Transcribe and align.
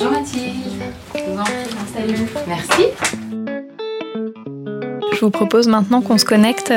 Bonjour 0.00 0.12
Mathilde, 0.12 0.54
je 1.12 1.20
vous 1.22 1.38
en 1.38 1.82
installez-vous. 1.82 2.26
Merci. 2.46 2.82
Je 5.12 5.20
vous 5.20 5.30
propose 5.30 5.66
maintenant 5.66 6.02
qu'on 6.02 6.18
se 6.18 6.24
connecte 6.24 6.72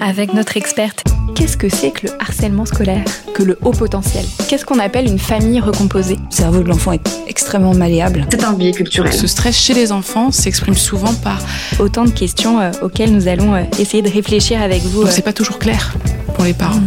avec 0.00 0.34
notre 0.34 0.56
experte. 0.56 1.04
Qu'est-ce 1.36 1.56
que 1.56 1.68
c'est 1.68 1.92
que 1.92 2.08
le 2.08 2.12
harcèlement 2.18 2.64
scolaire? 2.64 3.04
Que 3.32 3.44
le 3.44 3.58
haut 3.62 3.70
potentiel? 3.70 4.24
Qu'est-ce 4.48 4.64
qu'on 4.64 4.80
appelle 4.80 5.06
une 5.06 5.20
famille 5.20 5.60
recomposée? 5.60 6.16
Le 6.16 6.34
cerveau 6.34 6.64
de 6.64 6.68
l'enfant 6.68 6.90
est 6.90 7.08
extrêmement 7.28 7.74
malléable. 7.74 8.26
C'est 8.28 8.42
un 8.42 8.54
biais 8.54 8.72
culturel. 8.72 9.12
Ce 9.12 9.28
stress 9.28 9.56
chez 9.56 9.74
les 9.74 9.92
enfants 9.92 10.32
s'exprime 10.32 10.74
souvent 10.74 11.14
par... 11.14 11.40
Autant 11.78 12.06
de 12.06 12.10
questions 12.10 12.58
euh, 12.58 12.72
auxquelles 12.82 13.12
nous 13.12 13.28
allons 13.28 13.54
euh, 13.54 13.62
essayer 13.78 14.02
de 14.02 14.10
réfléchir 14.10 14.60
avec 14.60 14.82
vous. 14.82 15.06
C'est 15.06 15.22
pas 15.22 15.32
toujours 15.32 15.60
clair 15.60 15.94
pour 16.34 16.42
les 16.42 16.54
parents. 16.54 16.80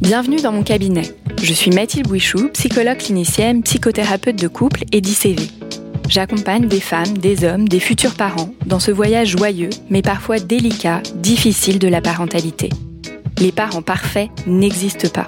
Bienvenue 0.00 0.40
dans 0.40 0.50
mon 0.50 0.62
cabinet. 0.62 1.02
Je 1.42 1.52
suis 1.52 1.70
Mathilde 1.70 2.08
Bouichou, 2.08 2.48
psychologue 2.54 2.96
clinicienne, 2.96 3.62
psychothérapeute 3.62 4.36
de 4.36 4.48
couple 4.48 4.84
et 4.92 5.02
d'ICV. 5.02 5.46
J'accompagne 6.08 6.68
des 6.68 6.80
femmes, 6.80 7.18
des 7.18 7.44
hommes, 7.44 7.68
des 7.68 7.80
futurs 7.80 8.14
parents 8.14 8.54
dans 8.64 8.80
ce 8.80 8.90
voyage 8.90 9.36
joyeux, 9.36 9.68
mais 9.90 10.00
parfois 10.00 10.38
délicat, 10.38 11.02
difficile 11.16 11.78
de 11.78 11.86
la 11.86 12.00
parentalité. 12.00 12.70
Les 13.40 13.52
parents 13.52 13.82
parfaits 13.82 14.30
n'existent 14.46 15.10
pas. 15.10 15.26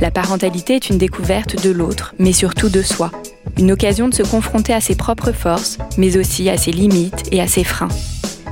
La 0.00 0.12
parentalité 0.12 0.76
est 0.76 0.88
une 0.88 0.98
découverte 0.98 1.60
de 1.60 1.70
l'autre, 1.70 2.14
mais 2.20 2.32
surtout 2.32 2.68
de 2.68 2.82
soi. 2.82 3.10
Une 3.58 3.72
occasion 3.72 4.08
de 4.08 4.14
se 4.14 4.22
confronter 4.22 4.72
à 4.72 4.80
ses 4.80 4.94
propres 4.94 5.32
forces, 5.32 5.78
mais 5.98 6.16
aussi 6.16 6.48
à 6.48 6.56
ses 6.56 6.70
limites 6.70 7.24
et 7.32 7.40
à 7.40 7.48
ses 7.48 7.64
freins. 7.64 7.88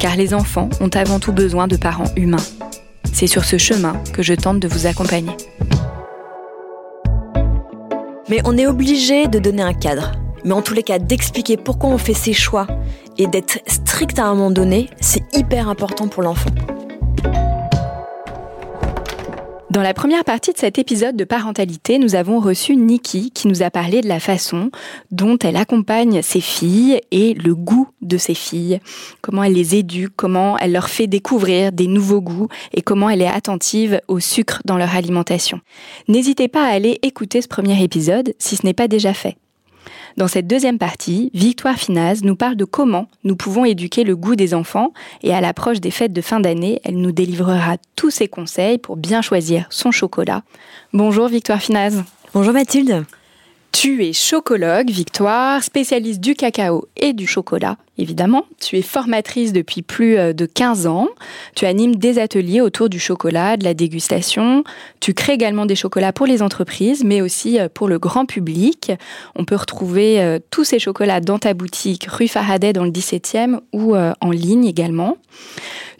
Car 0.00 0.16
les 0.16 0.34
enfants 0.34 0.70
ont 0.80 0.88
avant 0.88 1.20
tout 1.20 1.32
besoin 1.32 1.68
de 1.68 1.76
parents 1.76 2.12
humains. 2.16 2.38
C'est 3.14 3.28
sur 3.28 3.44
ce 3.44 3.58
chemin 3.58 3.92
que 4.12 4.24
je 4.24 4.34
tente 4.34 4.58
de 4.58 4.66
vous 4.66 4.86
accompagner. 4.86 5.36
Mais 8.28 8.40
on 8.44 8.58
est 8.58 8.66
obligé 8.66 9.28
de 9.28 9.38
donner 9.38 9.62
un 9.62 9.72
cadre. 9.72 10.10
Mais 10.44 10.52
en 10.52 10.62
tous 10.62 10.74
les 10.74 10.82
cas, 10.82 10.98
d'expliquer 10.98 11.56
pourquoi 11.56 11.90
on 11.90 11.98
fait 11.98 12.12
ses 12.12 12.32
choix 12.32 12.66
et 13.16 13.28
d'être 13.28 13.60
strict 13.68 14.18
à 14.18 14.26
un 14.26 14.34
moment 14.34 14.50
donné, 14.50 14.90
c'est 15.00 15.22
hyper 15.32 15.68
important 15.68 16.08
pour 16.08 16.24
l'enfant. 16.24 16.50
Dans 19.74 19.82
la 19.82 19.92
première 19.92 20.22
partie 20.22 20.52
de 20.52 20.56
cet 20.56 20.78
épisode 20.78 21.16
de 21.16 21.24
parentalité, 21.24 21.98
nous 21.98 22.14
avons 22.14 22.38
reçu 22.38 22.76
Nikki 22.76 23.32
qui 23.32 23.48
nous 23.48 23.64
a 23.64 23.72
parlé 23.72 24.02
de 24.02 24.06
la 24.06 24.20
façon 24.20 24.70
dont 25.10 25.36
elle 25.38 25.56
accompagne 25.56 26.22
ses 26.22 26.40
filles 26.40 27.00
et 27.10 27.34
le 27.34 27.56
goût 27.56 27.88
de 28.00 28.16
ses 28.16 28.34
filles, 28.34 28.78
comment 29.20 29.42
elle 29.42 29.54
les 29.54 29.74
éduque, 29.74 30.12
comment 30.14 30.56
elle 30.58 30.70
leur 30.70 30.88
fait 30.88 31.08
découvrir 31.08 31.72
des 31.72 31.88
nouveaux 31.88 32.20
goûts 32.20 32.46
et 32.72 32.82
comment 32.82 33.10
elle 33.10 33.22
est 33.22 33.26
attentive 33.26 34.00
au 34.06 34.20
sucre 34.20 34.62
dans 34.64 34.78
leur 34.78 34.94
alimentation. 34.94 35.58
N'hésitez 36.06 36.46
pas 36.46 36.64
à 36.64 36.72
aller 36.72 37.00
écouter 37.02 37.42
ce 37.42 37.48
premier 37.48 37.82
épisode 37.82 38.32
si 38.38 38.54
ce 38.54 38.64
n'est 38.64 38.74
pas 38.74 38.86
déjà 38.86 39.12
fait. 39.12 39.36
Dans 40.16 40.28
cette 40.28 40.46
deuxième 40.46 40.78
partie, 40.78 41.30
Victoire 41.34 41.74
Finaz 41.74 42.22
nous 42.22 42.36
parle 42.36 42.54
de 42.54 42.64
comment 42.64 43.08
nous 43.24 43.34
pouvons 43.34 43.64
éduquer 43.64 44.04
le 44.04 44.14
goût 44.14 44.36
des 44.36 44.54
enfants 44.54 44.92
et 45.24 45.34
à 45.34 45.40
l'approche 45.40 45.80
des 45.80 45.90
fêtes 45.90 46.12
de 46.12 46.20
fin 46.20 46.38
d'année, 46.38 46.80
elle 46.84 46.98
nous 46.98 47.10
délivrera 47.10 47.78
tous 47.96 48.10
ses 48.10 48.28
conseils 48.28 48.78
pour 48.78 48.96
bien 48.96 49.22
choisir 49.22 49.66
son 49.70 49.90
chocolat. 49.90 50.42
Bonjour 50.92 51.26
Victoire 51.26 51.60
Finaz. 51.60 52.04
Bonjour 52.32 52.52
Mathilde. 52.52 53.04
Tu 53.74 54.04
es 54.04 54.12
chocologue, 54.12 54.88
Victoire, 54.88 55.60
spécialiste 55.64 56.20
du 56.20 56.36
cacao 56.36 56.86
et 56.96 57.12
du 57.12 57.26
chocolat, 57.26 57.76
évidemment. 57.98 58.44
Tu 58.60 58.78
es 58.78 58.82
formatrice 58.82 59.52
depuis 59.52 59.82
plus 59.82 60.16
euh, 60.16 60.32
de 60.32 60.46
15 60.46 60.86
ans. 60.86 61.08
Tu 61.56 61.66
animes 61.66 61.96
des 61.96 62.20
ateliers 62.20 62.60
autour 62.60 62.88
du 62.88 63.00
chocolat, 63.00 63.56
de 63.56 63.64
la 63.64 63.74
dégustation. 63.74 64.62
Tu 65.00 65.12
crées 65.12 65.32
également 65.32 65.66
des 65.66 65.74
chocolats 65.74 66.12
pour 66.12 66.26
les 66.26 66.40
entreprises, 66.40 67.02
mais 67.02 67.20
aussi 67.20 67.58
euh, 67.58 67.68
pour 67.68 67.88
le 67.88 67.98
grand 67.98 68.26
public. 68.26 68.92
On 69.34 69.44
peut 69.44 69.56
retrouver 69.56 70.22
euh, 70.22 70.38
tous 70.50 70.62
ces 70.62 70.78
chocolats 70.78 71.20
dans 71.20 71.40
ta 71.40 71.52
boutique 71.52 72.06
rue 72.08 72.28
Faraday 72.28 72.72
dans 72.72 72.84
le 72.84 72.92
17e 72.92 73.58
ou 73.72 73.96
en 73.96 74.30
ligne 74.30 74.66
également. 74.66 75.18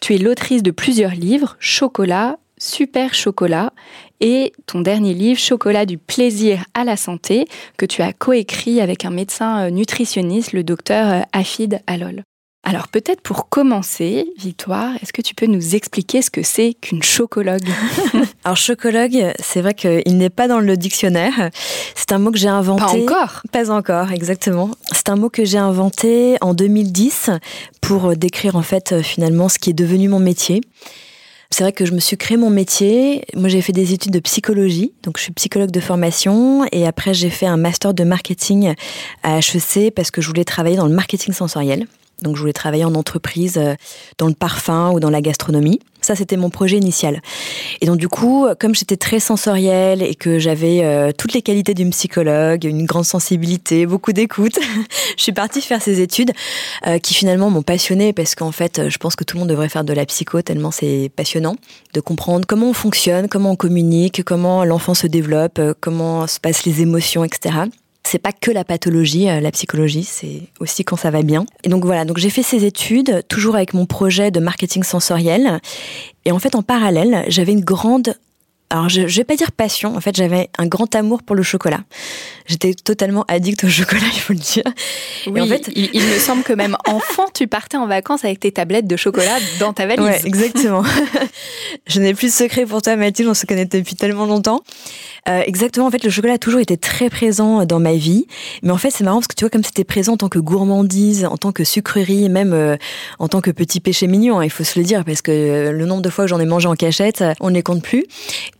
Tu 0.00 0.14
es 0.14 0.18
l'autrice 0.18 0.62
de 0.62 0.70
plusieurs 0.70 1.12
livres, 1.12 1.56
Chocolat, 1.58 2.36
Super 2.58 3.14
Chocolat 3.14 3.72
et 4.20 4.52
ton 4.66 4.80
dernier 4.80 5.14
livre, 5.14 5.38
Chocolat 5.38 5.86
du 5.86 5.98
plaisir 5.98 6.64
à 6.74 6.84
la 6.84 6.96
santé, 6.96 7.46
que 7.76 7.86
tu 7.86 8.02
as 8.02 8.12
coécrit 8.12 8.80
avec 8.80 9.04
un 9.04 9.10
médecin 9.10 9.66
euh, 9.66 9.70
nutritionniste, 9.70 10.52
le 10.52 10.64
docteur 10.64 11.08
euh, 11.08 11.20
Afid 11.32 11.80
Alol. 11.86 12.22
Alors 12.66 12.88
peut-être 12.88 13.20
pour 13.20 13.50
commencer, 13.50 14.32
Victoire, 14.38 14.94
est-ce 15.02 15.12
que 15.12 15.20
tu 15.20 15.34
peux 15.34 15.44
nous 15.44 15.74
expliquer 15.74 16.22
ce 16.22 16.30
que 16.30 16.42
c'est 16.42 16.72
qu'une 16.72 17.02
chocologue? 17.02 17.68
Alors 18.44 18.56
chocologue, 18.56 19.32
c'est 19.38 19.60
vrai 19.60 19.74
qu'il 19.74 20.16
n'est 20.16 20.30
pas 20.30 20.48
dans 20.48 20.60
le 20.60 20.76
dictionnaire. 20.78 21.50
C'est 21.94 22.12
un 22.12 22.18
mot 22.18 22.30
que 22.30 22.38
j'ai 22.38 22.48
inventé. 22.48 23.04
Pas 23.04 23.12
encore 23.12 23.42
Pas 23.52 23.70
encore, 23.70 24.12
exactement. 24.12 24.70
C'est 24.92 25.10
un 25.10 25.16
mot 25.16 25.28
que 25.28 25.44
j'ai 25.44 25.58
inventé 25.58 26.38
en 26.40 26.54
2010 26.54 27.30
pour 27.82 28.16
décrire 28.16 28.56
en 28.56 28.62
fait 28.62 29.02
finalement 29.02 29.50
ce 29.50 29.58
qui 29.58 29.68
est 29.68 29.74
devenu 29.74 30.08
mon 30.08 30.20
métier. 30.20 30.62
C'est 31.56 31.62
vrai 31.62 31.72
que 31.72 31.86
je 31.86 31.92
me 31.92 32.00
suis 32.00 32.16
créé 32.16 32.36
mon 32.36 32.50
métier. 32.50 33.24
Moi, 33.36 33.48
j'ai 33.48 33.62
fait 33.62 33.72
des 33.72 33.92
études 33.92 34.10
de 34.10 34.18
psychologie, 34.18 34.92
donc 35.04 35.18
je 35.18 35.22
suis 35.22 35.32
psychologue 35.32 35.70
de 35.70 35.78
formation. 35.78 36.66
Et 36.72 36.84
après, 36.84 37.14
j'ai 37.14 37.30
fait 37.30 37.46
un 37.46 37.56
master 37.56 37.94
de 37.94 38.02
marketing 38.02 38.74
à 39.22 39.38
HEC 39.38 39.94
parce 39.94 40.10
que 40.10 40.20
je 40.20 40.26
voulais 40.26 40.42
travailler 40.42 40.74
dans 40.74 40.88
le 40.88 40.94
marketing 40.96 41.32
sensoriel. 41.32 41.86
Donc 42.22 42.34
je 42.34 42.40
voulais 42.40 42.52
travailler 42.52 42.84
en 42.84 42.96
entreprise, 42.96 43.56
euh, 43.56 43.76
dans 44.18 44.26
le 44.26 44.34
parfum 44.34 44.90
ou 44.90 44.98
dans 44.98 45.10
la 45.10 45.20
gastronomie. 45.20 45.78
Ça, 46.04 46.14
c'était 46.14 46.36
mon 46.36 46.50
projet 46.50 46.76
initial. 46.76 47.22
Et 47.80 47.86
donc 47.86 47.96
du 47.96 48.08
coup, 48.08 48.46
comme 48.60 48.74
j'étais 48.74 48.98
très 48.98 49.20
sensorielle 49.20 50.02
et 50.02 50.14
que 50.14 50.38
j'avais 50.38 50.84
euh, 50.84 51.12
toutes 51.16 51.32
les 51.32 51.40
qualités 51.40 51.72
d'une 51.72 51.90
psychologue, 51.90 52.64
une 52.64 52.84
grande 52.84 53.06
sensibilité, 53.06 53.86
beaucoup 53.86 54.12
d'écoute, 54.12 54.58
je 55.16 55.22
suis 55.22 55.32
partie 55.32 55.62
faire 55.62 55.80
ces 55.80 56.00
études 56.00 56.32
euh, 56.86 56.98
qui 56.98 57.14
finalement 57.14 57.48
m'ont 57.48 57.62
passionnée 57.62 58.12
parce 58.12 58.34
qu'en 58.34 58.52
fait, 58.52 58.88
je 58.90 58.98
pense 58.98 59.16
que 59.16 59.24
tout 59.24 59.36
le 59.36 59.40
monde 59.40 59.48
devrait 59.48 59.70
faire 59.70 59.84
de 59.84 59.92
la 59.94 60.04
psycho 60.04 60.42
tellement 60.42 60.70
c'est 60.70 61.10
passionnant 61.16 61.56
de 61.94 62.00
comprendre 62.00 62.44
comment 62.46 62.68
on 62.68 62.74
fonctionne, 62.74 63.28
comment 63.28 63.52
on 63.52 63.56
communique, 63.56 64.22
comment 64.24 64.64
l'enfant 64.64 64.94
se 64.94 65.06
développe, 65.06 65.60
comment 65.80 66.26
se 66.26 66.38
passent 66.38 66.64
les 66.66 66.82
émotions, 66.82 67.24
etc 67.24 67.64
c'est 68.06 68.18
pas 68.18 68.32
que 68.32 68.50
la 68.50 68.64
pathologie, 68.64 69.28
euh, 69.28 69.40
la 69.40 69.50
psychologie, 69.50 70.04
c'est 70.04 70.42
aussi 70.60 70.84
quand 70.84 70.96
ça 70.96 71.10
va 71.10 71.22
bien. 71.22 71.46
Et 71.64 71.68
donc 71.68 71.84
voilà, 71.84 72.04
donc 72.04 72.18
j'ai 72.18 72.30
fait 72.30 72.42
ces 72.42 72.64
études 72.64 73.24
toujours 73.28 73.56
avec 73.56 73.74
mon 73.74 73.86
projet 73.86 74.30
de 74.30 74.40
marketing 74.40 74.82
sensoriel. 74.82 75.60
Et 76.24 76.32
en 76.32 76.38
fait, 76.38 76.54
en 76.54 76.62
parallèle, 76.62 77.24
j'avais 77.28 77.52
une 77.52 77.64
grande 77.64 78.14
alors 78.74 78.88
je, 78.88 79.06
je 79.06 79.16
vais 79.18 79.24
pas 79.24 79.36
dire 79.36 79.52
passion, 79.52 79.94
en 79.94 80.00
fait 80.00 80.16
j'avais 80.16 80.50
un 80.58 80.66
grand 80.66 80.92
amour 80.96 81.22
pour 81.22 81.36
le 81.36 81.44
chocolat. 81.44 81.84
J'étais 82.46 82.74
totalement 82.74 83.24
addict 83.28 83.62
au 83.62 83.68
chocolat, 83.70 84.02
il 84.12 84.18
faut 84.18 84.32
le 84.32 84.40
dire. 84.40 84.64
Oui, 85.28 85.40
en 85.40 85.46
fait, 85.46 85.70
il, 85.76 86.02
me 86.02 86.18
semble 86.18 86.42
que 86.42 86.52
même 86.52 86.76
enfant, 86.88 87.26
tu 87.32 87.46
partais 87.46 87.76
en 87.76 87.86
vacances 87.86 88.24
avec 88.24 88.40
tes 88.40 88.50
tablettes 88.50 88.88
de 88.88 88.96
chocolat 88.96 89.38
dans 89.60 89.72
ta 89.72 89.86
valise. 89.86 90.04
Ouais, 90.04 90.20
exactement. 90.24 90.82
je 91.86 92.00
n'ai 92.00 92.14
plus 92.14 92.26
de 92.26 92.32
secret 92.32 92.66
pour 92.66 92.82
toi 92.82 92.96
Mathilde, 92.96 93.28
on 93.28 93.34
se 93.34 93.46
connaît 93.46 93.64
depuis 93.64 93.94
tellement 93.94 94.26
longtemps. 94.26 94.62
Euh, 95.28 95.40
exactement, 95.46 95.86
en 95.86 95.90
fait, 95.90 96.02
le 96.02 96.10
chocolat 96.10 96.34
a 96.34 96.38
toujours 96.38 96.60
été 96.60 96.76
très 96.76 97.08
présent 97.08 97.64
dans 97.64 97.80
ma 97.80 97.94
vie. 97.94 98.26
Mais 98.62 98.72
en 98.72 98.76
fait, 98.76 98.90
c'est 98.90 99.04
marrant 99.04 99.18
parce 99.18 99.28
que 99.28 99.36
tu 99.36 99.44
vois, 99.44 99.50
comme 99.50 99.64
c'était 99.64 99.84
présent 99.84 100.14
en 100.14 100.16
tant 100.16 100.28
que 100.28 100.40
gourmandise, 100.40 101.24
en 101.24 101.36
tant 101.36 101.52
que 101.52 101.64
sucrerie, 101.64 102.28
même 102.28 102.52
euh, 102.52 102.76
en 103.18 103.28
tant 103.28 103.40
que 103.40 103.50
petit 103.50 103.80
péché 103.80 104.06
mignon, 104.06 104.40
hein, 104.40 104.44
il 104.44 104.50
faut 104.50 104.64
se 104.64 104.78
le 104.78 104.84
dire, 104.84 105.04
parce 105.04 105.22
que 105.22 105.30
euh, 105.30 105.72
le 105.72 105.86
nombre 105.86 106.02
de 106.02 106.10
fois 106.10 106.24
que 106.24 106.28
j'en 106.28 106.40
ai 106.40 106.44
mangé 106.44 106.68
en 106.68 106.74
cachette, 106.74 107.24
on 107.40 107.48
ne 107.48 107.54
les 107.54 107.62
compte 107.62 107.82
plus. 107.82 108.04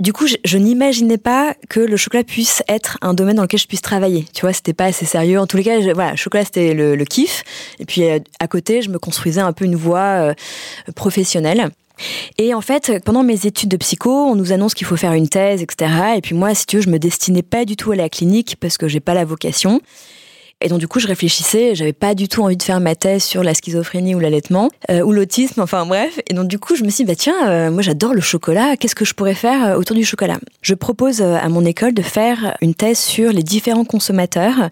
Du 0.04 0.12
coup, 0.12 0.26
je, 0.26 0.58
n'imaginais 0.58 1.16
pas 1.16 1.54
que 1.70 1.80
le 1.80 1.96
chocolat 1.96 2.24
puisse 2.24 2.62
être 2.68 2.98
un 3.00 3.14
domaine 3.14 3.36
dans 3.36 3.42
lequel 3.42 3.58
je 3.58 3.66
puisse 3.66 3.80
travailler. 3.80 4.26
Tu 4.34 4.42
vois, 4.42 4.52
c'était 4.52 4.74
pas 4.74 4.84
assez 4.84 5.06
sérieux. 5.06 5.40
En 5.40 5.46
tous 5.46 5.56
les 5.56 5.64
cas, 5.64 5.80
je, 5.80 6.16
chocolat, 6.16 6.44
c'était 6.44 6.74
le, 6.74 7.02
kiff. 7.06 7.42
Et 7.78 7.86
puis, 7.86 8.02
à 8.38 8.46
côté, 8.46 8.82
je 8.82 8.90
me 8.90 8.98
construisais 8.98 9.40
un 9.40 9.54
peu 9.54 9.64
une 9.64 9.76
voie 9.76 10.34
professionnelle. 10.94 11.70
Et 12.36 12.52
en 12.52 12.60
fait, 12.60 13.02
pendant 13.06 13.22
mes 13.22 13.46
études 13.46 13.70
de 13.70 13.78
psycho, 13.78 14.10
on 14.10 14.34
nous 14.34 14.52
annonce 14.52 14.74
qu'il 14.74 14.86
faut 14.86 14.98
faire 14.98 15.14
une 15.14 15.30
thèse, 15.30 15.62
etc. 15.62 15.90
Et 16.18 16.20
puis 16.20 16.34
moi, 16.34 16.54
si 16.54 16.66
tu 16.66 16.76
veux, 16.76 16.82
je 16.82 16.90
me 16.90 16.98
destinais 16.98 17.42
pas 17.42 17.64
du 17.64 17.74
tout 17.74 17.92
à 17.92 17.96
la 17.96 18.10
clinique 18.10 18.56
parce 18.60 18.76
que 18.76 18.88
j'ai 18.88 19.00
pas 19.00 19.14
la 19.14 19.24
vocation. 19.24 19.80
Et 20.64 20.68
donc 20.68 20.78
du 20.78 20.88
coup, 20.88 20.98
je 20.98 21.06
réfléchissais, 21.06 21.74
j'avais 21.74 21.92
pas 21.92 22.14
du 22.14 22.26
tout 22.26 22.42
envie 22.42 22.56
de 22.56 22.62
faire 22.62 22.80
ma 22.80 22.94
thèse 22.94 23.22
sur 23.22 23.44
la 23.44 23.52
schizophrénie 23.52 24.14
ou 24.14 24.18
l'allaitement 24.18 24.70
euh, 24.90 25.02
ou 25.02 25.12
l'autisme, 25.12 25.60
enfin 25.60 25.84
bref. 25.84 26.18
Et 26.26 26.32
donc 26.32 26.48
du 26.48 26.58
coup, 26.58 26.74
je 26.74 26.84
me 26.84 26.88
suis 26.88 27.04
dit 27.04 27.08
bah 27.08 27.14
tiens, 27.14 27.48
euh, 27.48 27.70
moi 27.70 27.82
j'adore 27.82 28.14
le 28.14 28.22
chocolat, 28.22 28.78
qu'est-ce 28.78 28.94
que 28.94 29.04
je 29.04 29.12
pourrais 29.12 29.34
faire 29.34 29.62
euh, 29.62 29.76
autour 29.76 29.94
du 29.94 30.06
chocolat? 30.06 30.38
Je 30.62 30.72
propose 30.72 31.20
à 31.20 31.46
mon 31.50 31.66
école 31.66 31.92
de 31.92 32.00
faire 32.00 32.56
une 32.62 32.74
thèse 32.74 32.98
sur 32.98 33.30
les 33.30 33.42
différents 33.42 33.84
consommateurs 33.84 34.70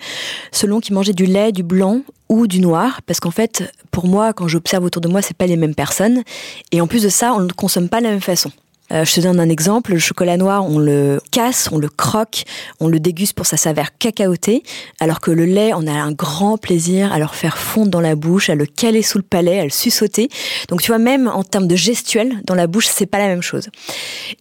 selon 0.51 0.81
qu'ils 0.81 0.95
mangeaient 0.95 1.13
du 1.13 1.27
lait, 1.27 1.53
du 1.53 1.63
blanc 1.63 2.01
ou 2.31 2.47
du 2.47 2.61
noir. 2.61 3.03
Parce 3.05 3.21
qu'en 3.21 3.31
fait 3.31 3.71
pour 3.91 4.07
moi 4.07 4.33
quand 4.33 4.49
j'observe 4.49 4.85
autour 4.85 5.03
de 5.03 5.09
moi 5.09 5.21
c'est 5.21 5.37
pas 5.37 5.47
les 5.47 5.59
mêmes 5.59 5.75
personnes. 5.75 6.23
Et 6.71 6.81
en 6.81 6.87
plus 6.87 7.03
de 7.03 7.11
ça 7.11 7.35
on 7.35 7.41
ne 7.41 7.53
consomme 7.53 7.91
pas 7.91 7.99
de 7.99 8.05
la 8.05 8.13
même 8.13 8.23
façon 8.23 8.51
euh, 8.93 9.05
je 9.05 9.15
te 9.15 9.21
donne 9.21 9.41
un 9.41 9.49
exemple, 9.49 9.93
le 9.93 9.99
chocolat 9.99 10.37
noir, 10.37 10.65
on 10.69 10.79
le 10.79 11.21
casse, 11.31 11.69
on 11.73 11.79
le 11.79 11.89
croque, 11.89 12.45
on 12.81 12.89
le 12.89 13.01
déguste 13.01 13.35
pour 13.35 13.47
sa 13.47 13.57
saveur 13.57 13.97
cacaotée, 13.99 14.63
alors 15.01 15.21
que 15.21 15.31
le 15.31 15.45
lait, 15.45 15.73
on 15.75 15.87
a 15.87 15.93
un 15.93 16.13
grand 16.13 16.59
plaisir 16.59 17.13
à 17.13 17.19
le 17.19 17.27
faire 17.27 17.59
fondre 17.59 17.91
dans 17.91 18.01
la 18.01 18.15
bouche, 18.15 18.51
à 18.51 18.55
le 18.55 18.67
caler 18.67 19.03
sous 19.03 19.19
le 19.19 19.25
palais, 19.25 19.61
à 19.61 19.65
le 19.65 19.71
sussauter. 19.71 20.29
Donc 20.69 20.83
tu 20.83 20.89
vois, 20.89 20.99
même 20.99 21.29
en 21.29 21.45
termes 21.45 21.67
de 21.67 21.77
gestuel, 21.77 22.41
dans 22.45 22.55
la 22.55 22.67
bouche, 22.67 22.87
c'est 22.89 23.07
pas 23.07 23.19
la 23.19 23.29
même 23.29 23.43
chose. 23.43 23.69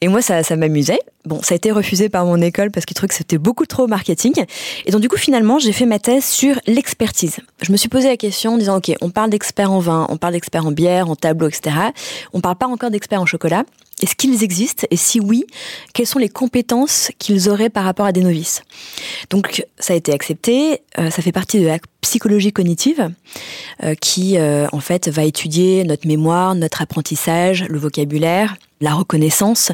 Et 0.01 0.07
moi, 0.07 0.21
ça, 0.21 0.43
ça 0.43 0.55
m'amusait. 0.55 0.99
Bon, 1.25 1.39
ça 1.43 1.53
a 1.53 1.55
été 1.55 1.71
refusé 1.71 2.09
par 2.09 2.25
mon 2.25 2.41
école 2.41 2.71
parce 2.71 2.85
qu'ils 2.85 2.95
trouvaient 2.95 3.09
que 3.09 3.13
c'était 3.13 3.37
beaucoup 3.37 3.67
trop 3.67 3.85
marketing. 3.85 4.43
Et 4.85 4.91
donc 4.91 5.01
du 5.01 5.07
coup, 5.07 5.17
finalement, 5.17 5.59
j'ai 5.59 5.71
fait 5.71 5.85
ma 5.85 5.99
thèse 5.99 6.25
sur 6.25 6.59
l'expertise. 6.65 7.37
Je 7.61 7.71
me 7.71 7.77
suis 7.77 7.89
posé 7.89 8.07
la 8.07 8.17
question 8.17 8.55
en 8.55 8.57
disant, 8.57 8.77
ok, 8.77 8.91
on 9.01 9.11
parle 9.11 9.29
d'experts 9.29 9.71
en 9.71 9.79
vin, 9.79 10.07
on 10.09 10.17
parle 10.17 10.33
d'experts 10.33 10.65
en 10.65 10.71
bière, 10.71 11.09
en 11.09 11.15
tableau, 11.15 11.47
etc. 11.47 11.75
On 12.33 12.41
parle 12.41 12.55
pas 12.55 12.67
encore 12.67 12.89
d'experts 12.89 13.21
en 13.21 13.27
chocolat. 13.27 13.65
Est-ce 14.01 14.15
qu'ils 14.15 14.43
existent 14.43 14.87
Et 14.89 14.97
si 14.97 15.19
oui, 15.19 15.45
quelles 15.93 16.07
sont 16.07 16.19
les 16.19 16.29
compétences 16.29 17.11
qu'ils 17.19 17.49
auraient 17.49 17.69
par 17.69 17.83
rapport 17.83 18.07
à 18.07 18.11
des 18.11 18.21
novices? 18.21 18.63
Donc 19.29 19.63
ça 19.77 19.93
a 19.93 19.95
été 19.95 20.11
accepté, 20.11 20.81
euh, 20.97 21.11
ça 21.11 21.21
fait 21.21 21.31
partie 21.31 21.59
de 21.59 21.67
la 21.67 21.77
psychologie 22.01 22.51
cognitive 22.51 23.11
euh, 23.83 23.93
qui 23.93 24.37
euh, 24.37 24.65
en 24.71 24.79
fait 24.79 25.07
va 25.07 25.23
étudier 25.23 25.83
notre 25.83 26.07
mémoire, 26.07 26.55
notre 26.55 26.81
apprentissage, 26.81 27.63
le 27.69 27.77
vocabulaire, 27.77 28.55
la 28.81 28.95
reconnaissance. 28.95 29.71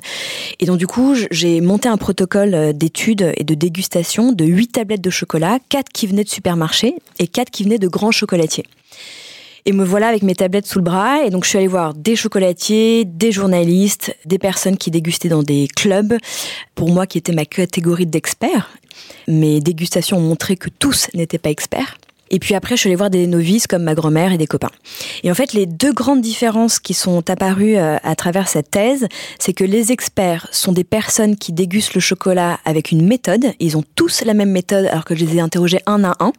Et 0.59 0.65
donc 0.65 0.77
du 0.77 0.87
coup, 0.87 1.15
j'ai 1.31 1.61
monté 1.61 1.87
un 1.87 1.97
protocole 1.97 2.73
d'études 2.73 3.31
et 3.37 3.45
de 3.45 3.53
dégustation 3.53 4.33
de 4.33 4.43
8 4.43 4.67
tablettes 4.73 5.01
de 5.01 5.09
chocolat, 5.09 5.59
4 5.69 5.87
qui 5.93 6.05
venaient 6.05 6.25
de 6.25 6.29
supermarché 6.29 6.95
et 7.19 7.27
4 7.27 7.49
qui 7.49 7.63
venaient 7.63 7.79
de 7.79 7.87
grands 7.87 8.11
chocolatiers. 8.11 8.65
Et 9.67 9.73
me 9.73 9.83
voilà 9.83 10.07
avec 10.07 10.23
mes 10.23 10.33
tablettes 10.33 10.65
sous 10.65 10.79
le 10.79 10.85
bras. 10.85 11.25
Et 11.25 11.29
donc, 11.29 11.43
je 11.43 11.49
suis 11.49 11.57
allée 11.57 11.67
voir 11.67 11.93
des 11.93 12.15
chocolatiers, 12.15 13.03
des 13.03 13.33
journalistes, 13.33 14.15
des 14.23 14.39
personnes 14.39 14.77
qui 14.77 14.91
dégustaient 14.91 15.27
dans 15.27 15.43
des 15.43 15.67
clubs. 15.67 16.17
Pour 16.73 16.89
moi, 16.89 17.05
qui 17.05 17.17
était 17.17 17.33
ma 17.33 17.43
catégorie 17.43 18.05
d'experts. 18.05 18.69
Mes 19.27 19.59
dégustations 19.59 20.19
ont 20.19 20.21
montré 20.21 20.55
que 20.55 20.69
tous 20.69 21.09
n'étaient 21.13 21.37
pas 21.37 21.49
experts. 21.49 21.97
Et 22.29 22.39
puis 22.39 22.55
après, 22.55 22.75
je 22.75 22.81
suis 22.81 22.89
allée 22.89 22.95
voir 22.95 23.09
des 23.09 23.27
novices 23.27 23.67
comme 23.67 23.83
ma 23.83 23.95
grand-mère 23.95 24.31
et 24.31 24.37
des 24.37 24.47
copains. 24.47 24.71
Et 25.23 25.31
en 25.31 25.35
fait, 25.35 25.53
les 25.53 25.65
deux 25.65 25.93
grandes 25.93 26.21
différences 26.21 26.79
qui 26.79 26.93
sont 26.93 27.29
apparues 27.29 27.77
euh, 27.77 27.97
à 28.03 28.15
travers 28.15 28.47
cette 28.47 28.71
thèse, 28.71 29.07
c'est 29.39 29.53
que 29.53 29.63
les 29.63 29.91
experts 29.91 30.47
sont 30.51 30.71
des 30.71 30.83
personnes 30.83 31.35
qui 31.35 31.53
dégustent 31.53 31.93
le 31.93 32.01
chocolat 32.01 32.59
avec 32.65 32.91
une 32.91 33.05
méthode. 33.05 33.53
Ils 33.59 33.77
ont 33.77 33.83
tous 33.95 34.23
la 34.23 34.33
même 34.33 34.51
méthode 34.51 34.85
alors 34.85 35.05
que 35.05 35.15
je 35.15 35.25
les 35.25 35.37
ai 35.37 35.39
interrogés 35.39 35.79
un 35.85 36.03
à 36.03 36.15
un. 36.19 36.33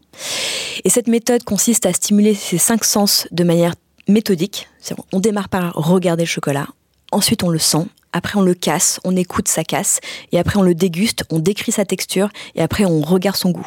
Et 0.84 0.90
cette 0.90 1.08
méthode 1.08 1.44
consiste 1.44 1.86
à 1.86 1.92
stimuler 1.92 2.34
ces 2.34 2.58
cinq 2.58 2.84
sens 2.84 3.26
de 3.30 3.44
manière 3.44 3.74
méthodique. 4.08 4.68
On 5.12 5.20
démarre 5.20 5.48
par 5.48 5.74
regarder 5.74 6.24
le 6.24 6.28
chocolat. 6.28 6.66
Ensuite, 7.12 7.42
on 7.42 7.48
le 7.48 7.58
sent. 7.58 7.86
Après, 8.12 8.38
on 8.38 8.42
le 8.42 8.54
casse, 8.54 9.00
on 9.04 9.16
écoute 9.16 9.48
sa 9.48 9.64
casse. 9.64 10.00
Et 10.32 10.38
après, 10.38 10.58
on 10.58 10.62
le 10.62 10.74
déguste, 10.74 11.24
on 11.30 11.38
décrit 11.38 11.72
sa 11.72 11.84
texture. 11.84 12.30
Et 12.54 12.62
après, 12.62 12.84
on 12.84 13.00
regarde 13.00 13.36
son 13.36 13.50
goût. 13.50 13.66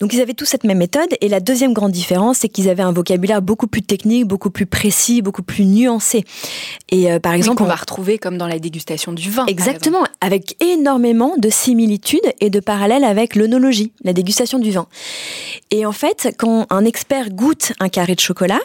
Donc 0.00 0.12
ils 0.12 0.20
avaient 0.20 0.34
tous 0.34 0.44
cette 0.44 0.64
même 0.64 0.78
méthode. 0.78 1.08
Et 1.20 1.28
la 1.28 1.40
deuxième 1.40 1.72
grande 1.72 1.92
différence, 1.92 2.38
c'est 2.38 2.48
qu'ils 2.48 2.68
avaient 2.68 2.82
un 2.82 2.92
vocabulaire 2.92 3.42
beaucoup 3.42 3.66
plus 3.66 3.82
technique, 3.82 4.26
beaucoup 4.26 4.50
plus 4.50 4.66
précis, 4.66 5.22
beaucoup 5.22 5.42
plus 5.42 5.64
nuancé. 5.64 6.24
Et 6.90 7.10
euh, 7.10 7.18
par 7.18 7.32
exemple, 7.32 7.62
on 7.62 7.66
va 7.66 7.74
retrouver 7.74 8.18
comme 8.18 8.38
dans 8.38 8.46
la 8.46 8.58
dégustation 8.58 9.12
du 9.12 9.30
vin. 9.30 9.46
Exactement, 9.46 10.04
avec 10.20 10.56
énormément 10.62 11.36
de 11.38 11.48
similitudes 11.48 12.20
et 12.40 12.50
de 12.50 12.60
parallèles 12.60 13.04
avec 13.04 13.34
l'onologie, 13.34 13.92
la 14.04 14.12
dégustation 14.12 14.58
du 14.58 14.70
vin. 14.70 14.86
Et 15.70 15.86
en 15.86 15.92
fait, 15.92 16.34
quand 16.38 16.66
un 16.70 16.84
expert 16.84 17.30
goûte 17.30 17.72
un 17.80 17.88
carré 17.88 18.14
de 18.14 18.20
chocolat, 18.20 18.60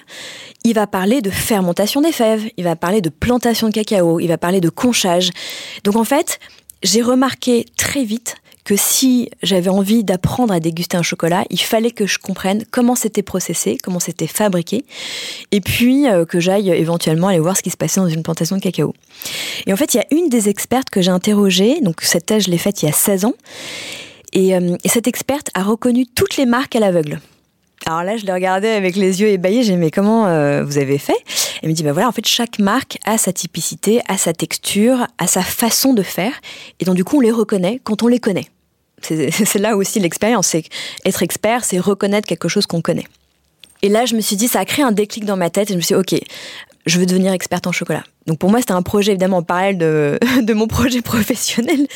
il 0.64 0.74
va 0.74 0.88
parler 0.88 1.22
de 1.22 1.30
fermentation 1.30 2.02
des 2.02 2.12
fèves, 2.12 2.50
il 2.58 2.64
va 2.64 2.76
parler 2.76 3.02
de 3.02 3.10
plantation 3.10 3.70
de 3.70 3.74
cacao, 3.74 4.20
il 4.20 4.28
va 4.28 4.38
parler 4.38 4.62
de 4.62 4.70
conchage. 4.70 5.32
Donc 5.84 5.96
en 5.96 6.04
fait, 6.04 6.40
j'ai 6.84 7.02
remarqué 7.02 7.66
très 7.78 8.04
vite 8.04 8.36
que 8.64 8.76
si 8.76 9.30
j'avais 9.42 9.70
envie 9.70 10.04
d'apprendre 10.04 10.54
à 10.54 10.60
déguster 10.60 10.98
un 10.98 11.02
chocolat, 11.04 11.44
il 11.50 11.60
fallait 11.60 11.92
que 11.92 12.06
je 12.06 12.20
comprenne 12.20 12.64
comment 12.72 12.96
c'était 12.96 13.24
processé, 13.24 13.78
comment 13.82 14.00
c'était 14.00 14.28
fabriqué, 14.28 14.86
et 15.52 15.62
puis 15.62 16.08
euh, 16.08 16.26
que 16.26 16.40
j'aille 16.40 16.70
éventuellement 16.70 17.28
aller 17.30 17.40
voir 17.40 17.58
ce 17.58 17.64
qui 17.64 17.70
se 17.70 17.78
passait 17.78 18.00
dans 18.00 18.08
une 18.08 18.24
plantation 18.24 18.56
de 18.56 18.62
cacao. 18.62 18.94
Et 19.66 19.74
en 19.74 19.78
fait, 19.78 19.94
il 19.94 19.98
y 19.98 20.00
a 20.00 20.06
une 20.12 20.30
des 20.30 20.50
expertes 20.50 20.90
que 20.90 21.02
j'ai 21.02 21.12
interrogée, 21.12 21.82
donc 21.82 22.02
cette 22.02 22.28
thèse, 22.28 22.46
je 22.46 22.52
l'ai 22.52 22.58
faite 22.58 22.82
il 22.84 22.86
y 22.86 22.90
a 22.90 22.94
16 22.94 23.26
ans, 23.26 23.34
euh, 24.36 24.78
et 24.84 24.90
cette 24.90 25.08
experte 25.08 25.50
a 25.54 25.64
reconnu 25.64 26.06
toutes 26.06 26.38
les 26.38 26.46
marques 26.46 26.76
à 26.76 26.80
l'aveugle. 26.80 27.20
Alors 27.88 28.04
là, 28.04 28.16
je 28.16 28.26
l'ai 28.26 28.34
regardé 28.34 28.68
avec 28.68 28.96
les 28.96 29.22
yeux 29.22 29.30
ébahis. 29.30 29.64
J'ai 29.64 29.74
dit, 29.74 29.78
mais 29.78 29.92
comment 29.92 30.28
euh, 30.28 30.64
vous 30.64 30.78
avez 30.78 30.98
fait? 30.98 31.18
Elle 31.62 31.70
me 31.70 31.74
dit, 31.74 31.84
bah 31.84 31.94
voilà, 31.94 32.08
en 32.08 32.12
fait, 32.12 32.26
chaque 32.28 32.60
marque 32.60 32.98
a 33.06 33.18
sa 33.18 33.34
typicité, 33.34 34.02
a 34.08 34.18
sa 34.18 34.34
texture, 34.34 35.08
a 35.18 35.28
sa 35.28 35.42
façon 35.42 35.94
de 35.94 36.04
faire. 36.04 36.34
Et 36.80 36.86
donc, 36.86 36.96
du 36.96 37.04
coup, 37.04 37.18
on 37.18 37.22
les 37.22 37.32
reconnaît 37.32 37.80
quand 37.84 38.04
on 38.04 38.08
les 38.08 38.20
connaît. 38.20 38.48
C'est 39.02 39.56
là 39.60 39.76
aussi 39.76 40.00
l'expérience. 40.00 40.48
C'est 40.48 40.64
être 41.06 41.24
expert, 41.24 41.66
c'est 41.66 41.80
reconnaître 41.80 42.28
quelque 42.28 42.48
chose 42.48 42.68
qu'on 42.68 42.82
connaît. 42.82 43.08
Et 43.82 43.90
là, 43.90 44.06
je 44.06 44.16
me 44.16 44.22
suis 44.22 44.36
dit, 44.36 44.48
ça 44.48 44.60
a 44.60 44.66
créé 44.66 44.86
un 44.86 44.92
déclic 44.92 45.26
dans 45.26 45.38
ma 45.38 45.50
tête. 45.50 45.72
Et 45.72 45.74
je 45.74 45.78
me 45.78 45.82
suis 45.82 45.96
dit, 45.96 46.00
OK, 46.00 46.22
je 46.86 47.00
veux 47.00 47.08
devenir 47.08 47.34
experte 47.34 47.66
en 47.66 47.72
chocolat. 47.72 48.04
Donc 48.28 48.38
pour 48.38 48.52
moi, 48.52 48.60
c'était 48.60 48.74
un 48.74 48.84
projet 48.84 49.12
évidemment 49.12 49.38
en 49.38 49.44
parallèle 49.44 49.78
de, 49.78 50.54
mon 50.54 50.68
projet 50.68 51.02
professionnel. 51.02 51.88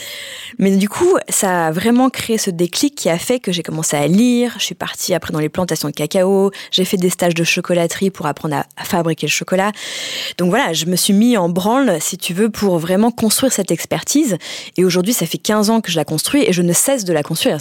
Mais 0.57 0.75
du 0.75 0.89
coup, 0.89 1.17
ça 1.29 1.67
a 1.67 1.71
vraiment 1.71 2.09
créé 2.09 2.37
ce 2.37 2.49
déclic 2.49 2.95
qui 2.95 3.09
a 3.09 3.17
fait 3.17 3.39
que 3.39 3.51
j'ai 3.51 3.61
commencé 3.61 3.95
à 3.95 4.07
lire. 4.07 4.55
Je 4.57 4.63
suis 4.63 4.75
partie 4.75 5.13
après 5.13 5.33
dans 5.33 5.39
les 5.39 5.49
plantations 5.49 5.89
de 5.89 5.93
cacao. 5.93 6.51
J'ai 6.71 6.85
fait 6.85 6.97
des 6.97 7.09
stages 7.09 7.35
de 7.35 7.43
chocolaterie 7.43 8.09
pour 8.09 8.25
apprendre 8.25 8.55
à, 8.55 8.83
fabriquer 8.83 9.27
le 9.27 9.31
chocolat. 9.31 9.71
Donc 10.37 10.49
voilà, 10.49 10.73
je 10.73 10.85
me 10.85 10.95
suis 10.95 11.13
mis 11.13 11.37
en 11.37 11.49
branle, 11.49 11.97
si 11.99 12.17
tu 12.17 12.33
veux, 12.33 12.49
pour 12.49 12.79
vraiment 12.79 13.11
construire 13.11 13.51
cette 13.51 13.71
expertise. 13.71 14.37
Et 14.77 14.85
aujourd'hui, 14.85 15.13
ça 15.13 15.25
fait 15.25 15.37
15 15.37 15.69
ans 15.69 15.81
que 15.81 15.91
je 15.91 15.97
la 15.97 16.05
construis 16.05 16.43
et 16.47 16.53
je 16.53 16.61
ne 16.61 16.73
cesse 16.73 17.05
de 17.05 17.13
la 17.13 17.21
construire. 17.21 17.57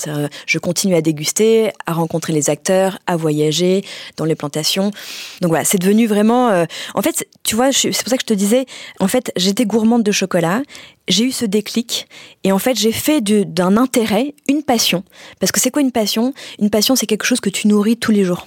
Je 0.47 0.59
continue 0.59 0.95
à 0.95 1.03
déguster, 1.03 1.71
à 1.87 1.93
rencontrer 1.93 2.33
les 2.33 2.49
acteurs, 2.49 2.99
à 3.07 3.17
voyager 3.17 3.85
dans 4.17 4.25
les 4.25 4.37
plantations. 4.37 4.91
Donc 5.41 5.51
voilà, 5.51 5.65
c'est 5.65 5.79
devenu 5.79 6.07
vraiment... 6.07 6.49
Euh, 6.49 6.65
en 6.95 7.03
fait, 7.03 7.27
tu 7.43 7.57
vois, 7.57 7.73
c'est 7.73 7.91
pour 7.91 8.09
ça 8.09 8.17
que 8.17 8.23
je 8.23 8.27
te 8.27 8.35
disais 8.35 8.54
en 9.01 9.09
fait, 9.09 9.33
j'étais 9.37 9.67
gourmande 9.67 10.03
de 10.03 10.12
chocolat, 10.12 10.63
j'ai 11.08 11.25
eu 11.25 11.32
ce 11.32 11.44
déclic, 11.44 12.06
et 12.44 12.53
en 12.53 12.58
fait, 12.58 12.77
j'ai 12.77 12.93
fait 12.93 13.20
d'un 13.20 13.77
intérêt 13.77 14.34
une 14.49 14.63
passion. 14.63 15.05
Parce 15.41 15.53
que 15.53 15.61
c'est 15.61 15.70
quoi 15.70 15.82
une 15.82 15.93
passion? 15.93 16.34
Une 16.58 16.70
passion, 16.70 16.96
c'est 16.96 17.06
quelque 17.06 17.25
chose 17.25 17.41
que 17.41 17.51
tu 17.51 17.69
nourris 17.69 17.96
tous 17.96 18.13
les 18.13 18.25
jours. 18.25 18.46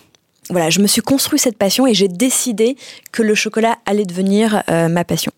Voilà, 0.49 0.69
je 0.69 0.79
me 0.79 0.87
suis 0.87 1.01
construit 1.01 1.39
cette 1.39 1.57
passion 1.57 1.85
et 1.87 1.93
j'ai 1.93 2.07
décidé 2.07 2.77
que 3.11 3.21
le 3.21 3.35
chocolat 3.35 3.77
allait 3.85 4.05
devenir 4.05 4.63
euh, 4.69 4.87
ma 4.87 5.03
passion. 5.03 5.31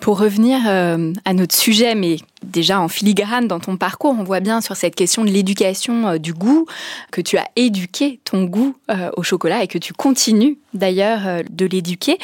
Pour 0.00 0.18
revenir 0.18 0.60
euh, 0.66 1.12
à 1.26 1.34
notre 1.34 1.54
sujet, 1.54 1.94
mais 1.94 2.16
déjà 2.42 2.80
en 2.80 2.88
filigrane 2.88 3.46
dans 3.46 3.60
ton 3.60 3.76
parcours, 3.76 4.14
on 4.18 4.24
voit 4.24 4.40
bien 4.40 4.62
sur 4.62 4.74
cette 4.74 4.94
question 4.94 5.24
de 5.24 5.30
l'éducation 5.30 6.08
euh, 6.08 6.18
du 6.18 6.32
goût 6.32 6.64
que 7.10 7.20
tu 7.20 7.36
as 7.36 7.46
éduqué 7.54 8.18
ton 8.24 8.44
goût 8.44 8.74
euh, 8.90 9.10
au 9.18 9.22
chocolat 9.22 9.62
et 9.62 9.66
que 9.66 9.76
tu 9.76 9.92
continues 9.92 10.56
d'ailleurs 10.72 11.42
de 11.50 11.66
l'éduquer. 11.66 12.16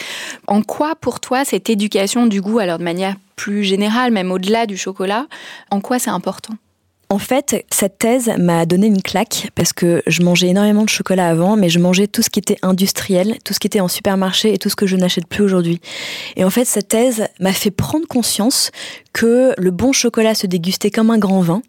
En 0.47 0.62
quoi 0.62 0.95
pour 0.97 1.21
toi 1.21 1.45
cette 1.45 1.68
éducation 1.68 2.26
du 2.26 2.40
goût, 2.40 2.61
alors 2.61 2.78
de 2.78 2.85
manière 2.85 3.16
plus 3.37 3.62
générale, 3.62 4.11
même 4.11 4.33
au-delà 4.33 4.64
du 4.64 4.78
chocolat, 4.78 5.26
en 5.71 5.83
quoi 5.83 5.99
c'est 5.99 6.11
important? 6.11 6.54
En 7.09 7.19
fait, 7.19 7.65
cette 7.73 7.99
thèse 7.99 8.33
m'a 8.39 8.67
donné 8.67 8.89
une 8.89 9.03
claque 9.03 9.51
parce 9.55 9.73
que 9.73 10.03
je 10.07 10.23
mangeais 10.23 10.49
énormément 10.49 10.83
de 10.83 10.89
chocolat 10.89 11.29
avant, 11.29 11.57
mais 11.57 11.69
je 11.69 11.79
mangeais 11.79 12.09
tout 12.09 12.23
ce 12.23 12.31
qui 12.31 12.41
était 12.41 12.59
industriel, 12.63 13.39
tout 13.45 13.55
ce 13.55 13.61
qui 13.61 13.69
était 13.69 13.81
en 13.81 13.89
supermarché 13.89 14.53
et 14.53 14.59
tout 14.59 14.69
ce 14.69 14.77
que 14.77 14.87
je 14.87 14.97
n'achète 14.97 15.27
plus 15.27 15.45
aujourd'hui. 15.45 15.81
Et 16.35 16.45
en 16.45 16.51
fait, 16.51 16.65
cette 16.65 16.89
thèse 16.89 17.29
m'a 17.39 17.53
fait 17.53 17.71
prendre 17.71 18.07
conscience 18.09 18.73
que 19.13 19.55
le 19.57 19.71
bon 19.71 19.93
chocolat 19.93 20.35
se 20.35 20.47
dégustait 20.47 20.91
comme 20.91 21.11
un 21.11 21.19
grand 21.19 21.41
vin 21.41 21.63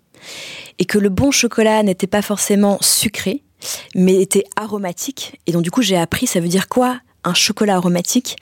et 0.79 0.85
que 0.85 0.97
le 0.97 1.09
bon 1.09 1.29
chocolat 1.29 1.83
n'était 1.83 2.07
pas 2.07 2.23
forcément 2.23 2.77
sucré, 2.81 3.43
mais 3.95 4.21
était 4.21 4.45
aromatique. 4.55 5.39
Et 5.45 5.51
donc 5.51 5.61
du 5.61 5.71
coup, 5.71 5.83
j'ai 5.83 5.97
appris, 5.97 6.25
ça 6.25 6.39
veut 6.39 6.47
dire 6.47 6.67
quoi? 6.67 6.99
Un 7.23 7.33
chocolat 7.33 7.75
aromatique. 7.75 8.37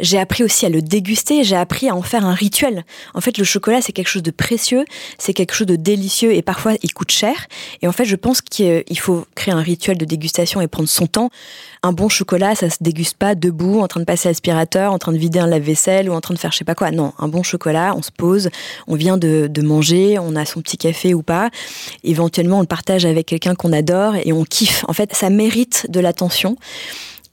J'ai 0.00 0.18
appris 0.18 0.42
aussi 0.42 0.64
à 0.66 0.68
le 0.68 0.82
déguster, 0.82 1.44
j'ai 1.44 1.56
appris 1.56 1.88
à 1.88 1.94
en 1.94 2.02
faire 2.02 2.24
un 2.24 2.34
rituel. 2.34 2.84
En 3.14 3.20
fait, 3.20 3.38
le 3.38 3.44
chocolat, 3.44 3.82
c'est 3.82 3.92
quelque 3.92 4.08
chose 4.08 4.22
de 4.22 4.30
précieux, 4.30 4.84
c'est 5.18 5.34
quelque 5.34 5.54
chose 5.54 5.66
de 5.66 5.76
délicieux 5.76 6.32
et 6.32 6.42
parfois 6.42 6.74
il 6.82 6.92
coûte 6.94 7.10
cher. 7.10 7.46
Et 7.82 7.88
en 7.88 7.92
fait, 7.92 8.04
je 8.04 8.16
pense 8.16 8.40
qu'il 8.40 8.98
faut 8.98 9.26
créer 9.34 9.52
un 9.52 9.60
rituel 9.60 9.98
de 9.98 10.04
dégustation 10.04 10.60
et 10.60 10.68
prendre 10.68 10.88
son 10.88 11.06
temps. 11.06 11.30
Un 11.82 11.92
bon 11.92 12.08
chocolat, 12.08 12.54
ça 12.54 12.70
se 12.70 12.78
déguste 12.80 13.16
pas 13.16 13.34
debout, 13.34 13.80
en 13.80 13.88
train 13.88 14.00
de 14.00 14.04
passer 14.04 14.28
l'aspirateur, 14.28 14.92
en 14.92 14.98
train 14.98 15.12
de 15.12 15.18
vider 15.18 15.38
un 15.38 15.46
lave-vaisselle 15.46 16.08
ou 16.08 16.12
en 16.12 16.20
train 16.20 16.34
de 16.34 16.38
faire 16.38 16.52
je 16.52 16.58
sais 16.58 16.64
pas 16.64 16.74
quoi. 16.74 16.90
Non, 16.90 17.12
un 17.18 17.28
bon 17.28 17.42
chocolat, 17.42 17.94
on 17.96 18.02
se 18.02 18.10
pose, 18.10 18.50
on 18.86 18.94
vient 18.94 19.16
de, 19.16 19.48
de 19.50 19.62
manger, 19.62 20.18
on 20.18 20.36
a 20.36 20.44
son 20.44 20.60
petit 20.60 20.76
café 20.76 21.14
ou 21.14 21.22
pas. 21.22 21.50
Éventuellement, 22.04 22.58
on 22.58 22.62
le 22.62 22.66
partage 22.66 23.04
avec 23.04 23.26
quelqu'un 23.26 23.54
qu'on 23.54 23.72
adore 23.72 24.14
et 24.16 24.32
on 24.32 24.44
kiffe. 24.44 24.84
En 24.88 24.92
fait, 24.92 25.14
ça 25.14 25.30
mérite 25.30 25.86
de 25.90 26.00
l'attention 26.00 26.56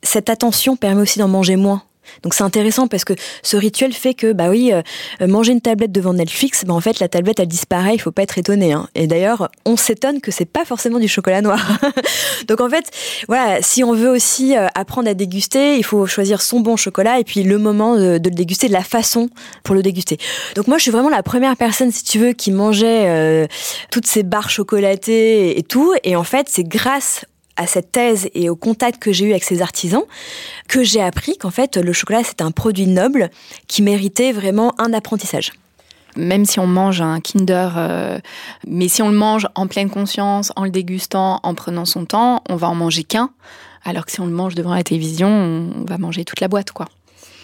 cette 0.04 0.30
attention 0.30 0.76
permet 0.76 1.02
aussi 1.02 1.20
d'en 1.20 1.28
manger 1.28 1.56
moins. 1.56 1.84
Donc 2.24 2.34
c'est 2.34 2.44
intéressant 2.44 2.88
parce 2.88 3.06
que 3.06 3.14
ce 3.44 3.58
rituel 3.58 3.94
fait 3.94 4.14
que 4.14 4.34
bah 4.34 4.50
oui 4.50 4.72
euh, 4.74 4.82
euh, 5.22 5.28
manger 5.28 5.52
une 5.52 5.62
tablette 5.62 5.92
devant 5.92 6.14
Netflix, 6.14 6.64
bah 6.66 6.74
en 6.74 6.82
fait 6.82 7.00
la 7.00 7.08
tablette 7.08 7.40
elle 7.40 7.48
disparaît, 7.48 7.94
il 7.94 8.00
faut 8.00 8.12
pas 8.12 8.24
être 8.24 8.38
étonné. 8.38 8.74
Hein. 8.74 8.88
Et 8.96 9.08
d'ailleurs 9.08 9.50
on 9.66 9.78
s'étonne 9.78 10.22
que 10.22 10.32
c'est 10.32 10.46
pas 10.46 10.66
forcément 10.66 11.00
du 11.00 11.08
chocolat 11.08 11.42
noir. 11.42 11.80
Donc 12.48 12.62
en 12.62 12.70
fait 12.70 12.90
voilà 13.28 13.62
si 13.62 13.84
on 13.84 13.94
veut 13.94 14.10
aussi 14.10 14.58
euh, 14.58 14.68
apprendre 14.76 15.10
à 15.10 15.14
déguster, 15.14 15.78
il 15.78 15.84
faut 15.84 16.06
choisir 16.06 16.42
son 16.42 16.60
bon 16.60 16.76
chocolat 16.76 17.20
et 17.20 17.24
puis 17.24 17.44
le 17.44 17.58
moment 17.58 17.96
de, 17.96 18.18
de 18.18 18.30
le 18.30 18.36
déguster, 18.36 18.68
la 18.68 18.84
façon 18.84 19.30
pour 19.64 19.76
le 19.76 19.82
déguster. 19.82 20.18
Donc 20.56 20.68
moi 20.68 20.78
je 20.78 20.84
suis 20.84 20.92
vraiment 20.92 21.10
la 21.10 21.24
première 21.24 21.56
personne 21.56 21.92
si 21.92 22.04
tu 22.04 22.20
veux 22.20 22.34
qui 22.34 22.52
mangeait 22.52 23.48
toutes 23.92 24.08
ces 24.08 24.24
barres 24.24 24.50
chocolatées 24.50 25.58
et 25.58 25.64
tout. 25.64 25.94
Et 26.04 26.16
en 26.16 26.24
fait 26.24 26.48
c'est 26.50 26.64
grâce 26.64 27.26
à 27.58 27.68
cette 27.68 27.92
thèse 27.92 28.30
et 28.34 28.50
au 28.50 28.56
contact 28.56 29.02
que 29.02 29.12
j'ai 29.12 29.26
eu 29.26 29.32
avec 29.32 29.44
ces 29.44 29.62
artisans 29.62 30.04
que 30.68 30.84
j'ai 30.84 31.02
appris 31.02 31.38
qu'en 31.38 31.52
fait 31.52 31.78
le 31.78 31.94
chocolat 31.94 32.22
c'est 32.24 32.42
un 32.42 32.52
produit 32.52 32.88
noble 32.88 33.30
qui 33.68 33.82
méritait 33.82 34.32
vraiment 34.32 34.74
un 34.80 34.94
apprentissage 34.94 35.52
même 36.18 36.46
si 36.46 36.60
on 36.60 36.68
mange 36.68 37.00
un 37.02 37.20
Kinder, 37.20 37.70
euh, 37.78 38.20
mais 38.66 38.88
si 38.88 39.02
on 39.02 39.10
le 39.10 39.16
mange 39.16 39.48
en 39.56 39.68
pleine 39.68 39.90
conscience, 39.90 40.52
en 40.56 40.64
le 40.64 40.72
dégustant, 40.72 41.40
en 41.44 41.54
prenant 41.54 41.86
son 41.86 42.06
temps, 42.06 42.42
on 42.50 42.56
va 42.56 42.68
en 42.68 42.76
manger 42.76 43.04
qu'un. 43.04 43.30
Alors 43.84 44.06
que 44.06 44.12
si 44.12 44.20
on 44.20 44.26
le 44.26 44.32
mange 44.32 44.56
devant 44.56 44.74
la 44.74 44.84
télévision, 44.84 45.30
on 45.30 45.86
va 45.88 45.98
manger 45.98 46.26
toute 46.26 46.42
la 46.42 46.48
boîte, 46.48 46.72
quoi. 46.72 46.88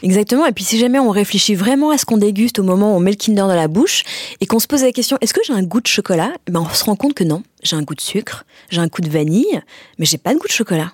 Exactement. 0.04 0.46
Et 0.46 0.52
puis 0.52 0.66
si 0.66 0.78
jamais 0.78 1.00
on 1.00 1.10
réfléchit 1.10 1.56
vraiment 1.56 1.90
à 1.90 1.98
ce 1.98 2.06
qu'on 2.06 2.18
déguste 2.18 2.60
au 2.60 2.64
moment 2.64 2.94
où 2.94 2.98
on 2.98 3.00
met 3.00 3.12
le 3.12 3.16
Kinder 3.16 3.48
dans 3.48 3.56
la 3.56 3.70
bouche 3.70 4.04
et 4.42 4.46
qu'on 4.46 4.60
se 4.60 4.68
pose 4.68 4.84
la 4.84 4.92
question 4.92 5.18
est-ce 5.22 5.34
que 5.34 5.40
j'ai 5.46 5.54
un 5.54 5.64
goût 5.64 5.80
de 5.80 5.88
chocolat? 5.88 6.34
Ben, 6.48 6.60
On 6.60 6.74
se 6.74 6.84
rend 6.84 6.98
compte 6.98 7.14
que 7.14 7.24
non. 7.24 7.42
J'ai 7.64 7.78
un 7.78 7.84
goût 7.84 7.96
de 7.96 8.02
sucre, 8.02 8.46
j'ai 8.70 8.82
un 8.82 8.88
goût 8.88 9.02
de 9.02 9.10
vanille, 9.10 9.62
mais 9.98 10.06
j'ai 10.06 10.18
pas 10.18 10.34
de 10.34 10.40
goût 10.40 10.48
de 10.48 10.52
chocolat. 10.52 10.92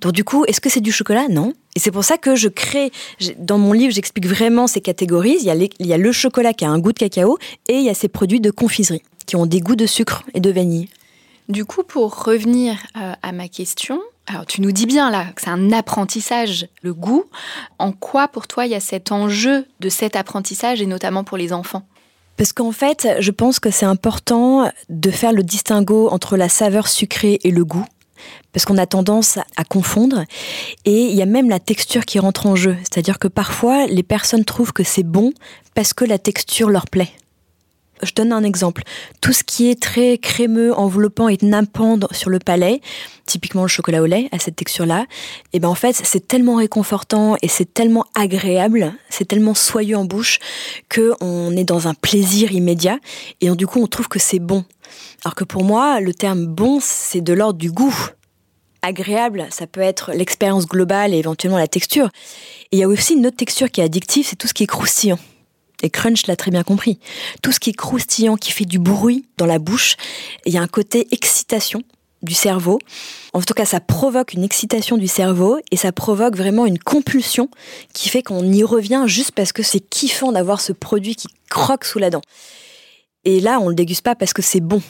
Donc 0.00 0.12
du 0.12 0.24
coup, 0.24 0.46
est-ce 0.46 0.62
que 0.62 0.70
c'est 0.70 0.80
du 0.80 0.90
chocolat? 0.90 1.28
Non. 1.28 1.52
Et 1.74 1.80
c'est 1.80 1.90
pour 1.90 2.04
ça 2.04 2.16
que 2.16 2.34
je 2.34 2.48
crée, 2.48 2.90
dans 3.38 3.58
mon 3.58 3.74
livre, 3.74 3.92
j'explique 3.92 4.26
vraiment 4.26 4.66
ces 4.66 4.80
catégories. 4.80 5.36
Il 5.38 5.44
y, 5.44 5.50
a 5.50 5.54
il 5.54 5.86
y 5.86 5.92
a 5.92 5.98
le 5.98 6.12
chocolat 6.12 6.54
qui 6.54 6.64
a 6.64 6.70
un 6.70 6.78
goût 6.78 6.92
de 6.92 6.98
cacao 6.98 7.36
et 7.68 7.74
il 7.74 7.84
y 7.84 7.90
a 7.90 7.94
ces 7.94 8.08
produits 8.08 8.40
de 8.40 8.50
confiserie 8.50 9.02
qui 9.26 9.36
ont 9.36 9.44
des 9.44 9.60
goûts 9.60 9.76
de 9.76 9.86
sucre 9.86 10.22
et 10.32 10.40
de 10.40 10.50
vanille. 10.50 10.88
Du 11.50 11.66
coup, 11.66 11.82
pour 11.82 12.24
revenir 12.24 12.76
euh, 12.96 13.12
à 13.22 13.32
ma 13.32 13.48
question, 13.48 14.00
alors 14.26 14.46
tu 14.46 14.60
nous 14.60 14.72
dis 14.72 14.86
bien 14.86 15.10
là 15.10 15.26
que 15.34 15.42
c'est 15.42 15.50
un 15.50 15.72
apprentissage, 15.72 16.68
le 16.82 16.92
goût. 16.92 17.24
En 17.78 17.92
quoi 17.92 18.28
pour 18.28 18.46
toi 18.46 18.66
il 18.66 18.72
y 18.72 18.74
a 18.74 18.80
cet 18.80 19.12
enjeu 19.12 19.66
de 19.80 19.88
cet 19.88 20.16
apprentissage 20.16 20.82
et 20.82 20.86
notamment 20.86 21.24
pour 21.24 21.36
les 21.36 21.52
enfants? 21.52 21.82
Parce 22.36 22.52
qu'en 22.52 22.72
fait, 22.72 23.08
je 23.20 23.30
pense 23.30 23.60
que 23.60 23.70
c'est 23.70 23.86
important 23.86 24.70
de 24.90 25.10
faire 25.10 25.32
le 25.32 25.42
distinguo 25.42 26.08
entre 26.10 26.36
la 26.36 26.48
saveur 26.48 26.88
sucrée 26.88 27.38
et 27.44 27.50
le 27.50 27.64
goût 27.64 27.86
parce 28.52 28.64
qu'on 28.64 28.78
a 28.78 28.86
tendance 28.86 29.38
à 29.56 29.64
confondre. 29.64 30.24
Et 30.84 31.06
il 31.06 31.14
y 31.14 31.22
a 31.22 31.26
même 31.26 31.48
la 31.48 31.60
texture 31.60 32.04
qui 32.04 32.18
rentre 32.18 32.46
en 32.46 32.56
jeu. 32.56 32.76
C'est-à-dire 32.80 33.18
que 33.18 33.28
parfois, 33.28 33.86
les 33.86 34.02
personnes 34.02 34.44
trouvent 34.44 34.72
que 34.72 34.82
c'est 34.82 35.02
bon 35.02 35.32
parce 35.74 35.92
que 35.92 36.04
la 36.04 36.18
texture 36.18 36.70
leur 36.70 36.86
plaît. 36.86 37.10
Je 38.02 38.12
donne 38.12 38.32
un 38.32 38.44
exemple. 38.44 38.82
Tout 39.20 39.32
ce 39.32 39.42
qui 39.42 39.70
est 39.70 39.80
très 39.80 40.18
crémeux, 40.18 40.74
enveloppant 40.74 41.28
et 41.28 41.38
nappant 41.42 41.98
sur 42.12 42.30
le 42.30 42.38
palais, 42.38 42.80
typiquement 43.24 43.62
le 43.62 43.68
chocolat 43.68 44.02
au 44.02 44.06
lait, 44.06 44.28
à 44.32 44.38
cette 44.38 44.56
texture-là, 44.56 45.02
et 45.02 45.06
eh 45.54 45.60
ben 45.60 45.68
en 45.68 45.74
fait, 45.74 45.94
c'est 46.04 46.28
tellement 46.28 46.56
réconfortant 46.56 47.36
et 47.42 47.48
c'est 47.48 47.72
tellement 47.72 48.04
agréable, 48.14 48.92
c'est 49.08 49.26
tellement 49.26 49.54
soyeux 49.54 49.96
en 49.96 50.04
bouche 50.04 50.38
que 50.88 51.12
on 51.20 51.56
est 51.56 51.64
dans 51.64 51.88
un 51.88 51.94
plaisir 51.94 52.52
immédiat 52.52 52.98
et 53.40 53.50
du 53.50 53.66
coup, 53.66 53.80
on 53.80 53.86
trouve 53.86 54.08
que 54.08 54.18
c'est 54.18 54.38
bon. 54.38 54.64
Alors 55.24 55.34
que 55.34 55.44
pour 55.44 55.64
moi, 55.64 56.00
le 56.00 56.14
terme 56.14 56.46
bon, 56.46 56.78
c'est 56.80 57.20
de 57.20 57.32
l'ordre 57.32 57.58
du 57.58 57.72
goût. 57.72 57.96
Agréable, 58.82 59.46
ça 59.50 59.66
peut 59.66 59.80
être 59.80 60.12
l'expérience 60.12 60.66
globale 60.66 61.12
et 61.12 61.18
éventuellement 61.18 61.58
la 61.58 61.66
texture. 61.66 62.10
Et 62.70 62.76
il 62.76 62.78
y 62.78 62.84
a 62.84 62.88
aussi 62.88 63.14
une 63.14 63.26
autre 63.26 63.36
texture 63.36 63.70
qui 63.70 63.80
est 63.80 63.84
addictive, 63.84 64.26
c'est 64.28 64.36
tout 64.36 64.46
ce 64.46 64.54
qui 64.54 64.62
est 64.62 64.68
croustillant. 64.68 65.18
Et 65.82 65.90
Crunch 65.90 66.26
l'a 66.26 66.36
très 66.36 66.50
bien 66.50 66.62
compris. 66.62 66.98
Tout 67.42 67.52
ce 67.52 67.60
qui 67.60 67.70
est 67.70 67.74
croustillant, 67.74 68.36
qui 68.36 68.52
fait 68.52 68.64
du 68.64 68.78
bruit 68.78 69.26
dans 69.36 69.46
la 69.46 69.58
bouche, 69.58 69.96
il 70.44 70.52
y 70.52 70.58
a 70.58 70.62
un 70.62 70.68
côté 70.68 71.06
excitation 71.10 71.82
du 72.22 72.34
cerveau. 72.34 72.78
En 73.32 73.42
tout 73.42 73.54
cas, 73.54 73.64
ça 73.64 73.80
provoque 73.80 74.32
une 74.32 74.42
excitation 74.42 74.96
du 74.96 75.06
cerveau 75.06 75.58
et 75.70 75.76
ça 75.76 75.92
provoque 75.92 76.36
vraiment 76.36 76.66
une 76.66 76.78
compulsion 76.78 77.50
qui 77.92 78.08
fait 78.08 78.22
qu'on 78.22 78.44
y 78.44 78.62
revient 78.64 79.04
juste 79.06 79.32
parce 79.32 79.52
que 79.52 79.62
c'est 79.62 79.80
kiffant 79.80 80.32
d'avoir 80.32 80.60
ce 80.60 80.72
produit 80.72 81.14
qui 81.14 81.28
croque 81.50 81.84
sous 81.84 81.98
la 81.98 82.10
dent. 82.10 82.22
Et 83.24 83.40
là, 83.40 83.60
on 83.60 83.68
le 83.68 83.74
déguste 83.74 84.02
pas 84.02 84.14
parce 84.14 84.32
que 84.32 84.42
c'est 84.42 84.60
bon. 84.60 84.82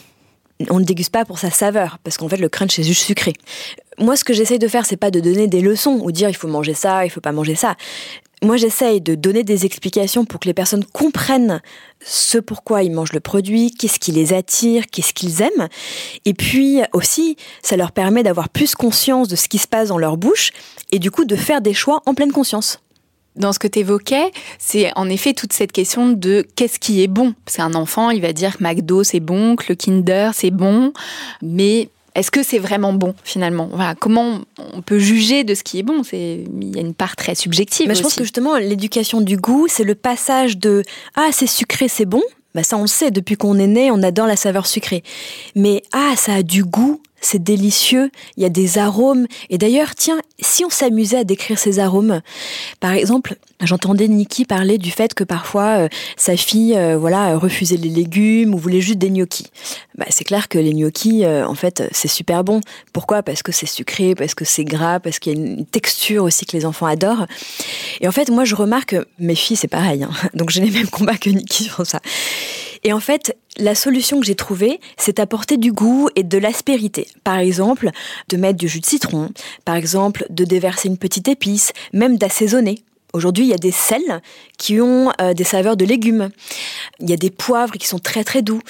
On 0.69 0.79
le 0.79 0.85
déguste 0.85 1.11
pas 1.11 1.23
pour 1.23 1.37
sa 1.37 1.51
saveur, 1.51 1.99
parce 2.03 2.17
qu'en 2.17 2.27
fait 2.27 2.37
le 2.37 2.49
crunch 2.49 2.79
est 2.79 2.83
juste 2.83 3.03
sucré. 3.03 3.33
Moi, 3.99 4.15
ce 4.15 4.23
que 4.23 4.33
j'essaye 4.33 4.57
de 4.57 4.67
faire, 4.67 4.87
c'est 4.87 4.97
pas 4.97 5.11
de 5.11 5.19
donner 5.19 5.47
des 5.47 5.61
leçons 5.61 5.99
ou 6.01 6.11
dire 6.11 6.29
il 6.29 6.35
faut 6.35 6.47
manger 6.47 6.73
ça, 6.73 7.05
il 7.05 7.09
faut 7.09 7.21
pas 7.21 7.31
manger 7.31 7.55
ça 7.55 7.75
moi, 8.43 8.55
j'essaye 8.57 9.01
de 9.01 9.15
donner 9.15 9.43
des 9.43 9.65
explications 9.65 10.23
pour 10.23 10.39
que 10.39 10.47
les 10.47 10.53
personnes 10.53 10.85
comprennent 10.85 11.59
ce 12.05 12.37
pourquoi 12.37 12.83
ils 12.83 12.91
mangent 12.91 13.13
le 13.13 13.19
produit, 13.19 13.71
qu'est-ce 13.71 13.99
qui 13.99 14.11
les 14.11 14.31
attire, 14.31 14.85
qu'est-ce 14.91 15.13
qu'ils 15.13 15.41
aiment. 15.41 15.67
Et 16.25 16.35
puis 16.35 16.81
aussi, 16.93 17.35
ça 17.63 17.77
leur 17.77 17.91
permet 17.91 18.21
d'avoir 18.21 18.49
plus 18.49 18.75
conscience 18.75 19.27
de 19.27 19.35
ce 19.35 19.47
qui 19.47 19.57
se 19.57 19.67
passe 19.67 19.89
dans 19.89 19.97
leur 19.97 20.17
bouche 20.17 20.51
et 20.91 20.99
du 20.99 21.09
coup 21.09 21.25
de 21.25 21.35
faire 21.35 21.61
des 21.61 21.73
choix 21.73 22.03
en 22.05 22.13
pleine 22.13 22.31
conscience. 22.31 22.79
Dans 23.35 23.53
ce 23.53 23.59
que 23.59 23.67
tu 23.67 23.79
évoquais, 23.79 24.31
c'est 24.59 24.91
en 24.95 25.09
effet 25.09 25.33
toute 25.33 25.53
cette 25.53 25.71
question 25.71 26.09
de 26.09 26.45
qu'est-ce 26.55 26.79
qui 26.79 27.03
est 27.03 27.07
bon. 27.07 27.33
C'est 27.45 27.61
un 27.61 27.73
enfant, 27.73 28.09
il 28.11 28.21
va 28.21 28.33
dire 28.33 28.57
que 28.57 28.63
McDo 28.63 29.03
c'est 29.03 29.19
bon, 29.19 29.55
que 29.55 29.65
le 29.69 29.75
Kinder 29.75 30.31
c'est 30.33 30.51
bon, 30.51 30.93
mais 31.41 31.89
est-ce 32.17 32.31
que 32.31 32.41
c'est 32.41 32.57
vraiment 32.57 32.93
bon 32.93 33.13
finalement? 33.23 33.69
Voilà, 33.71 33.93
Comment 33.93 34.39
on 34.73 34.81
peut 34.81 34.97
juger 34.97 35.43
de 35.43 35.53
ce 35.53 35.63
qui 35.63 35.77
est 35.77 35.83
bon? 35.83 36.03
C'est 36.03 36.43
il 36.61 36.75
y 36.75 36.79
a 36.79 36.81
une 36.81 36.95
part 36.95 37.15
très 37.15 37.35
subjective. 37.35 37.87
Mais 37.87 37.93
je 37.93 38.01
pense 38.01 38.15
que 38.15 38.23
justement 38.23 38.57
l'éducation 38.57 39.21
du 39.21 39.37
goût, 39.37 39.67
c'est 39.69 39.83
le 39.83 39.93
passage 39.93 40.57
de 40.57 40.81
ah 41.15 41.29
c'est 41.31 41.45
sucré, 41.45 41.87
c'est 41.87 42.05
bon. 42.05 42.23
Bah 42.55 42.63
ça 42.63 42.75
on 42.75 42.81
le 42.81 42.87
sait 42.87 43.11
depuis 43.11 43.37
qu'on 43.37 43.59
est 43.59 43.67
né, 43.67 43.91
on 43.91 44.01
adore 44.01 44.25
la 44.25 44.35
saveur 44.35 44.65
sucrée. 44.65 45.03
Mais 45.53 45.83
ah 45.91 46.13
ça 46.17 46.33
a 46.33 46.43
du 46.43 46.63
goût, 46.63 47.03
c'est 47.21 47.41
délicieux, 47.41 48.11
il 48.35 48.43
y 48.43 48.45
a 48.45 48.49
des 48.49 48.77
arômes. 48.77 49.27
Et 49.49 49.57
d'ailleurs, 49.57 49.95
tiens, 49.95 50.19
si 50.39 50.63
on 50.63 50.69
s'amusait 50.69 51.17
à 51.17 51.23
décrire 51.23 51.57
ces 51.57 51.79
arômes, 51.79 52.21
par 52.79 52.91
exemple, 52.91 53.35
j'entendais 53.61 54.07
Nikki 54.07 54.45
parler 54.45 54.77
du 54.77 54.91
fait 54.91 55.13
que 55.13 55.23
parfois 55.23 55.79
euh, 55.79 55.87
sa 56.15 56.37
fille, 56.37 56.75
euh, 56.77 56.97
voilà, 56.97 57.37
refusait 57.37 57.77
les 57.77 57.89
légumes 57.89 58.53
ou 58.53 58.57
voulait 58.57 58.81
juste 58.81 58.99
des 58.99 59.09
gnocchis. 59.09 59.47
Bah, 59.97 60.05
c'est 60.09 60.23
clair 60.23 60.47
que 60.47 60.59
les 60.59 60.73
gnocchis, 60.73 61.25
euh, 61.25 61.47
en 61.47 61.55
fait, 61.55 61.83
c'est 61.91 62.07
super 62.07 62.43
bon. 62.43 62.61
Pourquoi? 62.93 63.23
Parce 63.23 63.41
que 63.41 63.51
c'est 63.51 63.65
sucré, 63.65 64.13
parce 64.13 64.35
que 64.35 64.45
c'est 64.45 64.63
gras, 64.63 64.99
parce 64.99 65.19
qu'il 65.19 65.33
y 65.33 65.35
a 65.35 65.39
une 65.39 65.65
texture 65.65 66.23
aussi 66.23 66.45
que 66.45 66.55
les 66.55 66.65
enfants 66.65 66.85
adorent. 66.85 67.25
Et 68.01 68.07
en 68.07 68.11
fait, 68.11 68.29
moi, 68.29 68.45
je 68.45 68.55
remarque, 68.55 68.95
mes 69.19 69.35
filles, 69.35 69.57
c'est 69.57 69.67
pareil. 69.67 70.03
Hein. 70.03 70.11
donc, 70.33 70.49
j'ai 70.51 70.61
les 70.61 70.71
mêmes 70.71 70.89
combats 70.89 71.17
que 71.17 71.29
Nikki 71.29 71.65
sur 71.65 71.85
ça. 71.85 71.99
Et 72.83 72.93
en 72.93 72.99
fait, 72.99 73.37
la 73.57 73.75
solution 73.75 74.19
que 74.19 74.25
j'ai 74.25 74.35
trouvée, 74.35 74.79
c'est 74.97 75.19
apporter 75.19 75.57
du 75.57 75.71
goût 75.71 76.09
et 76.15 76.23
de 76.23 76.37
l'aspérité. 76.37 77.07
Par 77.23 77.37
exemple, 77.37 77.89
de 78.29 78.37
mettre 78.37 78.57
du 78.57 78.67
jus 78.67 78.79
de 78.79 78.85
citron, 78.85 79.31
par 79.65 79.75
exemple, 79.75 80.25
de 80.29 80.45
déverser 80.45 80.87
une 80.87 80.97
petite 80.97 81.27
épice, 81.27 81.73
même 81.93 82.17
d'assaisonner. 82.17 82.83
Aujourd'hui, 83.13 83.45
il 83.45 83.49
y 83.49 83.53
a 83.53 83.57
des 83.57 83.71
sels 83.71 84.21
qui 84.57 84.81
ont 84.81 85.11
euh, 85.21 85.33
des 85.33 85.45
saveurs 85.45 85.77
de 85.77 85.85
légumes. 85.85 86.29
Il 86.99 87.09
y 87.09 87.13
a 87.13 87.17
des 87.17 87.31
poivres 87.31 87.73
qui 87.73 87.87
sont 87.87 87.99
très 87.99 88.23
très 88.23 88.41
doux. 88.41 88.61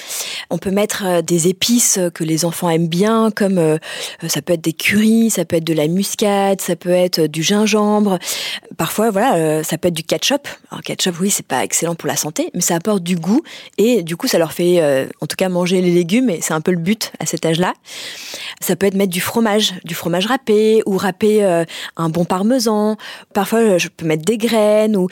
On 0.50 0.58
peut 0.58 0.70
mettre 0.70 1.04
euh, 1.06 1.22
des 1.22 1.48
épices 1.48 1.98
que 2.14 2.24
les 2.24 2.44
enfants 2.44 2.70
aiment 2.70 2.88
bien, 2.88 3.30
comme 3.30 3.58
euh, 3.58 3.78
ça 4.26 4.42
peut 4.42 4.54
être 4.54 4.60
des 4.60 4.72
currys, 4.72 5.30
ça 5.30 5.44
peut 5.44 5.56
être 5.56 5.64
de 5.64 5.74
la 5.74 5.88
muscade, 5.88 6.60
ça 6.60 6.76
peut 6.76 6.90
être 6.90 7.26
du 7.26 7.42
gingembre. 7.42 8.18
Parfois, 8.76 9.10
voilà, 9.10 9.62
ça 9.64 9.78
peut 9.78 9.88
être 9.88 9.94
du 9.94 10.02
ketchup. 10.02 10.48
Alors 10.70 10.82
ketchup, 10.82 11.18
oui, 11.20 11.30
c'est 11.30 11.46
pas 11.46 11.64
excellent 11.64 11.94
pour 11.94 12.08
la 12.08 12.16
santé, 12.16 12.50
mais 12.54 12.60
ça 12.60 12.76
apporte 12.76 13.02
du 13.02 13.16
goût 13.16 13.42
et 13.76 14.02
du 14.02 14.16
coup, 14.16 14.28
ça 14.28 14.38
leur 14.38 14.52
fait, 14.52 14.80
en 15.20 15.26
tout 15.26 15.36
cas, 15.36 15.48
manger 15.48 15.80
les 15.80 15.90
légumes. 15.90 16.30
Et 16.30 16.40
c'est 16.40 16.54
un 16.54 16.60
peu 16.60 16.70
le 16.70 16.78
but 16.78 17.12
à 17.18 17.26
cet 17.26 17.44
âge-là. 17.44 17.74
Ça 18.60 18.76
peut 18.76 18.86
être 18.86 18.94
mettre 18.94 19.12
du 19.12 19.20
fromage, 19.20 19.74
du 19.84 19.94
fromage 19.94 20.26
râpé 20.26 20.82
ou 20.86 20.96
râper 20.96 21.64
un 21.96 22.08
bon 22.08 22.24
parmesan. 22.24 22.96
Parfois, 23.32 23.78
je 23.78 23.88
peux 23.88 24.06
mettre 24.06 24.24
des 24.24 24.38
graines 24.38 24.96
ou 24.96 25.08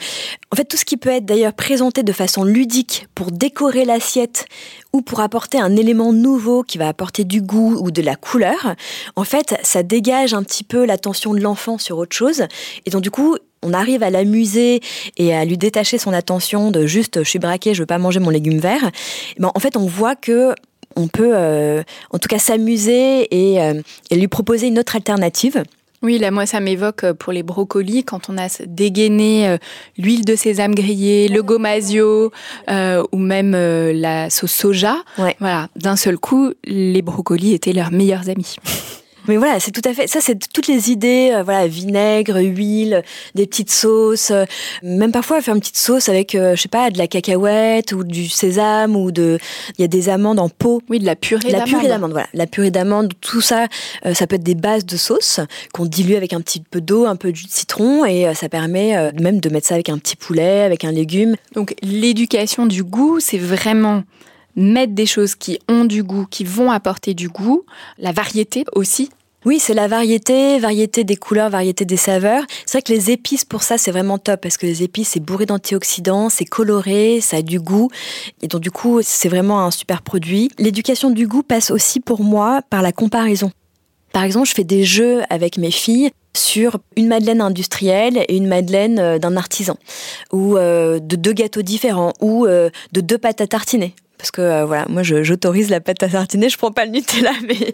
en 0.51 0.55
fait 0.55 0.65
tout 0.65 0.77
ce 0.77 0.85
qui 0.85 0.97
peut 0.97 1.09
être 1.09 1.25
d'ailleurs 1.25 1.53
présenté 1.53 2.03
de 2.03 2.13
façon 2.13 2.43
ludique 2.43 3.07
pour 3.15 3.31
décorer 3.31 3.85
l'assiette 3.85 4.45
ou 4.93 5.01
pour 5.01 5.16
apporter 5.21 5.59
un 5.59 5.75
élément 5.75 6.13
nouveau 6.13 6.63
qui 6.63 6.77
va 6.77 6.87
apporter 6.87 7.23
du 7.23 7.41
goût 7.41 7.77
ou 7.79 7.91
de 7.91 8.01
la 8.01 8.15
couleur, 8.15 8.75
en 9.15 9.23
fait, 9.23 9.55
ça 9.63 9.83
dégage 9.83 10.33
un 10.33 10.43
petit 10.43 10.63
peu 10.63 10.85
l'attention 10.85 11.33
de 11.33 11.39
l'enfant 11.39 11.77
sur 11.77 11.97
autre 11.97 12.15
chose 12.15 12.43
et 12.85 12.89
donc 12.89 13.01
du 13.01 13.11
coup, 13.11 13.37
on 13.63 13.73
arrive 13.73 14.03
à 14.03 14.09
l'amuser 14.09 14.81
et 15.17 15.35
à 15.35 15.43
lui 15.45 15.57
détacher 15.57 15.97
son 15.97 16.13
attention 16.13 16.71
de 16.71 16.85
juste 16.85 17.23
je 17.23 17.29
suis 17.29 17.39
braqué, 17.39 17.73
je 17.73 17.81
veux 17.81 17.87
pas 17.87 17.97
manger 17.97 18.19
mon 18.19 18.29
légume 18.29 18.59
vert. 18.59 18.91
Ben, 19.39 19.51
en 19.53 19.59
fait, 19.59 19.77
on 19.77 19.85
voit 19.85 20.15
que 20.15 20.53
on 20.95 21.07
peut 21.07 21.31
euh, 21.33 21.83
en 22.11 22.17
tout 22.17 22.27
cas 22.27 22.39
s'amuser 22.39 23.27
euh, 23.33 23.81
et 24.09 24.15
lui 24.15 24.27
proposer 24.27 24.67
une 24.67 24.79
autre 24.79 24.95
alternative. 24.95 25.63
Oui, 26.03 26.19
là, 26.19 26.29
moi, 26.29 26.45
ça 26.45 26.59
m'évoque 26.59 27.03
euh, 27.03 27.13
pour 27.13 27.33
les 27.33 27.41
brocolis, 27.41 28.03
quand 28.03 28.29
on 28.29 28.37
a 28.37 28.47
dégainé 28.67 29.47
euh, 29.47 29.57
l'huile 29.97 30.25
de 30.25 30.35
sésame 30.35 30.75
grillée, 30.75 31.27
le 31.27 31.41
gomasio 31.41 32.31
euh, 32.69 33.03
ou 33.11 33.17
même 33.17 33.53
euh, 33.55 33.93
la 33.93 34.29
sauce 34.29 34.51
soja. 34.51 34.97
Ouais. 35.17 35.35
Voilà, 35.39 35.69
d'un 35.75 35.95
seul 35.95 36.19
coup, 36.19 36.51
les 36.65 37.01
brocolis 37.01 37.53
étaient 37.53 37.73
leurs 37.73 37.91
meilleurs 37.91 38.29
amis. 38.29 38.57
Mais 39.27 39.37
voilà, 39.37 39.59
c'est 39.59 39.71
tout 39.71 39.81
à 39.83 39.93
fait 39.93 40.07
ça. 40.07 40.19
C'est 40.21 40.37
toutes 40.53 40.67
les 40.67 40.91
idées, 40.91 41.31
euh, 41.33 41.43
voilà, 41.43 41.67
vinaigre, 41.67 42.37
huile, 42.41 43.03
des 43.35 43.45
petites 43.45 43.71
sauces. 43.71 44.31
euh, 44.31 44.45
même 44.83 45.11
parfois 45.11 45.41
faire 45.41 45.53
une 45.53 45.59
petite 45.59 45.77
sauce 45.77 46.09
avec, 46.09 46.35
euh, 46.35 46.55
je 46.55 46.61
sais 46.61 46.69
pas, 46.69 46.89
de 46.89 46.97
la 46.97 47.07
cacahuète 47.07 47.91
ou 47.91 48.03
du 48.03 48.27
sésame 48.29 48.95
ou 48.95 49.11
de. 49.11 49.37
Il 49.77 49.81
y 49.81 49.85
a 49.85 49.87
des 49.87 50.09
amandes 50.09 50.39
en 50.39 50.49
pot. 50.49 50.81
Oui, 50.89 50.99
de 50.99 51.05
la 51.05 51.15
purée 51.15 51.49
La 51.49 51.59
d'amande. 51.59 51.67
purée 51.69 51.87
d'amande, 51.87 52.11
voilà. 52.11 52.27
La 52.33 52.47
purée 52.47 52.71
d'amande, 52.71 53.13
tout 53.21 53.41
ça, 53.41 53.67
euh, 54.05 54.13
ça 54.13 54.27
peut 54.27 54.35
être 54.35 54.43
des 54.43 54.55
bases 54.55 54.85
de 54.85 54.97
sauce 54.97 55.39
qu'on 55.73 55.85
dilue 55.85 56.15
avec 56.15 56.33
un 56.33 56.41
petit 56.41 56.59
peu 56.61 56.81
d'eau, 56.81 57.05
un 57.05 57.15
peu 57.15 57.31
de 57.31 57.37
citron, 57.37 58.05
et 58.05 58.33
ça 58.35 58.49
permet 58.49 59.11
même 59.19 59.39
de 59.39 59.49
mettre 59.49 59.67
ça 59.67 59.75
avec 59.75 59.89
un 59.89 59.97
petit 59.97 60.15
poulet, 60.15 60.61
avec 60.61 60.83
un 60.83 60.91
légume. 60.91 61.35
Donc 61.53 61.75
l'éducation 61.81 62.65
du 62.65 62.83
goût, 62.83 63.19
c'est 63.19 63.37
vraiment 63.37 64.03
mettre 64.57 64.93
des 64.93 65.05
choses 65.05 65.35
qui 65.35 65.59
ont 65.69 65.85
du 65.85 66.03
goût, 66.03 66.25
qui 66.29 66.43
vont 66.43 66.71
apporter 66.71 67.13
du 67.13 67.29
goût, 67.29 67.63
la 67.97 68.11
variété 68.11 68.65
aussi. 68.73 69.09
Oui, 69.45 69.59
c'est 69.59 69.75
la 69.75 69.87
variété, 69.87 70.59
variété 70.59 71.05
des 71.05 71.15
couleurs, 71.15 71.49
variété 71.49 71.85
des 71.85 71.95
saveurs. 71.95 72.43
C'est 72.65 72.79
vrai 72.79 72.81
que 72.81 72.91
les 72.91 73.11
épices, 73.11 73.45
pour 73.45 73.63
ça, 73.63 73.77
c'est 73.77 73.91
vraiment 73.91 74.17
top 74.17 74.41
parce 74.41 74.57
que 74.57 74.65
les 74.65 74.83
épices, 74.83 75.09
c'est 75.09 75.21
bourré 75.21 75.45
d'antioxydants, 75.45 76.27
c'est 76.27 76.43
coloré, 76.43 77.21
ça 77.21 77.37
a 77.37 77.41
du 77.41 77.59
goût. 77.59 77.89
Et 78.41 78.47
donc, 78.47 78.61
du 78.61 78.71
coup, 78.71 78.99
c'est 79.03 79.29
vraiment 79.29 79.61
un 79.61 79.71
super 79.71 80.01
produit. 80.01 80.49
L'éducation 80.57 81.11
du 81.11 81.27
goût 81.27 81.43
passe 81.43 81.71
aussi 81.71 82.01
pour 82.01 82.23
moi 82.23 82.61
par 82.69 82.81
la 82.81 82.91
comparaison. 82.91 83.51
Par 84.11 84.23
exemple, 84.23 84.49
je 84.49 84.53
fais 84.53 84.63
des 84.63 84.83
jeux 84.83 85.21
avec 85.29 85.57
mes 85.57 85.71
filles 85.71 86.09
sur 86.35 86.77
une 86.95 87.07
madeleine 87.07 87.41
industrielle 87.41 88.25
et 88.27 88.35
une 88.35 88.47
madeleine 88.47 88.99
euh, 88.99 89.19
d'un 89.19 89.37
artisan, 89.37 89.77
ou 90.31 90.57
euh, 90.57 90.99
de 90.99 91.15
deux 91.15 91.33
gâteaux 91.33 91.61
différents, 91.61 92.13
ou 92.21 92.45
euh, 92.45 92.69
de 92.91 93.01
deux 93.01 93.17
pâtes 93.17 93.41
à 93.41 93.47
tartiner. 93.47 93.95
Parce 94.17 94.31
que 94.31 94.41
euh, 94.41 94.65
voilà, 94.65 94.85
moi 94.89 95.03
j'autorise 95.03 95.69
la 95.69 95.79
pâte 95.79 96.01
à 96.03 96.09
tartiner, 96.09 96.49
je 96.49 96.57
prends 96.57 96.71
pas 96.71 96.85
le 96.85 96.91
Nutella, 96.91 97.31
mais 97.47 97.73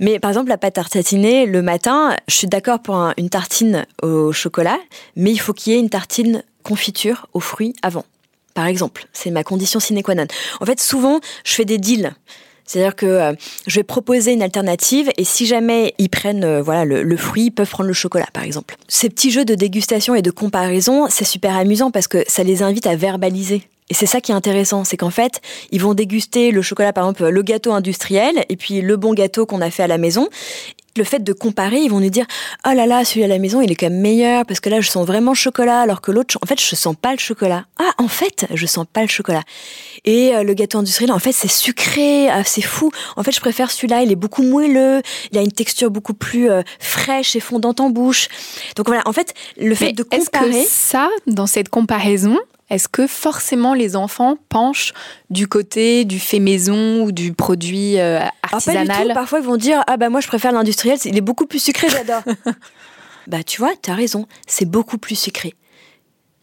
mais 0.00 0.18
par 0.20 0.30
exemple 0.30 0.48
la 0.48 0.58
pâte 0.58 0.78
à 0.78 0.84
tartiner 0.84 1.46
le 1.46 1.62
matin, 1.62 2.16
je 2.28 2.34
suis 2.34 2.46
d'accord 2.46 2.80
pour 2.80 2.94
un- 2.94 3.14
une 3.16 3.28
tartine 3.30 3.84
au 4.02 4.32
chocolat, 4.32 4.78
mais 5.16 5.32
il 5.32 5.38
faut 5.38 5.52
qu'il 5.52 5.72
y 5.72 5.76
ait 5.76 5.80
une 5.80 5.90
tartine 5.90 6.42
confiture 6.62 7.26
aux 7.34 7.40
fruits 7.40 7.74
avant. 7.82 8.04
Par 8.54 8.66
exemple, 8.66 9.06
c'est 9.12 9.30
ma 9.32 9.42
condition 9.42 9.80
sine 9.80 10.00
qua 10.02 10.14
non. 10.14 10.26
En 10.60 10.64
fait, 10.64 10.80
souvent, 10.80 11.18
je 11.44 11.54
fais 11.54 11.64
des 11.64 11.78
deals. 11.78 12.14
C'est-à-dire 12.66 12.94
que 12.96 13.04
euh, 13.04 13.32
je 13.66 13.74
vais 13.80 13.82
proposer 13.82 14.32
une 14.32 14.42
alternative 14.42 15.10
et 15.18 15.24
si 15.24 15.44
jamais 15.44 15.92
ils 15.98 16.08
prennent 16.08 16.44
euh, 16.44 16.62
voilà 16.62 16.84
le, 16.86 17.02
le 17.02 17.16
fruit, 17.18 17.46
ils 17.46 17.50
peuvent 17.50 17.68
prendre 17.68 17.88
le 17.88 17.92
chocolat 17.92 18.28
par 18.32 18.42
exemple. 18.44 18.76
Ces 18.88 19.10
petits 19.10 19.30
jeux 19.32 19.44
de 19.44 19.54
dégustation 19.54 20.14
et 20.14 20.22
de 20.22 20.30
comparaison, 20.30 21.08
c'est 21.10 21.24
super 21.26 21.56
amusant 21.56 21.90
parce 21.90 22.08
que 22.08 22.24
ça 22.26 22.42
les 22.42 22.62
invite 22.62 22.86
à 22.86 22.96
verbaliser. 22.96 23.68
Et 23.90 23.94
c'est 23.94 24.06
ça 24.06 24.20
qui 24.20 24.32
est 24.32 24.34
intéressant, 24.34 24.84
c'est 24.84 24.96
qu'en 24.96 25.10
fait, 25.10 25.40
ils 25.70 25.80
vont 25.80 25.92
déguster 25.94 26.50
le 26.52 26.62
chocolat, 26.62 26.92
par 26.94 27.04
exemple, 27.04 27.28
le 27.28 27.42
gâteau 27.42 27.72
industriel 27.72 28.44
et 28.48 28.56
puis 28.56 28.80
le 28.80 28.96
bon 28.96 29.12
gâteau 29.12 29.44
qu'on 29.44 29.60
a 29.60 29.70
fait 29.70 29.82
à 29.82 29.86
la 29.86 29.98
maison. 29.98 30.28
Le 30.96 31.02
fait 31.02 31.18
de 31.24 31.32
comparer, 31.32 31.80
ils 31.80 31.90
vont 31.90 31.98
nous 31.98 32.08
dire 32.08 32.24
Oh 32.66 32.70
là 32.72 32.86
là, 32.86 33.04
celui 33.04 33.24
à 33.24 33.26
la 33.26 33.38
maison, 33.40 33.60
il 33.60 33.70
est 33.70 33.74
quand 33.74 33.90
même 33.90 34.00
meilleur 34.00 34.46
parce 34.46 34.60
que 34.60 34.70
là, 34.70 34.80
je 34.80 34.88
sens 34.88 35.04
vraiment 35.04 35.32
le 35.32 35.36
chocolat, 35.36 35.80
alors 35.80 36.00
que 36.00 36.12
l'autre, 36.12 36.38
en 36.40 36.46
fait, 36.46 36.58
je 36.60 36.76
sens 36.76 36.94
pas 36.94 37.10
le 37.12 37.18
chocolat. 37.18 37.64
Ah, 37.80 37.90
en 37.98 38.06
fait, 38.08 38.46
je 38.54 38.64
sens 38.64 38.86
pas 38.90 39.02
le 39.02 39.08
chocolat. 39.08 39.42
Et 40.04 40.34
euh, 40.36 40.44
le 40.44 40.54
gâteau 40.54 40.78
industriel, 40.78 41.10
en 41.10 41.18
fait, 41.18 41.32
c'est 41.32 41.50
sucré, 41.50 42.28
ah, 42.30 42.44
c'est 42.44 42.62
fou. 42.62 42.90
En 43.16 43.24
fait, 43.24 43.32
je 43.32 43.40
préfère 43.40 43.72
celui-là, 43.72 44.02
il 44.02 44.12
est 44.12 44.16
beaucoup 44.16 44.42
moelleux, 44.44 45.02
il 45.32 45.38
a 45.38 45.42
une 45.42 45.52
texture 45.52 45.90
beaucoup 45.90 46.14
plus 46.14 46.48
euh, 46.48 46.62
fraîche 46.78 47.34
et 47.34 47.40
fondante 47.40 47.80
en 47.80 47.90
bouche. 47.90 48.28
Donc 48.76 48.86
voilà, 48.86 49.02
en 49.04 49.12
fait, 49.12 49.34
le 49.60 49.74
fait 49.74 49.86
Mais 49.86 49.92
de 49.94 50.06
est-ce 50.12 50.30
comparer. 50.30 50.62
que 50.62 50.68
ça, 50.68 51.10
dans 51.26 51.48
cette 51.48 51.70
comparaison, 51.70 52.38
est-ce 52.70 52.88
que 52.88 53.06
forcément 53.06 53.74
les 53.74 53.94
enfants 53.94 54.36
penchent 54.48 54.94
du 55.30 55.46
côté 55.46 56.04
du 56.04 56.18
fait 56.18 56.40
maison 56.40 57.04
ou 57.04 57.12
du 57.12 57.32
produit 57.32 57.98
euh, 57.98 58.20
Ah, 58.20 58.48
pas 58.50 58.58
du 58.58 58.64
tout. 58.64 58.70
artisanal? 58.70 59.14
Parfois, 59.14 59.40
ils 59.40 59.44
vont 59.44 59.56
dire 59.56 59.82
Ah, 59.86 59.96
bah, 59.96 60.08
moi, 60.08 60.20
je 60.20 60.28
préfère 60.28 60.52
l'industriel, 60.52 60.98
il 61.04 61.16
est 61.16 61.22
beaucoup 61.22 61.46
plus 61.46 61.62
sucré, 61.62 61.88
j'adore. 61.90 62.22
bah, 63.26 63.42
tu 63.42 63.60
vois, 63.60 63.72
t'as 63.80 63.94
raison, 63.94 64.26
c'est 64.46 64.64
beaucoup 64.64 64.98
plus 64.98 65.16
sucré. 65.16 65.54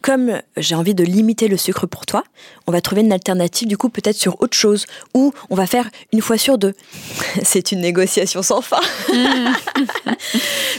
Comme 0.02 0.42
j'ai 0.58 0.74
envie 0.74 0.96
de 0.96 1.04
limiter 1.04 1.48
le 1.48 1.58
sucre 1.58 1.86
pour 1.86 2.08
toi, 2.08 2.24
on 2.66 2.72
va 2.72 2.82
trouver 2.82 3.02
une 3.02 3.14
alternative, 3.14 3.68
du 3.68 3.78
coup, 3.78 3.90
peut-être 3.90 4.16
sur 4.16 4.42
autre 4.42 4.58
chose, 4.58 4.88
ou 5.14 5.32
on 5.52 5.56
va 5.56 5.68
faire 5.68 5.90
une 6.12 6.22
fois 6.22 6.38
sur 6.38 6.58
deux. 6.58 6.74
c'est 7.44 7.72
une 7.72 7.82
négociation 7.82 8.42
sans 8.42 8.62
fin. 8.62 8.80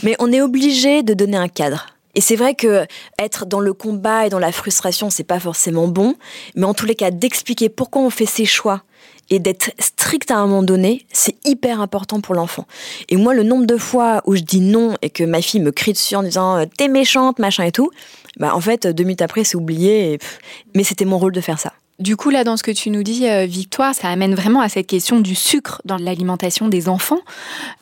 Mais 0.03 0.17
on 0.19 0.33
est 0.33 0.41
obligé 0.41 1.03
de 1.03 1.15
donner 1.15 1.37
un 1.37 1.49
cadre. 1.49 1.87
Et 2.15 2.21
c'est 2.21 2.37
vrai 2.37 2.55
que 2.55 2.87
être 3.19 3.47
dans 3.47 3.61
le 3.61 3.73
combat 3.73 4.27
et 4.27 4.29
dans 4.31 4.39
la 4.39 4.53
frustration, 4.53 5.11
c'est 5.11 5.25
pas 5.25 5.41
forcément 5.41 5.89
bon. 5.89 6.17
Mais 6.55 6.65
en 6.65 6.75
tous 6.75 6.87
les 6.87 6.95
cas, 6.95 7.11
d'expliquer 7.11 7.69
pourquoi 7.69 8.03
on 8.03 8.11
fait 8.11 8.27
ses 8.27 8.45
choix 8.45 8.83
et 9.31 9.39
d'être 9.39 9.71
strict 9.79 10.31
à 10.31 10.37
un 10.37 10.47
moment 10.47 10.63
donné, 10.63 11.07
c'est 11.13 11.37
hyper 11.47 11.81
important 11.81 12.21
pour 12.21 12.35
l'enfant. 12.35 12.67
Et 13.09 13.17
moi, 13.17 13.35
le 13.35 13.45
nombre 13.45 13.67
de 13.67 13.77
fois 13.77 14.21
où 14.27 14.37
je 14.37 14.43
dis 14.43 14.61
non 14.61 14.95
et 15.01 15.11
que 15.11 15.25
ma 15.25 15.41
fille 15.41 15.61
me 15.61 15.71
crie 15.71 15.93
dessus 15.93 16.17
en 16.17 16.23
disant 16.23 16.59
euh, 16.59 16.65
t'es 16.77 16.89
méchante, 16.89 17.39
machin 17.39 17.65
et 17.65 17.73
tout, 17.73 17.91
bah 18.37 18.55
en 18.55 18.61
fait, 18.61 18.87
deux 18.87 19.05
minutes 19.05 19.23
après, 19.23 19.45
c'est 19.45 19.57
oublié. 19.57 20.19
mais 20.75 20.85
c'était 20.85 21.05
mon 21.05 21.19
rôle 21.19 21.33
de 21.33 21.41
faire 21.41 21.59
ça. 21.59 21.73
Du 22.03 22.17
coup, 22.17 22.31
là, 22.31 22.43
dans 22.43 22.57
ce 22.57 22.65
que 22.65 22.73
tu 22.73 22.91
nous 22.91 23.05
dis, 23.05 23.29
euh, 23.29 23.47
Victoire, 23.47 23.95
ça 23.95 24.09
amène 24.09 24.35
vraiment 24.35 24.61
à 24.61 24.69
cette 24.69 24.89
question 24.89 25.21
du 25.21 25.37
sucre 25.37 25.81
dans 25.85 25.97
l'alimentation 25.97 26.67
des 26.67 26.89
enfants. 26.89 27.21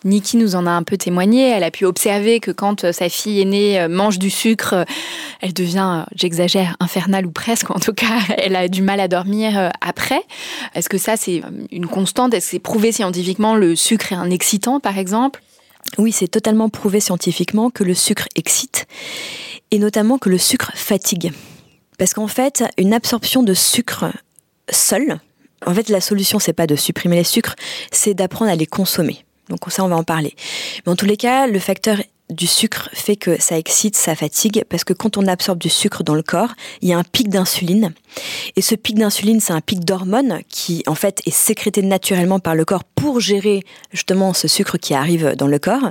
Niki 0.04 0.37
nous 0.37 0.56
en 0.56 0.66
a 0.66 0.70
un 0.70 0.83
peu 0.83 0.98
témoigné. 0.98 1.48
Elle 1.48 1.64
a 1.64 1.70
pu 1.70 1.87
observer 1.87 2.38
que 2.38 2.50
quand 2.50 2.85
euh, 2.85 2.92
sa 2.92 3.09
fille 3.09 3.40
aînée 3.40 3.80
euh, 3.80 3.88
mange 3.88 4.18
du 4.18 4.28
sucre, 4.28 4.85
elle 5.40 5.54
devient, 5.54 6.04
j'exagère, 6.14 6.76
infernale 6.80 7.24
ou 7.24 7.30
presque. 7.30 7.70
En 7.70 7.78
tout 7.78 7.94
cas, 7.94 8.18
elle 8.37 8.56
a 8.56 8.68
du 8.68 8.83
mal 8.83 9.00
à 9.00 9.09
dormir 9.09 9.70
après. 9.80 10.20
Est-ce 10.74 10.90
que 10.90 10.98
ça, 10.98 11.16
c'est 11.16 11.40
une 11.72 11.87
constante? 11.87 12.35
Est-ce 12.35 12.44
que 12.44 12.50
c'est 12.50 12.59
prouvé 12.59 12.92
scientifiquement 12.92 13.54
le 13.54 13.74
sucre 13.74 14.12
est 14.12 14.16
un 14.16 14.28
excitant, 14.28 14.80
par 14.80 14.98
exemple? 14.98 15.40
Oui, 15.96 16.12
c'est 16.12 16.28
totalement 16.28 16.68
prouvé 16.68 17.00
scientifiquement 17.00 17.70
que 17.70 17.85
le 17.85 17.94
sucre 17.94 18.26
excite 18.37 18.87
et 19.70 19.78
notamment 19.78 20.18
que 20.18 20.28
le 20.28 20.37
sucre 20.37 20.72
fatigue. 20.74 21.33
Parce 22.00 22.14
qu'en 22.14 22.28
fait, 22.28 22.64
une 22.78 22.94
absorption 22.94 23.42
de 23.42 23.52
sucre 23.52 24.06
seule, 24.70 25.20
en 25.66 25.74
fait, 25.74 25.90
la 25.90 26.00
solution, 26.00 26.38
c'est 26.38 26.54
pas 26.54 26.66
de 26.66 26.74
supprimer 26.74 27.16
les 27.16 27.24
sucres, 27.24 27.56
c'est 27.92 28.14
d'apprendre 28.14 28.50
à 28.50 28.54
les 28.56 28.64
consommer. 28.64 29.26
Donc 29.50 29.60
ça, 29.68 29.84
on 29.84 29.88
va 29.88 29.96
en 29.96 30.02
parler. 30.02 30.34
Mais 30.86 30.92
en 30.92 30.96
tous 30.96 31.04
les 31.04 31.18
cas, 31.18 31.46
le 31.46 31.58
facteur 31.58 31.98
du 32.30 32.46
sucre 32.46 32.88
fait 32.94 33.16
que 33.16 33.38
ça 33.38 33.58
excite, 33.58 33.98
ça 33.98 34.14
fatigue, 34.14 34.64
parce 34.70 34.82
que 34.82 34.94
quand 34.94 35.18
on 35.18 35.26
absorbe 35.26 35.58
du 35.58 35.68
sucre 35.68 36.02
dans 36.02 36.14
le 36.14 36.22
corps, 36.22 36.54
il 36.80 36.88
y 36.88 36.94
a 36.94 36.98
un 36.98 37.04
pic 37.04 37.28
d'insuline. 37.28 37.92
Et 38.56 38.62
ce 38.62 38.76
pic 38.76 38.96
d'insuline, 38.98 39.40
c'est 39.40 39.52
un 39.52 39.60
pic 39.60 39.84
d'hormones 39.84 40.40
qui, 40.48 40.82
en 40.86 40.94
fait, 40.94 41.20
est 41.26 41.34
sécrété 41.34 41.82
naturellement 41.82 42.40
par 42.40 42.54
le 42.54 42.64
corps 42.64 42.84
pour 42.84 43.20
gérer 43.20 43.62
justement 43.92 44.32
ce 44.32 44.48
sucre 44.48 44.78
qui 44.78 44.94
arrive 44.94 45.34
dans 45.36 45.48
le 45.48 45.58
corps 45.58 45.90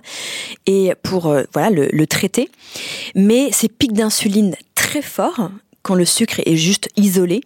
et 0.66 0.92
pour 1.04 1.28
euh, 1.28 1.44
voilà 1.54 1.70
le 1.70 2.08
traiter. 2.08 2.50
Mais 3.14 3.52
ces 3.52 3.70
pics 3.70 3.94
d'insuline 3.94 4.56
très 4.74 5.04
forts, 5.04 5.52
quand 5.84 5.96
le 5.96 6.06
sucre 6.06 6.42
est 6.46 6.56
juste 6.56 6.90
isolé, 6.96 7.42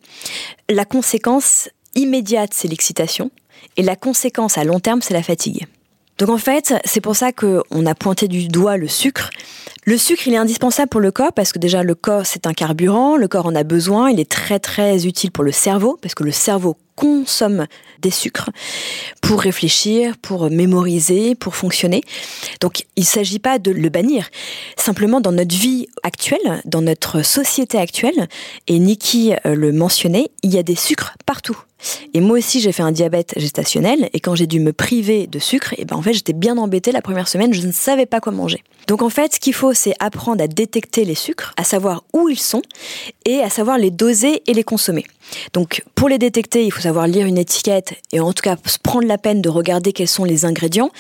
la 0.70 0.86
conséquence 0.86 1.70
immédiate, 1.96 2.52
c'est 2.54 2.68
l'excitation. 2.68 3.32
Et 3.78 3.84
la 3.84 3.96
conséquence 3.96 4.58
à 4.58 4.64
long 4.64 4.80
terme, 4.80 5.02
c'est 5.02 5.14
la 5.14 5.24
fatigue. 5.24 5.68
Donc 6.18 6.30
en 6.30 6.38
fait, 6.38 6.76
c'est 6.86 7.02
pour 7.02 7.16
ça 7.16 7.32
qu'on 7.32 7.86
a 7.86 7.96
pointé 7.96 8.28
du 8.28 8.48
doigt 8.48 8.78
le 8.78 8.88
sucre. 8.88 9.30
Le 9.86 9.98
sucre, 9.98 10.28
il 10.28 10.34
est 10.34 10.38
indispensable 10.38 10.88
pour 10.88 11.02
le 11.02 11.12
corps 11.12 11.34
parce 11.34 11.52
que 11.52 11.60
déjà 11.60 11.84
le 11.84 11.94
corps, 11.94 12.26
c'est 12.26 12.48
un 12.48 12.54
carburant, 12.54 13.18
le 13.18 13.28
corps 13.28 13.48
en 13.48 13.54
a 13.54 13.64
besoin, 13.64 14.10
il 14.10 14.20
est 14.20 14.32
très 14.32 14.58
très 14.58 15.06
utile 15.06 15.30
pour 15.30 15.44
le 15.44 15.52
cerveau 15.52 16.00
parce 16.02 16.16
que 16.16 16.24
le 16.24 16.32
cerveau 16.32 16.78
consomme 16.96 17.66
des 18.02 18.12
sucres 18.12 18.50
pour 19.22 19.42
réfléchir, 19.42 20.16
pour 20.22 20.50
mémoriser, 20.50 21.36
pour 21.36 21.56
fonctionner. 21.56 22.02
Donc 22.62 22.86
il 22.96 23.02
ne 23.02 23.06
s'agit 23.06 23.40
pas 23.40 23.60
de 23.60 23.72
le 23.72 23.90
bannir. 23.90 24.30
Simplement 24.78 25.20
dans 25.20 25.34
notre 25.34 25.56
vie 25.56 25.88
actuelle, 26.04 26.62
dans 26.64 26.82
notre 26.82 27.22
société 27.22 27.78
actuelle, 27.78 28.30
et 28.68 28.80
Niki 28.80 29.34
euh, 29.46 29.56
le 29.56 29.74
mentionnait, 29.74 30.30
il 30.44 30.54
y 30.54 30.58
a 30.58 30.64
des 30.64 30.76
sucres 30.76 31.16
partout. 31.26 31.58
Et 32.14 32.22
moi 32.22 32.38
aussi, 32.38 32.62
j'ai 32.62 32.72
fait 32.72 32.84
un 32.84 32.94
diabète 32.94 33.34
gestationnel 33.36 34.10
et 34.14 34.20
quand 34.22 34.36
j'ai 34.36 34.48
dû 34.48 34.60
me 34.60 34.72
priver 34.72 35.28
de 35.28 35.40
sucre, 35.40 35.74
et 35.74 35.80
eh 35.80 35.86
ben 35.86 35.98
en 35.98 36.02
fait, 36.02 36.14
j'étais 36.14 36.34
bien 36.34 36.58
embêtée 36.58 36.94
la 36.94 37.02
première 37.02 37.28
semaine, 37.28 37.54
je 37.54 37.66
ne 37.66 37.74
savais 37.74 38.06
pas 38.06 38.22
quoi 38.22 38.32
manger. 38.32 38.64
Donc 38.88 39.02
en 39.02 39.10
fait, 39.10 39.36
ce 39.36 39.40
qu'il 39.40 39.54
faut, 39.54 39.74
c'est 39.74 39.94
apprendre 40.00 40.44
à 40.44 40.48
détecter 40.48 41.06
les 41.06 41.16
sucres, 41.16 41.54
à 41.58 41.64
savoir 41.64 42.04
où 42.14 42.30
ils 42.30 42.40
sont 42.40 42.62
et 43.26 43.42
à 43.42 43.50
savoir 43.50 43.78
les 43.78 43.92
doser 43.92 44.44
et 44.48 44.54
les 44.54 44.64
consommer. 44.64 45.06
Donc 45.54 45.84
pour 45.96 46.10
les 46.10 46.18
détecter, 46.18 46.66
il 46.66 46.72
faut 46.72 46.82
savoir 46.82 47.08
lire 47.08 47.26
une 47.26 47.38
étiquette 47.38 47.96
et 48.12 48.20
en 48.20 48.34
tout 48.34 48.42
cas 48.42 48.58
prendre 48.84 49.08
la 49.08 49.18
peine 49.18 49.42
de 49.42 49.50
regarder 49.50 49.94
quels 49.94 50.08
sont 50.08 50.26
les 50.26 50.46
ingrédients. 50.46 50.92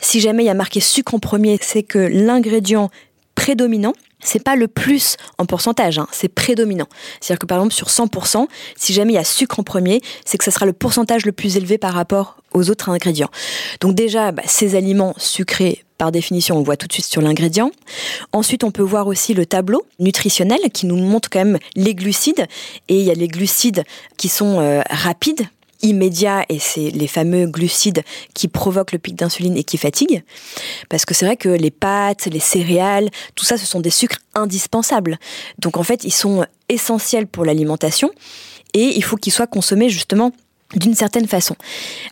Si 0.00 0.20
jamais 0.20 0.44
il 0.44 0.46
y 0.46 0.50
a 0.50 0.54
marqué 0.54 0.80
sucre 0.80 1.14
en 1.14 1.18
premier, 1.18 1.58
c'est 1.62 1.82
que 1.82 1.98
l'ingrédient 1.98 2.90
prédominant 3.34 3.94
c'est 4.20 4.42
pas 4.42 4.56
le 4.56 4.68
plus 4.68 5.16
en 5.38 5.46
pourcentage, 5.46 5.98
hein, 5.98 6.06
c'est 6.12 6.28
prédominant. 6.28 6.88
C'est-à-dire 7.20 7.38
que 7.38 7.46
par 7.46 7.58
exemple 7.58 7.74
sur 7.74 7.88
100%, 7.88 8.46
si 8.76 8.92
jamais 8.92 9.12
il 9.12 9.16
y 9.16 9.18
a 9.18 9.24
sucre 9.24 9.60
en 9.60 9.62
premier, 9.62 10.00
c'est 10.24 10.38
que 10.38 10.44
ce 10.44 10.50
sera 10.50 10.66
le 10.66 10.72
pourcentage 10.72 11.24
le 11.24 11.32
plus 11.32 11.56
élevé 11.56 11.78
par 11.78 11.94
rapport 11.94 12.36
aux 12.52 12.70
autres 12.70 12.88
ingrédients. 12.88 13.30
Donc 13.80 13.94
déjà, 13.94 14.32
bah, 14.32 14.42
ces 14.46 14.74
aliments 14.74 15.14
sucrés, 15.18 15.84
par 15.98 16.12
définition, 16.12 16.56
on 16.56 16.62
voit 16.62 16.76
tout 16.76 16.86
de 16.86 16.92
suite 16.92 17.06
sur 17.06 17.20
l'ingrédient. 17.20 17.70
Ensuite, 18.32 18.64
on 18.64 18.70
peut 18.70 18.82
voir 18.82 19.06
aussi 19.08 19.34
le 19.34 19.46
tableau 19.46 19.84
nutritionnel 19.98 20.60
qui 20.72 20.86
nous 20.86 20.96
montre 20.96 21.28
quand 21.28 21.40
même 21.40 21.58
les 21.74 21.94
glucides. 21.94 22.46
Et 22.88 23.00
il 23.00 23.04
y 23.04 23.10
a 23.10 23.14
les 23.14 23.28
glucides 23.28 23.84
qui 24.16 24.28
sont 24.28 24.60
euh, 24.60 24.80
rapides, 24.90 25.48
immédiat 25.82 26.44
et 26.48 26.58
c'est 26.58 26.90
les 26.90 27.06
fameux 27.06 27.46
glucides 27.46 28.02
qui 28.34 28.48
provoquent 28.48 28.92
le 28.92 28.98
pic 28.98 29.14
d'insuline 29.14 29.56
et 29.56 29.64
qui 29.64 29.78
fatiguent. 29.78 30.22
Parce 30.88 31.04
que 31.04 31.14
c'est 31.14 31.26
vrai 31.26 31.36
que 31.36 31.48
les 31.48 31.70
pâtes, 31.70 32.26
les 32.26 32.40
céréales, 32.40 33.10
tout 33.34 33.44
ça, 33.44 33.56
ce 33.56 33.66
sont 33.66 33.80
des 33.80 33.90
sucres 33.90 34.18
indispensables. 34.34 35.18
Donc 35.58 35.76
en 35.76 35.82
fait, 35.82 36.04
ils 36.04 36.12
sont 36.12 36.44
essentiels 36.68 37.26
pour 37.26 37.44
l'alimentation 37.44 38.10
et 38.74 38.96
il 38.96 39.02
faut 39.02 39.16
qu'ils 39.16 39.32
soient 39.32 39.46
consommés 39.46 39.88
justement 39.88 40.32
d'une 40.74 40.94
certaine 40.94 41.26
façon. 41.26 41.56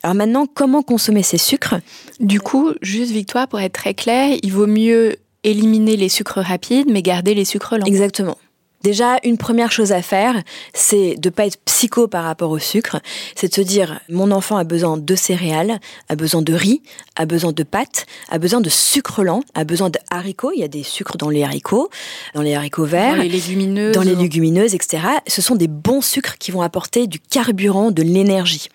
Alors 0.02 0.14
maintenant, 0.14 0.46
comment 0.46 0.82
consommer 0.82 1.22
ces 1.22 1.38
sucres? 1.38 1.76
Du 2.20 2.40
coup, 2.40 2.72
juste 2.80 3.10
Victoire, 3.10 3.48
pour 3.48 3.60
être 3.60 3.74
très 3.74 3.94
clair, 3.94 4.38
il 4.42 4.52
vaut 4.52 4.66
mieux 4.66 5.16
éliminer 5.44 5.96
les 5.96 6.08
sucres 6.08 6.40
rapides 6.40 6.90
mais 6.90 7.02
garder 7.02 7.34
les 7.34 7.44
sucres 7.44 7.76
lents. 7.76 7.86
Exactement. 7.86 8.38
Déjà, 8.86 9.18
une 9.24 9.36
première 9.36 9.72
chose 9.72 9.90
à 9.90 10.00
faire, 10.00 10.40
c'est 10.72 11.16
de 11.16 11.28
pas 11.28 11.44
être 11.44 11.58
psycho 11.64 12.06
par 12.06 12.22
rapport 12.22 12.52
au 12.52 12.60
sucre. 12.60 13.00
C'est 13.34 13.48
de 13.48 13.54
se 13.54 13.60
dire, 13.60 13.98
mon 14.08 14.30
enfant 14.30 14.58
a 14.58 14.62
besoin 14.62 14.96
de 14.96 15.14
céréales, 15.16 15.80
a 16.08 16.14
besoin 16.14 16.40
de 16.40 16.54
riz, 16.54 16.82
a 17.16 17.26
besoin 17.26 17.50
de 17.50 17.64
pâtes, 17.64 18.06
a 18.28 18.38
besoin 18.38 18.60
de 18.60 18.68
sucre 18.68 19.24
lent, 19.24 19.40
a 19.54 19.64
besoin 19.64 19.90
de 19.90 19.98
haricots. 20.08 20.52
Il 20.54 20.60
y 20.60 20.62
a 20.62 20.68
des 20.68 20.84
sucres 20.84 21.16
dans 21.16 21.30
les 21.30 21.42
haricots, 21.42 21.90
dans 22.34 22.42
les 22.42 22.54
haricots 22.54 22.84
verts, 22.84 23.16
dans 23.16 23.22
les 23.22 23.28
légumineuses, 23.28 23.92
dans 23.92 24.02
les 24.02 24.14
légumineuses, 24.14 24.76
etc. 24.76 25.02
Ce 25.26 25.42
sont 25.42 25.56
des 25.56 25.66
bons 25.66 26.00
sucres 26.00 26.38
qui 26.38 26.52
vont 26.52 26.62
apporter 26.62 27.08
du 27.08 27.18
carburant, 27.18 27.90
de 27.90 28.04
l'énergie. 28.04 28.68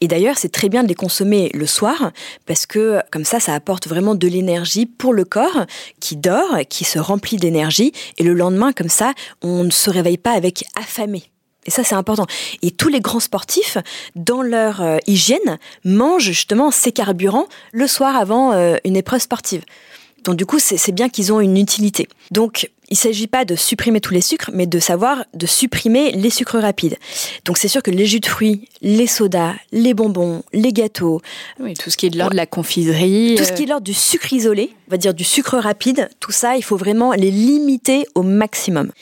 Et 0.00 0.08
d'ailleurs, 0.08 0.38
c'est 0.38 0.52
très 0.52 0.70
bien 0.70 0.84
de 0.84 0.88
les 0.88 0.94
consommer 0.94 1.50
le 1.52 1.66
soir 1.66 2.12
parce 2.46 2.64
que 2.64 3.02
comme 3.10 3.26
ça, 3.26 3.40
ça 3.40 3.52
apporte 3.52 3.88
vraiment 3.88 4.14
de 4.14 4.26
l'énergie 4.26 4.86
pour 4.86 5.12
le 5.12 5.26
corps 5.26 5.66
qui 6.00 6.16
dort, 6.16 6.60
qui 6.70 6.84
se 6.84 6.98
remplit 6.98 7.36
d'énergie. 7.36 7.92
Et 8.16 8.22
le 8.22 8.32
lendemain, 8.32 8.72
comme 8.72 8.88
ça, 8.88 9.12
on 9.42 9.64
ne 9.64 9.70
se 9.70 9.90
réveille 9.90 10.18
pas 10.18 10.32
avec 10.32 10.64
affamé. 10.74 11.24
Et 11.66 11.70
ça, 11.70 11.82
c'est 11.84 11.94
important. 11.94 12.26
Et 12.62 12.70
tous 12.70 12.88
les 12.88 13.00
grands 13.00 13.20
sportifs, 13.20 13.78
dans 14.16 14.42
leur 14.42 14.82
euh, 14.82 14.98
hygiène, 15.06 15.58
mangent 15.84 16.24
justement 16.24 16.70
ces 16.70 16.92
carburants 16.92 17.46
le 17.72 17.86
soir 17.86 18.16
avant 18.16 18.52
euh, 18.52 18.76
une 18.84 18.96
épreuve 18.96 19.20
sportive. 19.20 19.62
Donc 20.24 20.36
du 20.36 20.46
coup, 20.46 20.58
c'est 20.58 20.92
bien 20.92 21.08
qu'ils 21.08 21.32
ont 21.32 21.40
une 21.40 21.56
utilité. 21.56 22.08
Donc 22.30 22.70
il 22.90 22.94
ne 22.94 22.98
s'agit 22.98 23.26
pas 23.26 23.44
de 23.44 23.56
supprimer 23.56 24.00
tous 24.00 24.12
les 24.12 24.20
sucres, 24.20 24.50
mais 24.52 24.66
de 24.66 24.78
savoir 24.78 25.24
de 25.34 25.46
supprimer 25.46 26.12
les 26.12 26.30
sucres 26.30 26.58
rapides. 26.58 26.96
Donc 27.44 27.58
c'est 27.58 27.68
sûr 27.68 27.82
que 27.82 27.90
les 27.90 28.06
jus 28.06 28.20
de 28.20 28.26
fruits, 28.26 28.68
les 28.82 29.06
sodas, 29.06 29.54
les 29.72 29.94
bonbons, 29.94 30.42
les 30.52 30.72
gâteaux, 30.72 31.20
oui, 31.60 31.74
tout 31.74 31.90
ce 31.90 31.96
qui 31.96 32.06
est 32.06 32.10
de 32.10 32.18
l'ordre 32.18 32.32
de 32.32 32.36
la 32.36 32.46
confiserie, 32.46 33.36
tout 33.38 33.44
ce 33.44 33.52
qui 33.52 33.62
est 33.62 33.66
de 33.66 33.70
l'ordre 33.70 33.84
du 33.84 33.94
sucre 33.94 34.32
isolé, 34.32 34.70
on 34.88 34.90
va 34.90 34.96
dire 34.96 35.14
du 35.14 35.24
sucre 35.24 35.56
rapide, 35.58 36.08
tout 36.20 36.32
ça, 36.32 36.56
il 36.56 36.62
faut 36.62 36.76
vraiment 36.76 37.12
les 37.12 37.30
limiter 37.30 38.06
au 38.14 38.22
maximum. 38.22 38.92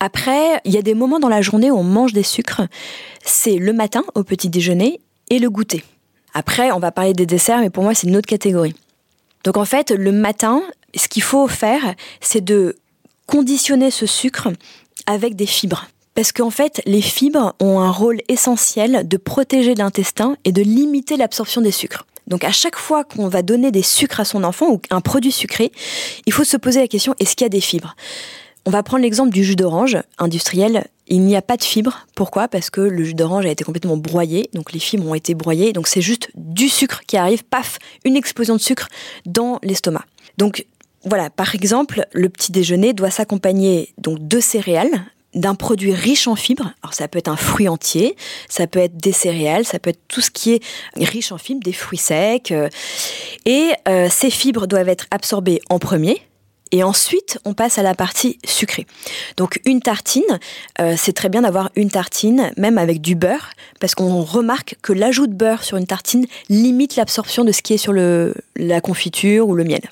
Après, 0.00 0.60
il 0.64 0.72
y 0.72 0.78
a 0.78 0.82
des 0.82 0.94
moments 0.94 1.20
dans 1.20 1.28
la 1.28 1.42
journée 1.42 1.70
où 1.70 1.76
on 1.76 1.84
mange 1.84 2.12
des 2.12 2.22
sucres. 2.22 2.62
C'est 3.24 3.56
le 3.56 3.72
matin 3.72 4.04
au 4.14 4.24
petit 4.24 4.48
déjeuner 4.48 5.00
et 5.30 5.38
le 5.38 5.48
goûter. 5.48 5.84
Après, 6.34 6.72
on 6.72 6.78
va 6.78 6.92
parler 6.92 7.12
des 7.12 7.26
desserts, 7.26 7.60
mais 7.60 7.70
pour 7.70 7.82
moi, 7.82 7.94
c'est 7.94 8.06
une 8.06 8.16
autre 8.16 8.26
catégorie. 8.26 8.74
Donc 9.44 9.56
en 9.56 9.64
fait, 9.64 9.90
le 9.90 10.12
matin, 10.12 10.62
ce 10.94 11.08
qu'il 11.08 11.22
faut 11.22 11.48
faire, 11.48 11.94
c'est 12.20 12.42
de 12.42 12.76
conditionner 13.26 13.90
ce 13.90 14.06
sucre 14.06 14.48
avec 15.06 15.36
des 15.36 15.46
fibres. 15.46 15.88
Parce 16.14 16.32
qu'en 16.32 16.50
fait, 16.50 16.82
les 16.84 17.00
fibres 17.00 17.54
ont 17.60 17.80
un 17.80 17.90
rôle 17.90 18.20
essentiel 18.28 19.08
de 19.08 19.16
protéger 19.16 19.74
l'intestin 19.74 20.36
et 20.44 20.52
de 20.52 20.62
limiter 20.62 21.16
l'absorption 21.16 21.62
des 21.62 21.70
sucres. 21.70 22.04
Donc 22.26 22.44
à 22.44 22.52
chaque 22.52 22.76
fois 22.76 23.04
qu'on 23.04 23.28
va 23.28 23.42
donner 23.42 23.70
des 23.70 23.82
sucres 23.82 24.20
à 24.20 24.24
son 24.24 24.44
enfant 24.44 24.70
ou 24.70 24.80
un 24.90 25.00
produit 25.00 25.32
sucré, 25.32 25.72
il 26.26 26.32
faut 26.32 26.44
se 26.44 26.56
poser 26.56 26.80
la 26.80 26.88
question 26.88 27.14
est-ce 27.18 27.34
qu'il 27.34 27.44
y 27.44 27.46
a 27.46 27.48
des 27.48 27.60
fibres? 27.60 27.96
On 28.64 28.70
va 28.70 28.82
prendre 28.82 29.02
l'exemple 29.02 29.30
du 29.30 29.42
jus 29.42 29.56
d'orange 29.56 29.98
industriel. 30.18 30.86
Il 31.08 31.22
n'y 31.22 31.36
a 31.36 31.42
pas 31.42 31.56
de 31.56 31.64
fibres. 31.64 32.06
Pourquoi? 32.14 32.46
Parce 32.46 32.70
que 32.70 32.80
le 32.80 33.02
jus 33.02 33.14
d'orange 33.14 33.44
a 33.44 33.50
été 33.50 33.64
complètement 33.64 33.96
broyé, 33.96 34.48
donc 34.54 34.72
les 34.72 34.78
fibres 34.78 35.08
ont 35.08 35.14
été 35.14 35.34
broyées, 35.34 35.72
donc 35.72 35.88
c'est 35.88 36.00
juste 36.00 36.30
du 36.36 36.68
sucre 36.68 37.02
qui 37.06 37.16
arrive, 37.16 37.44
paf, 37.44 37.78
une 38.04 38.16
explosion 38.16 38.54
de 38.54 38.60
sucre 38.60 38.88
dans 39.26 39.58
l'estomac. 39.62 40.04
Donc 40.38 40.64
voilà, 41.04 41.28
par 41.28 41.54
exemple, 41.56 42.06
le 42.12 42.28
petit 42.28 42.52
déjeuner 42.52 42.92
doit 42.92 43.10
s'accompagner 43.10 43.92
donc 43.98 44.26
de 44.26 44.38
céréales, 44.38 45.04
d'un 45.34 45.54
produit 45.54 45.92
riche 45.92 46.28
en 46.28 46.36
fibres. 46.36 46.72
Alors 46.82 46.94
ça 46.94 47.08
peut 47.08 47.18
être 47.18 47.28
un 47.28 47.36
fruit 47.36 47.68
entier, 47.68 48.16
ça 48.48 48.66
peut 48.66 48.78
être 48.78 48.96
des 48.96 49.12
céréales, 49.12 49.64
ça 49.64 49.78
peut 49.78 49.90
être 49.90 50.06
tout 50.06 50.20
ce 50.20 50.30
qui 50.30 50.52
est 50.52 50.62
riche 50.96 51.32
en 51.32 51.38
fibres, 51.38 51.62
des 51.64 51.72
fruits 51.72 51.98
secs. 51.98 52.52
Euh, 52.52 52.68
et 53.44 53.72
euh, 53.88 54.08
ces 54.10 54.30
fibres 54.30 54.66
doivent 54.66 54.88
être 54.88 55.06
absorbées 55.10 55.60
en 55.68 55.78
premier. 55.78 56.22
Et 56.72 56.82
ensuite, 56.82 57.38
on 57.44 57.52
passe 57.52 57.78
à 57.78 57.82
la 57.82 57.94
partie 57.94 58.38
sucrée. 58.44 58.86
Donc 59.36 59.60
une 59.66 59.80
tartine, 59.80 60.22
euh, 60.80 60.94
c'est 60.96 61.12
très 61.12 61.28
bien 61.28 61.42
d'avoir 61.42 61.70
une 61.76 61.90
tartine, 61.90 62.50
même 62.56 62.78
avec 62.78 63.02
du 63.02 63.14
beurre, 63.14 63.50
parce 63.78 63.94
qu'on 63.94 64.22
remarque 64.22 64.76
que 64.82 64.94
l'ajout 64.94 65.26
de 65.26 65.34
beurre 65.34 65.64
sur 65.64 65.76
une 65.76 65.86
tartine 65.86 66.26
limite 66.48 66.96
l'absorption 66.96 67.44
de 67.44 67.52
ce 67.52 67.60
qui 67.60 67.74
est 67.74 67.78
sur 67.78 67.92
la 67.92 68.80
confiture 68.80 69.48
ou 69.48 69.54
le 69.54 69.64
miel 69.64 69.82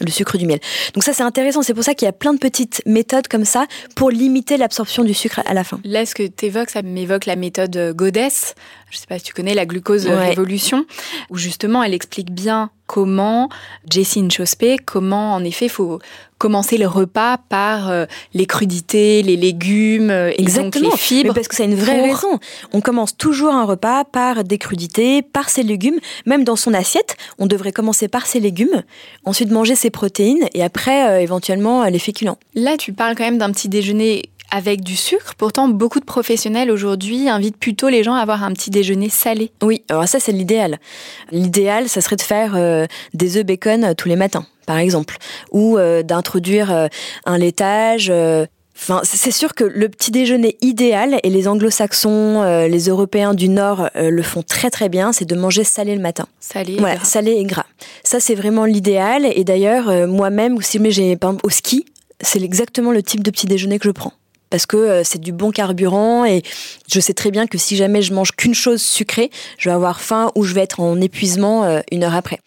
le 0.00 0.10
sucre 0.10 0.38
du 0.38 0.46
miel. 0.46 0.60
Donc 0.94 1.02
ça 1.02 1.12
c'est 1.12 1.22
intéressant, 1.22 1.62
c'est 1.62 1.74
pour 1.74 1.84
ça 1.84 1.94
qu'il 1.94 2.06
y 2.06 2.08
a 2.08 2.12
plein 2.12 2.32
de 2.32 2.38
petites 2.38 2.82
méthodes 2.86 3.28
comme 3.28 3.44
ça 3.44 3.66
pour 3.96 4.10
limiter 4.10 4.56
l'absorption 4.56 5.04
du 5.04 5.14
sucre 5.14 5.40
à 5.44 5.54
la 5.54 5.64
fin. 5.64 5.80
Là 5.84 6.06
ce 6.06 6.14
que 6.14 6.26
tu 6.26 6.46
évoques, 6.46 6.70
ça 6.70 6.82
m'évoque 6.82 7.26
la 7.26 7.36
méthode 7.36 7.94
Godès, 7.94 8.54
je 8.90 8.96
ne 8.96 9.00
sais 9.00 9.06
pas 9.06 9.18
si 9.18 9.24
tu 9.24 9.34
connais 9.34 9.54
la 9.54 9.66
glucose 9.66 10.06
révolution, 10.06 10.86
où 11.30 11.36
justement 11.36 11.82
elle 11.82 11.94
explique 11.94 12.30
bien 12.30 12.70
comment, 12.86 13.50
Jessie 13.88 14.28
Chospé, 14.30 14.78
comment 14.78 15.34
en 15.34 15.44
effet 15.44 15.66
il 15.66 15.70
faut 15.70 16.00
commencer 16.38 16.78
le 16.78 16.86
repas 16.86 17.36
par 17.36 17.90
euh, 17.90 18.06
les 18.32 18.46
crudités, 18.46 19.22
les 19.22 19.36
légumes 19.36 20.10
euh, 20.10 20.32
et 20.38 20.44
donc 20.44 20.74
les 20.76 20.90
fibres. 20.96 21.34
parce 21.34 21.48
que 21.48 21.56
c'est 21.56 21.64
une 21.64 21.74
vraie 21.74 22.00
raison. 22.00 22.38
On 22.72 22.80
commence 22.80 23.16
toujours 23.16 23.52
un 23.52 23.64
repas 23.64 24.04
par 24.04 24.44
des 24.44 24.56
crudités, 24.56 25.22
par 25.22 25.50
ses 25.50 25.64
légumes. 25.64 25.98
Même 26.26 26.44
dans 26.44 26.56
son 26.56 26.72
assiette, 26.72 27.16
on 27.38 27.46
devrait 27.46 27.72
commencer 27.72 28.08
par 28.08 28.26
ses 28.26 28.40
légumes, 28.40 28.82
ensuite 29.24 29.50
manger 29.50 29.74
ses 29.74 29.90
protéines 29.90 30.48
et 30.54 30.62
après 30.62 31.08
euh, 31.08 31.20
éventuellement 31.20 31.84
les 31.84 31.98
féculents. 31.98 32.38
Là, 32.54 32.76
tu 32.76 32.92
parles 32.92 33.16
quand 33.16 33.24
même 33.24 33.38
d'un 33.38 33.50
petit 33.50 33.68
déjeuner 33.68 34.30
avec 34.50 34.82
du 34.82 34.96
sucre. 34.96 35.34
Pourtant, 35.36 35.68
beaucoup 35.68 36.00
de 36.00 36.04
professionnels 36.04 36.70
aujourd'hui 36.70 37.28
invitent 37.28 37.56
plutôt 37.56 37.88
les 37.88 38.02
gens 38.02 38.14
à 38.14 38.20
avoir 38.20 38.44
un 38.44 38.52
petit 38.52 38.70
déjeuner 38.70 39.08
salé. 39.08 39.52
Oui, 39.62 39.82
alors 39.88 40.08
ça 40.08 40.20
c'est 40.20 40.32
l'idéal. 40.32 40.78
L'idéal, 41.30 41.88
ça 41.88 42.00
serait 42.00 42.16
de 42.16 42.22
faire 42.22 42.54
euh, 42.56 42.86
des 43.14 43.36
œufs 43.36 43.44
bacon 43.44 43.84
euh, 43.84 43.94
tous 43.94 44.08
les 44.08 44.16
matins, 44.16 44.46
par 44.66 44.78
exemple, 44.78 45.16
ou 45.52 45.78
euh, 45.78 46.02
d'introduire 46.02 46.88
un 47.24 47.38
laitage. 47.38 48.12
Enfin, 48.80 49.00
c'est 49.02 49.32
sûr 49.32 49.54
que 49.54 49.64
le 49.64 49.88
petit 49.88 50.12
déjeuner 50.12 50.56
idéal, 50.60 51.18
et 51.24 51.30
les 51.30 51.48
anglo-saxons, 51.48 52.66
les 52.68 52.88
européens 52.88 53.34
du 53.34 53.48
Nord 53.48 53.90
le 53.96 54.22
font 54.22 54.42
très 54.42 54.70
très 54.70 54.88
bien, 54.88 55.12
c'est 55.12 55.24
de 55.24 55.34
manger 55.34 55.64
salé 55.64 55.96
le 55.96 56.00
matin. 56.00 56.26
Salé 56.38 56.74
et 56.74 56.76
gras. 56.76 57.04
salé 57.04 57.32
et 57.32 57.44
gras. 57.44 57.66
Ça, 58.04 58.20
c'est 58.20 58.36
vraiment 58.36 58.66
l'idéal. 58.66 59.26
Et 59.34 59.42
d'ailleurs, 59.42 60.06
moi-même, 60.06 60.62
si 60.62 60.78
j'ai 60.90 61.18
au 61.42 61.50
ski, 61.50 61.86
c'est 62.20 62.40
exactement 62.40 62.92
le 62.92 63.02
type 63.02 63.24
de 63.24 63.32
petit 63.32 63.46
déjeuner 63.46 63.80
que 63.80 63.84
je 63.84 63.90
prends 63.90 64.12
parce 64.50 64.66
que 64.66 64.76
euh, 64.76 65.02
c'est 65.04 65.20
du 65.20 65.32
bon 65.32 65.50
carburant 65.50 66.24
et 66.24 66.42
je 66.88 67.00
sais 67.00 67.14
très 67.14 67.30
bien 67.30 67.46
que 67.46 67.58
si 67.58 67.76
jamais 67.76 68.02
je 68.02 68.12
mange 68.12 68.32
qu'une 68.32 68.54
chose 68.54 68.82
sucrée, 68.82 69.30
je 69.58 69.68
vais 69.68 69.74
avoir 69.74 70.00
faim 70.00 70.30
ou 70.34 70.44
je 70.44 70.54
vais 70.54 70.62
être 70.62 70.80
en 70.80 71.00
épuisement 71.00 71.64
euh, 71.64 71.80
une 71.90 72.04
heure 72.04 72.14
après. 72.14 72.40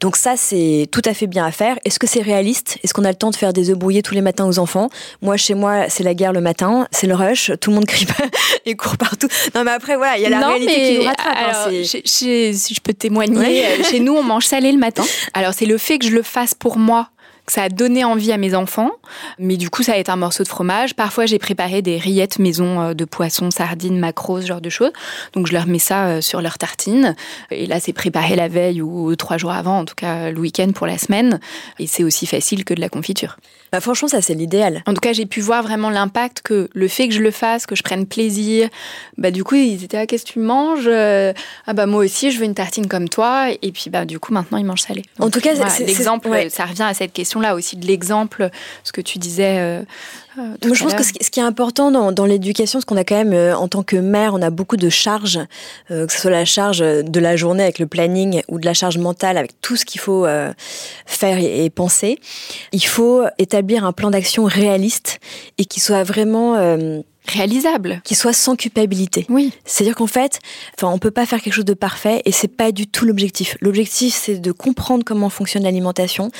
Donc 0.00 0.16
ça, 0.16 0.36
c'est 0.36 0.88
tout 0.92 1.00
à 1.06 1.14
fait 1.14 1.26
bien 1.26 1.46
à 1.46 1.50
faire. 1.50 1.78
Est-ce 1.84 1.98
que 1.98 2.06
c'est 2.06 2.20
réaliste? 2.20 2.76
Est-ce 2.84 2.92
qu'on 2.92 3.04
a 3.04 3.08
le 3.08 3.16
temps 3.16 3.30
de 3.30 3.36
faire 3.36 3.52
des 3.52 3.70
œufs 3.70 3.78
brouillés 3.78 4.02
tous 4.02 4.14
les 4.14 4.20
matins 4.20 4.46
aux 4.46 4.58
enfants? 4.58 4.90
Moi, 5.22 5.36
chez 5.36 5.54
moi, 5.54 5.88
c'est 5.88 6.02
la 6.02 6.12
guerre 6.12 6.32
le 6.32 6.42
matin, 6.42 6.86
c'est 6.90 7.06
le 7.06 7.14
rush, 7.14 7.50
tout 7.60 7.70
le 7.70 7.76
monde 7.76 7.86
crie 7.86 8.06
et 8.66 8.76
court 8.76 8.98
partout. 8.98 9.28
Non, 9.54 9.64
mais 9.64 9.70
après, 9.70 9.96
voilà, 9.96 10.18
il 10.18 10.22
y 10.22 10.26
a 10.26 10.30
la 10.30 10.48
réalité 10.48 10.74
qui 10.74 10.98
nous 10.98 11.04
rattrape. 11.04 11.36
Hein, 11.36 11.70
si 12.04 12.74
je 12.74 12.80
peux 12.80 12.92
témoigner, 12.92 13.64
euh, 13.64 13.82
chez 13.84 14.00
nous, 14.00 14.14
on 14.14 14.22
mange 14.22 14.44
salé 14.44 14.70
le 14.70 14.78
matin. 14.78 15.04
Alors, 15.34 15.54
c'est 15.54 15.66
le 15.66 15.78
fait 15.78 15.98
que 15.98 16.06
je 16.06 16.12
le 16.12 16.22
fasse 16.22 16.52
pour 16.52 16.78
moi 16.78 17.08
ça 17.48 17.62
a 17.64 17.68
donné 17.68 18.04
envie 18.04 18.32
à 18.32 18.36
mes 18.36 18.54
enfants. 18.54 18.90
Mais 19.38 19.56
du 19.56 19.70
coup, 19.70 19.82
ça 19.82 19.92
a 19.92 19.96
été 19.96 20.10
un 20.10 20.16
morceau 20.16 20.42
de 20.42 20.48
fromage. 20.48 20.94
Parfois, 20.94 21.26
j'ai 21.26 21.38
préparé 21.38 21.82
des 21.82 21.98
rillettes 21.98 22.38
maison 22.38 22.80
euh, 22.80 22.94
de 22.94 23.04
poisson, 23.04 23.50
sardines, 23.50 23.98
macros, 23.98 24.40
ce 24.40 24.46
genre 24.46 24.60
de 24.60 24.70
choses. 24.70 24.92
Donc, 25.32 25.46
je 25.46 25.52
leur 25.52 25.66
mets 25.66 25.78
ça 25.78 26.06
euh, 26.06 26.20
sur 26.20 26.40
leur 26.40 26.58
tartine. 26.58 27.14
Et 27.50 27.66
là, 27.66 27.80
c'est 27.80 27.92
préparé 27.92 28.36
la 28.36 28.48
veille 28.48 28.82
ou 28.82 29.14
trois 29.16 29.38
jours 29.38 29.52
avant, 29.52 29.78
en 29.78 29.84
tout 29.84 29.94
cas 29.94 30.30
le 30.30 30.38
week-end 30.38 30.72
pour 30.72 30.86
la 30.86 30.98
semaine. 30.98 31.40
Et 31.78 31.86
c'est 31.86 32.04
aussi 32.04 32.26
facile 32.26 32.64
que 32.64 32.74
de 32.74 32.80
la 32.80 32.88
confiture. 32.88 33.36
Bah, 33.72 33.80
franchement, 33.80 34.08
ça, 34.08 34.22
c'est 34.22 34.34
l'idéal. 34.34 34.82
En 34.86 34.94
tout 34.94 35.00
cas, 35.00 35.12
j'ai 35.12 35.26
pu 35.26 35.40
voir 35.40 35.62
vraiment 35.62 35.90
l'impact 35.90 36.42
que 36.42 36.68
le 36.72 36.88
fait 36.88 37.08
que 37.08 37.14
je 37.14 37.22
le 37.22 37.30
fasse, 37.30 37.66
que 37.66 37.74
je 37.74 37.82
prenne 37.82 38.06
plaisir, 38.06 38.68
bah, 39.18 39.30
du 39.30 39.44
coup, 39.44 39.54
ils 39.56 39.84
étaient, 39.84 39.98
ah, 39.98 40.06
qu'est-ce 40.06 40.24
que 40.24 40.32
tu 40.32 40.38
manges 40.38 40.86
euh, 40.86 41.32
Ah, 41.66 41.72
bah, 41.72 41.86
moi 41.86 42.04
aussi, 42.04 42.30
je 42.30 42.38
veux 42.38 42.44
une 42.44 42.54
tartine 42.54 42.86
comme 42.86 43.08
toi. 43.08 43.48
Et 43.62 43.72
puis, 43.72 43.90
bah, 43.90 44.04
du 44.04 44.18
coup, 44.18 44.32
maintenant, 44.32 44.58
ils 44.58 44.64
mangent 44.64 44.82
salé. 44.82 45.02
en 45.18 45.30
tout 45.30 45.40
cas, 45.40 45.52
l'exemple, 45.80 46.28
ça 46.50 46.64
revient 46.64 46.82
à 46.82 46.94
cette 46.94 47.12
question-là 47.12 47.54
aussi 47.54 47.76
de 47.76 47.86
l'exemple, 47.86 48.50
ce 48.84 48.92
que 48.92 49.00
tu 49.00 49.18
disais. 49.18 49.58
Euh, 49.58 49.82
euh, 50.38 50.56
moi, 50.64 50.74
je 50.74 50.82
pense 50.82 50.94
que 50.94 51.02
ce 51.02 51.30
qui 51.30 51.40
est 51.40 51.44
important 51.44 51.90
dans, 51.90 52.12
dans 52.12 52.26
l'éducation, 52.26 52.80
c'est 52.80 52.86
qu'on 52.86 52.96
a 52.96 53.04
quand 53.04 53.22
même, 53.22 53.54
en 53.54 53.68
tant 53.68 53.82
que 53.82 53.96
mère, 53.96 54.34
on 54.34 54.42
a 54.42 54.50
beaucoup 54.50 54.76
de 54.76 54.88
charges, 54.88 55.40
que 55.88 56.06
ce 56.10 56.20
soit 56.20 56.30
la 56.30 56.44
charge 56.44 56.78
de 56.78 57.20
la 57.20 57.36
journée 57.36 57.62
avec 57.62 57.78
le 57.78 57.86
planning 57.86 58.42
ou 58.48 58.58
de 58.58 58.66
la 58.66 58.74
charge 58.74 58.98
mentale 58.98 59.38
avec 59.38 59.60
tout 59.60 59.76
ce 59.76 59.84
qu'il 59.84 60.00
faut 60.00 60.26
faire 61.06 61.38
et, 61.38 61.64
et, 61.64 61.70
penser. 61.70 62.18
Il 62.72 62.84
faut 62.84 63.22
établir 63.38 63.84
un 63.84 63.92
plan 63.92 64.10
d'action 64.10 64.44
réaliste 64.44 65.20
et 65.58 65.64
qui 65.64 65.80
soit 65.80 66.04
vraiment 66.04 66.56
euh, 66.56 67.00
réalisable, 67.36 68.00
qui 68.04 68.14
soit 68.14 68.32
sans 68.32 68.56
culpabilité. 68.56 69.26
Oui. 69.28 69.52
C'est-à-dire 69.64 69.94
qu'en 69.94 70.06
fait, 70.06 70.40
enfin, 70.76 70.92
on 70.92 70.98
peut 70.98 71.10
pas 71.10 71.26
faire 71.26 71.40
quelque 71.40 71.54
chose 71.54 71.64
de 71.64 71.74
parfait 71.74 72.22
et 72.24 72.32
c'est 72.32 72.48
pas 72.48 72.72
du 72.72 72.86
tout 72.86 73.04
l'objectif. 73.04 73.56
L'objectif, 73.60 74.14
c'est 74.14 74.38
de 74.38 74.52
comprendre 74.52 75.04
comment 75.04 75.28
fonctionne 75.28 75.62
l'alimentation, 75.62 76.30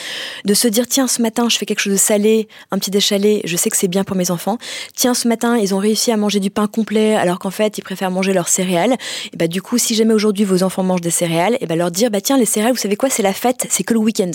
de 0.45 0.55
se 0.55 0.69
dire 0.69 0.87
tiens, 0.89 1.07
ce 1.07 1.23
matin, 1.23 1.49
je 1.49 1.59
fais 1.59 1.67
quelque 1.67 1.81
chose 1.81 1.93
de 1.93 1.99
salé, 1.99 2.49
un 2.71 2.79
petit 2.79 2.91
déchalé, 2.91 3.43
je 3.45 3.57
sais 3.57 3.71
que 3.71 3.77
c'est 3.77 3.89
bien 3.89 4.05
pour 4.05 4.17
mes 4.17 4.31
enfants. 4.31 4.59
Tiens, 4.95 5.15
ce 5.15 5.29
matin, 5.29 5.57
ils 5.57 5.75
ont 5.75 5.79
réussi 5.79 6.11
à 6.11 6.17
manger 6.17 6.41
du 6.41 6.51
pain 6.51 6.67
complet 6.67 7.15
alors 7.15 7.39
qu'en 7.39 7.51
fait, 7.51 7.79
ils 7.79 7.83
préfèrent 7.83 8.11
manger 8.11 8.33
leurs 8.33 8.49
céréales. 8.49 8.97
Et 9.33 9.37
bah 9.37 9.49
du 9.49 9.63
coup, 9.63 9.79
si 9.79 9.95
jamais 9.95 10.15
aujourd'hui 10.15 10.45
vos 10.45 10.63
enfants 10.63 10.83
mangent 10.83 11.01
des 11.01 11.11
céréales, 11.11 11.59
et 11.61 11.67
bah 11.67 11.77
leur 11.77 11.91
dire 11.91 12.11
bah 12.11 12.21
tiens, 12.21 12.39
les 12.39 12.47
céréales, 12.47 12.73
vous 12.73 12.79
savez 12.79 12.97
quoi, 12.97 13.11
c'est 13.11 13.23
la 13.23 13.33
fête, 13.33 13.67
c'est 13.71 13.85
que 13.85 13.95
le 13.95 14.01
week-end. 14.01 14.33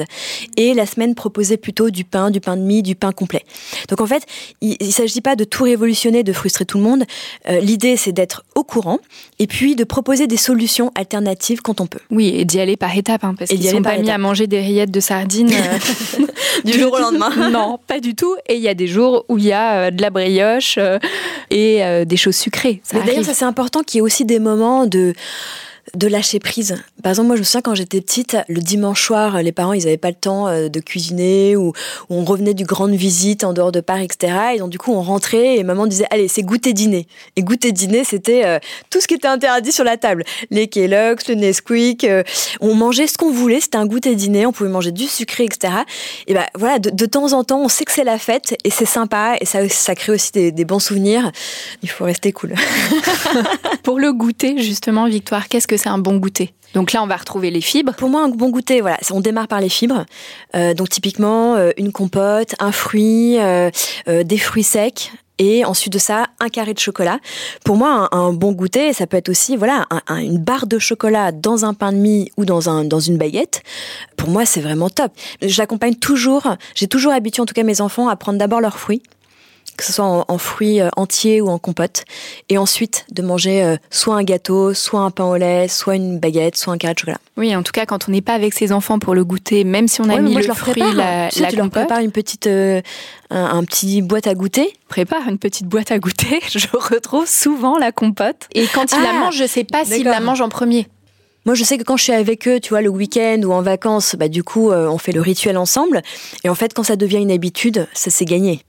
Et 0.58 0.74
la 0.74 0.86
semaine 0.86 1.15
proposer 1.15 1.58
plutôt 1.58 1.89
du 1.89 2.04
pain, 2.04 2.30
du 2.30 2.39
pain 2.39 2.56
de 2.56 2.62
mie, 2.62 2.84
du 2.84 2.95
pain 2.95 3.12
complet. 3.12 3.43
Donc 3.89 4.02
en 4.02 4.08
fait, 4.08 4.24
il, 4.62 4.78
il 4.80 4.93
s'agit 4.93 5.21
pas 5.21 5.36
de 5.36 5.43
tout 5.43 5.63
révolutionner, 5.63 6.24
de 6.24 6.34
frustrer 6.34 6.51
tout 6.66 6.78
le 6.78 6.84
monde. 6.84 7.04
Euh, 7.50 7.60
l'idée, 7.60 7.98
c'est 7.98 8.12
d'être 8.12 8.44
au 8.56 8.64
courant 8.64 9.00
et 9.40 9.48
puis 9.48 9.76
de 9.76 9.84
proposer 9.84 10.28
des 10.28 10.38
solutions 10.38 10.92
alternatives 10.96 11.62
quand 11.62 11.82
on 11.82 11.88
peut. 11.88 12.00
Oui, 12.10 12.34
et 12.36 12.46
d'y 12.46 12.60
aller 12.60 12.78
par 12.78 12.96
étapes, 12.96 13.24
hein, 13.24 13.36
parce 13.38 13.50
qu'ils 13.50 13.68
sont 13.68 13.82
pas 13.82 13.98
mis 13.98 14.10
à 14.10 14.18
manger 14.18 14.48
des 14.48 14.60
rillettes 14.60 14.92
de 14.92 15.00
sardines 15.00 15.52
euh, 15.52 16.26
du 16.66 16.80
jour 16.80 16.94
au 16.94 17.00
lendemain. 17.00 17.32
non, 17.50 17.80
pas 17.88 18.00
du 18.00 18.16
tout. 18.16 18.36
Et 18.48 18.56
il 18.56 18.62
y 18.62 18.68
a 18.68 18.74
des 18.74 18.88
jours 18.88 19.26
où 19.30 19.38
il 19.38 19.46
y 19.46 19.54
a 19.54 19.74
euh, 19.74 19.92
de 19.92 20.02
la 20.02 20.10
brioche 20.10 20.78
et 21.50 21.82
des 22.06 22.18
choses 22.18 22.36
sucrées. 22.36 22.82
D'ailleurs, 22.94 23.26
ça 23.26 23.34
c'est 23.34 23.46
important 23.46 23.82
qu'il 23.82 23.98
y 23.98 24.00
ait 24.00 24.02
aussi 24.02 24.26
des 24.26 24.40
moments 24.40 24.86
de 24.86 25.14
de 25.96 26.08
lâcher 26.08 26.39
prise. 26.39 26.76
Par 27.04 27.12
exemple, 27.12 27.28
moi, 27.28 27.36
je 27.36 27.41
me 27.41 27.46
souviens 27.46 27.62
quand 27.62 27.76
j'étais 27.76 28.02
petite, 28.02 28.38
le 28.48 28.62
dimanche 28.62 29.04
soir, 29.04 29.41
les 29.41 29.52
parents, 29.52 29.74
ils 29.74 29.84
n'avaient 29.84 29.98
pas 29.98 30.10
le 30.10 30.15
temps 30.15 30.48
euh, 30.48 30.70
de 30.70 30.80
cuisiner 30.80 31.56
ou, 31.56 31.74
on 32.10 32.24
revenait 32.24 32.54
du 32.54 32.65
grande 32.65 32.91
visite 32.91 33.44
en 33.44 33.54
dehors 33.54 33.72
de 33.72 33.82
Paris, 33.82 34.06
etc. 34.06 34.34
Et 34.56 34.60
donc, 34.60 34.70
du 34.70 34.78
coup, 34.78 34.91
on 34.94 35.02
rentrait 35.02 35.58
et 35.58 35.63
maman 35.63 35.88
disait, 35.88 36.06
allez, 36.12 36.28
c'est 36.28 36.44
goûter 36.44 36.74
dîner. 36.74 37.08
Et 37.36 37.44
goûter 37.44 37.72
dîner, 37.72 38.04
c'était 38.04 38.46
euh, 38.46 38.60
tout 38.89 39.02
ce 39.02 39.08
qui 39.08 39.15
était 39.15 39.28
interdit 39.28 39.72
sur 39.72 39.84
la 39.84 39.98
table. 39.98 40.24
Les 40.50 40.67
Kellogg's, 40.67 41.28
le 41.28 41.36
Nesquik. 41.36 42.04
Euh, 42.04 42.24
on 42.60 42.76
mangeait 42.76 43.08
ce 43.08 43.17
qu'on 43.17 43.32
voulait. 43.32 43.60
C'était 43.60 43.78
un 43.78 43.86
goûter 43.86 44.15
dîner. 44.15 44.46
On 44.46 44.52
pouvait 44.52 44.70
manger 44.70 44.91
du 44.91 45.08
sucré, 45.08 45.46
etc. 45.46 45.74
Et 46.28 46.34
ben 46.34 46.46
voilà, 46.56 46.80
de, 46.80 47.06
temps 47.06 47.34
en 47.34 47.44
temps, 47.44 47.62
on 47.62 47.70
sait 47.70 47.86
que 47.86 47.91
c'est 47.91 48.04
la 48.04 48.17
fête 48.17 48.56
et 48.63 48.70
c'est 48.70 48.86
sympa 48.86 49.36
et 49.41 49.46
ça, 49.46 49.67
ça 49.70 49.96
crée 49.96 50.13
aussi 50.13 50.32
des, 50.32 50.52
des 50.52 50.65
bons 50.65 50.80
souvenirs. 50.80 51.32
Il 51.84 51.89
faut 51.89 52.06
rester 52.06 52.32
cool. 52.32 52.54
Pour 53.84 54.00
le 54.00 54.13
goûter, 54.13 54.58
justement, 54.60 55.08
Victoire, 55.08 55.50
qu'est-ce 55.50 55.67
c'est 55.78 55.90
un 55.90 55.98
bon 55.98 56.18
goûter 56.18 56.54
donc 56.74 56.94
là, 56.94 57.04
on 57.04 57.08
va 57.08 57.18
retrouver 57.18 57.52
les 57.52 57.62
fibres. 57.62 57.94
Pour 57.94 58.10
moi, 58.10 58.24
un 58.24 58.30
bon 58.30 58.50
goûter, 58.50 58.82
voilà, 58.82 58.98
on 59.12 59.22
démarre 59.22 59.48
par 59.48 59.62
les 59.62 59.70
fibres. 59.70 60.06
Euh, 60.56 60.74
donc 60.74 60.90
typiquement, 60.90 61.56
euh, 61.56 61.72
une 61.78 61.92
compote, 61.92 62.56
un 62.60 62.72
fruit, 62.72 63.38
euh, 63.40 63.70
des 64.08 64.38
fruits 64.38 64.64
secs. 64.64 65.12
Et 65.40 65.66
ensuite 65.66 65.92
de 65.92 65.98
ça, 65.98 66.28
un 66.40 66.50
carré 66.50 66.76
de 66.76 66.80
chocolat. 66.80 67.20
Pour 67.66 67.76
moi, 67.76 68.10
un, 68.12 68.32
bon 68.32 68.52
goûter, 68.52 68.94
ça 68.94 69.08
peut 69.08 69.18
être 69.18 69.30
aussi 69.30 69.58
voilà 69.58 69.88
une 70.10 70.38
barre 70.38 70.68
de 70.68 70.78
chocolat 70.78 71.32
dans 71.32 71.66
un 71.66 71.74
pain 71.74 71.92
de 71.92 71.98
mie 71.98 72.32
ou 72.38 72.46
dans, 72.46 72.70
un, 72.70 72.86
dans 72.86 73.00
une 73.00 73.18
baguette. 73.18 73.64
Pour 74.18 74.30
moi, 74.30 74.46
c'est 74.46 74.62
vraiment 74.62 74.92
top. 74.92 75.12
J'accompagne 75.42 75.96
toujours, 75.96 76.58
j'ai 76.76 76.88
toujours 76.88 77.12
habitué 77.12 77.42
en 77.42 77.48
tout 77.48 77.56
cas 77.56 77.64
mes 77.64 77.82
enfants 77.82 78.08
à 78.08 78.16
prendre 78.18 78.38
d'abord 78.38 78.62
leurs 78.62 78.78
fruits 78.78 79.02
que 79.78 79.84
ce 79.84 79.94
soit 79.94 80.06
en, 80.06 80.38
fruits 80.38 80.82
euh, 80.82 80.90
entiers 80.96 81.42
ou 81.42 81.50
en 81.50 81.58
compote, 81.58 82.04
et 82.50 82.58
ensuite 82.58 83.06
de 83.12 83.22
manger 83.22 83.64
euh, 83.64 83.78
soit 83.90 84.16
un 84.16 84.24
gâteau, 84.24 84.74
soit 84.74 85.02
un 85.02 85.12
pain 85.12 85.26
au 85.26 85.36
lait, 85.36 85.68
soit 85.68 85.96
une 85.96 86.20
baguette, 86.20 86.58
soit 86.58 86.74
un 86.74 86.78
carré 86.78 86.94
de 86.94 87.00
chocolat. 87.00 87.18
Oui, 87.38 87.56
en 87.56 87.64
tout 87.64 87.72
cas, 87.72 87.86
quand 87.86 88.08
on 88.08 88.12
n'est 88.12 88.22
pas 88.22 88.34
avec 88.34 88.54
ses 88.54 88.72
enfants 88.72 89.00
pour 89.00 89.16
le 89.16 89.24
goûter, 89.24 89.64
même 89.64 89.88
si 89.88 90.02
on 90.02 90.10
a 90.10 90.20
mis 90.20 90.36
le 90.36 90.54
fruit, 90.54 90.84
la, 90.94 91.30
tu, 91.30 91.44
tu 91.48 91.56
leur 91.56 91.70
prépares 91.70 92.00
une 92.00 92.12
petite, 92.12 92.48
euh, 92.48 92.82
un, 93.30 93.64
petit 93.64 94.02
boîte 94.02 94.28
à 94.28 94.36
goûter. 94.36 94.74
Prépare 94.88 95.28
une 95.28 95.38
petite 95.38 95.68
boîte 95.68 95.92
à 95.92 96.00
goûter. 96.00 96.40
Je 96.52 96.68
retrouve 96.74 97.28
souvent 97.28 97.78
la 97.78 97.92
compote. 97.92 98.48
Et 98.54 98.68
quand 98.68 98.92
il 98.92 99.02
la 99.02 99.12
ah, 99.12 99.20
mange, 99.20 99.38
je 99.38 99.48
sais 99.48 99.64
pas 99.64 99.86
s'il 99.86 100.04
la 100.04 100.20
mange 100.20 100.42
en 100.42 100.50
premier. 100.50 100.88
Moi, 101.46 101.56
je 101.56 101.64
sais 101.64 101.80
que 101.80 101.84
quand 101.84 101.98
je 101.98 102.04
suis 102.04 102.14
avec 102.14 102.48
eux, 102.48 102.60
tu 102.60 102.70
vois, 102.70 102.84
le 102.84 102.90
week-end 102.90 103.42
ou 103.44 103.52
en 103.52 103.64
vacances, 103.64 104.16
bah, 104.16 104.28
du 104.28 104.44
coup, 104.44 104.72
on 104.72 105.00
fait 105.00 105.12
le 105.12 105.22
rituel 105.22 105.58
ensemble. 105.58 106.04
Et 106.44 106.50
en 106.50 106.56
fait, 106.56 106.76
quand 106.76 106.84
ça 106.84 106.96
devient 106.96 107.18
une 107.18 107.32
habitude, 107.32 107.88
ça 107.94 108.12
s'est 108.12 108.26
gagné 108.26 108.64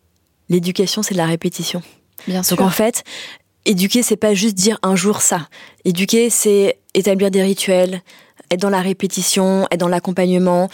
l'éducation, 0.48 1.02
c'est 1.02 1.14
de 1.14 1.18
la 1.18 1.26
répétition. 1.26 1.82
Bien 2.26 2.42
sûr. 2.42 2.56
Donc 2.56 2.66
en 2.66 2.70
fait, 2.70 3.04
éduquer, 3.64 4.02
c'est 4.02 4.16
pas 4.16 4.34
juste 4.34 4.54
dire 4.54 4.78
un 4.82 4.96
jour 4.96 5.20
ça. 5.20 5.48
Éduquer, 5.84 6.30
c'est 6.30 6.78
établir 6.94 7.30
des 7.30 7.42
rituels, 7.42 8.02
être 8.50 8.60
dans 8.60 8.70
la 8.70 8.80
répétition, 8.80 9.66
être 9.70 9.80
dans 9.80 9.88
l'accompagnement. 9.88 10.68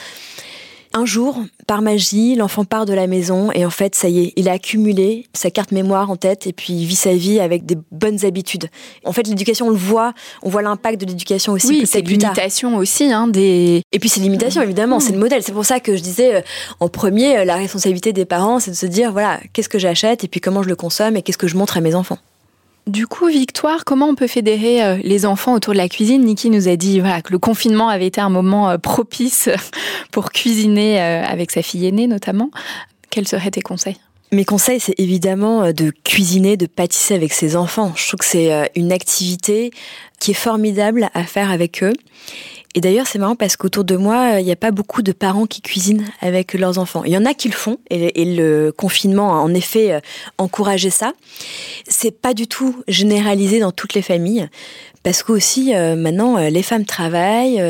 Un 0.94 1.04
jour, 1.04 1.42
par 1.66 1.82
magie, 1.82 2.34
l'enfant 2.34 2.64
part 2.64 2.86
de 2.86 2.94
la 2.94 3.06
maison 3.06 3.52
et 3.52 3.66
en 3.66 3.70
fait, 3.70 3.94
ça 3.94 4.08
y 4.08 4.20
est, 4.20 4.32
il 4.36 4.48
a 4.48 4.52
accumulé 4.52 5.26
sa 5.34 5.50
carte 5.50 5.70
mémoire 5.70 6.10
en 6.10 6.16
tête 6.16 6.46
et 6.46 6.52
puis 6.52 6.72
il 6.72 6.86
vit 6.86 6.96
sa 6.96 7.12
vie 7.12 7.40
avec 7.40 7.66
des 7.66 7.76
bonnes 7.92 8.24
habitudes. 8.24 8.68
En 9.04 9.12
fait, 9.12 9.26
l'éducation, 9.26 9.66
on 9.66 9.70
le 9.70 9.76
voit, 9.76 10.14
on 10.42 10.48
voit 10.48 10.62
l'impact 10.62 11.00
de 11.00 11.06
l'éducation 11.06 11.52
aussi. 11.52 11.68
Oui, 11.68 11.82
c'est 11.84 12.00
l'imitation 12.00 12.76
aussi, 12.76 13.12
hein, 13.12 13.28
des. 13.28 13.82
Et 13.92 13.98
puis 13.98 14.08
c'est 14.08 14.20
l'imitation 14.20 14.62
évidemment, 14.62 14.98
c'est 14.98 15.12
le 15.12 15.18
modèle. 15.18 15.42
C'est 15.42 15.52
pour 15.52 15.66
ça 15.66 15.78
que 15.80 15.96
je 15.96 16.02
disais 16.02 16.36
euh, 16.36 16.40
en 16.80 16.88
premier, 16.88 17.38
euh, 17.38 17.44
la 17.44 17.56
responsabilité 17.56 18.12
des 18.12 18.24
parents, 18.24 18.58
c'est 18.58 18.70
de 18.70 18.76
se 18.76 18.86
dire 18.86 19.12
voilà, 19.12 19.40
qu'est-ce 19.52 19.68
que 19.68 19.78
j'achète 19.78 20.24
et 20.24 20.28
puis 20.28 20.40
comment 20.40 20.62
je 20.62 20.68
le 20.68 20.76
consomme 20.76 21.16
et 21.16 21.22
qu'est-ce 21.22 21.38
que 21.38 21.48
je 21.48 21.56
montre 21.56 21.76
à 21.76 21.80
mes 21.80 21.94
enfants. 21.94 22.18
Du 22.88 23.06
coup, 23.06 23.26
Victoire, 23.26 23.84
comment 23.84 24.06
on 24.06 24.14
peut 24.14 24.26
fédérer 24.26 24.82
euh, 24.82 24.96
les 25.04 25.26
enfants 25.26 25.52
autour 25.52 25.74
de 25.74 25.78
la 25.78 25.90
cuisine? 25.90 26.24
Niki 26.24 26.48
nous 26.48 26.68
a 26.68 26.76
dit 26.76 27.00
voilà, 27.00 27.20
que 27.20 27.30
le 27.32 27.38
confinement 27.38 27.90
avait 27.90 28.06
été 28.06 28.18
un 28.18 28.30
moment 28.30 28.70
euh, 28.70 28.78
propice 28.78 29.50
pour 30.10 30.32
cuisiner 30.32 30.98
euh, 30.98 31.22
avec 31.22 31.50
sa 31.50 31.60
fille 31.60 31.84
aînée 31.86 32.06
notamment. 32.06 32.50
Quels 33.10 33.28
seraient 33.28 33.50
tes 33.50 33.60
conseils? 33.60 33.98
Mes 34.32 34.44
conseils, 34.44 34.80
c'est 34.80 34.98
évidemment 34.98 35.72
de 35.72 35.92
cuisiner, 36.04 36.56
de 36.56 36.66
pâtisser 36.66 37.14
avec 37.14 37.32
ses 37.32 37.56
enfants. 37.56 37.92
Je 37.96 38.06
trouve 38.06 38.20
que 38.20 38.26
c'est 38.26 38.70
une 38.74 38.92
activité 38.92 39.70
qui 40.20 40.32
est 40.32 40.34
formidable 40.34 41.10
à 41.14 41.24
faire 41.24 41.50
avec 41.50 41.82
eux. 41.82 41.92
Et 42.74 42.80
d'ailleurs, 42.80 43.06
c'est 43.06 43.18
marrant 43.18 43.34
parce 43.34 43.56
qu'autour 43.56 43.82
de 43.82 43.96
moi, 43.96 44.40
il 44.40 44.44
n'y 44.44 44.52
a 44.52 44.56
pas 44.56 44.70
beaucoup 44.70 45.02
de 45.02 45.12
parents 45.12 45.46
qui 45.46 45.62
cuisinent 45.62 46.04
avec 46.20 46.52
leurs 46.52 46.78
enfants. 46.78 47.02
Il 47.04 47.12
y 47.12 47.16
en 47.16 47.24
a 47.24 47.34
qui 47.34 47.48
le 47.48 47.54
font, 47.54 47.78
et, 47.90 48.24
le 48.24 48.70
confinement 48.70 49.34
a 49.34 49.40
en 49.40 49.52
effet 49.54 49.92
euh, 49.92 50.00
encouragé 50.36 50.90
ça. 50.90 51.12
C'est 51.88 52.10
pas 52.10 52.34
du 52.34 52.46
tout 52.46 52.82
généralisé 52.86 53.58
dans 53.58 53.72
toutes 53.72 53.94
les 53.94 54.02
familles. 54.02 54.48
Parce 55.02 55.22
qu'aussi, 55.22 55.74
euh, 55.74 55.96
maintenant, 55.96 56.36
euh, 56.36 56.50
les 56.50 56.62
femmes 56.62 56.84
travaillent, 56.84 57.62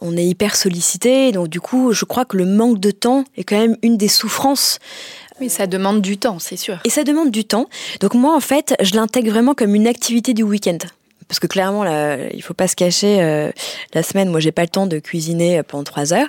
on 0.00 0.16
est 0.16 0.26
hyper 0.26 0.56
sollicité, 0.56 1.30
donc 1.32 1.48
du 1.48 1.60
coup, 1.60 1.92
je 1.92 2.04
crois 2.04 2.24
que 2.24 2.36
le 2.36 2.44
manque 2.44 2.80
de 2.80 2.90
temps 2.90 3.24
est 3.36 3.44
quand 3.44 3.58
même 3.58 3.76
une 3.82 3.96
des 3.96 4.08
souffrances 4.08 4.78
oui, 5.40 5.48
ça 5.48 5.66
demande 5.66 6.02
du 6.02 6.18
temps, 6.18 6.38
c'est 6.38 6.56
sûr. 6.56 6.78
Et 6.84 6.90
ça 6.90 7.04
demande 7.04 7.30
du 7.30 7.44
temps. 7.44 7.68
Donc 8.00 8.14
moi, 8.14 8.34
en 8.34 8.40
fait, 8.40 8.74
je 8.80 8.94
l'intègre 8.94 9.30
vraiment 9.30 9.54
comme 9.54 9.74
une 9.74 9.86
activité 9.86 10.34
du 10.34 10.42
week-end 10.42 10.78
parce 11.28 11.40
que 11.40 11.46
clairement, 11.46 11.84
là, 11.84 12.16
il 12.32 12.42
faut 12.42 12.54
pas 12.54 12.68
se 12.68 12.74
cacher. 12.74 13.20
Euh, 13.20 13.50
la 13.92 14.02
semaine, 14.02 14.30
moi, 14.30 14.40
j'ai 14.40 14.50
pas 14.50 14.62
le 14.62 14.68
temps 14.68 14.86
de 14.86 14.98
cuisiner 14.98 15.62
pendant 15.62 15.84
trois 15.84 16.14
heures, 16.14 16.28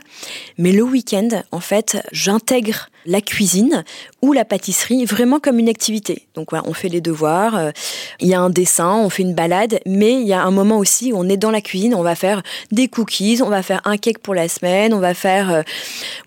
mais 0.57 0.73
le 0.73 0.83
week-end, 0.83 1.29
en 1.51 1.61
fait, 1.61 1.97
j'intègre 2.11 2.89
la 3.05 3.21
cuisine 3.21 3.83
ou 4.21 4.33
la 4.33 4.45
pâtisserie 4.45 5.05
vraiment 5.05 5.39
comme 5.39 5.59
une 5.59 5.69
activité. 5.69 6.27
Donc 6.35 6.49
voilà, 6.51 6.67
on 6.67 6.73
fait 6.73 6.89
les 6.89 7.01
devoirs, 7.01 7.55
euh, 7.55 7.71
il 8.19 8.27
y 8.27 8.33
a 8.33 8.39
un 8.39 8.49
dessin, 8.49 8.95
on 8.95 9.09
fait 9.09 9.23
une 9.23 9.33
balade, 9.33 9.79
mais 9.85 10.13
il 10.13 10.27
y 10.27 10.33
a 10.33 10.43
un 10.43 10.51
moment 10.51 10.77
aussi 10.77 11.13
où 11.13 11.17
on 11.17 11.29
est 11.29 11.37
dans 11.37 11.51
la 11.51 11.61
cuisine, 11.61 11.95
on 11.95 12.03
va 12.03 12.15
faire 12.15 12.41
des 12.71 12.87
cookies, 12.87 13.41
on 13.41 13.49
va 13.49 13.63
faire 13.63 13.81
un 13.85 13.97
cake 13.97 14.19
pour 14.19 14.35
la 14.35 14.47
semaine, 14.47 14.93
on 14.93 14.99
va 14.99 15.13
faire 15.13 15.51
euh, 15.51 15.61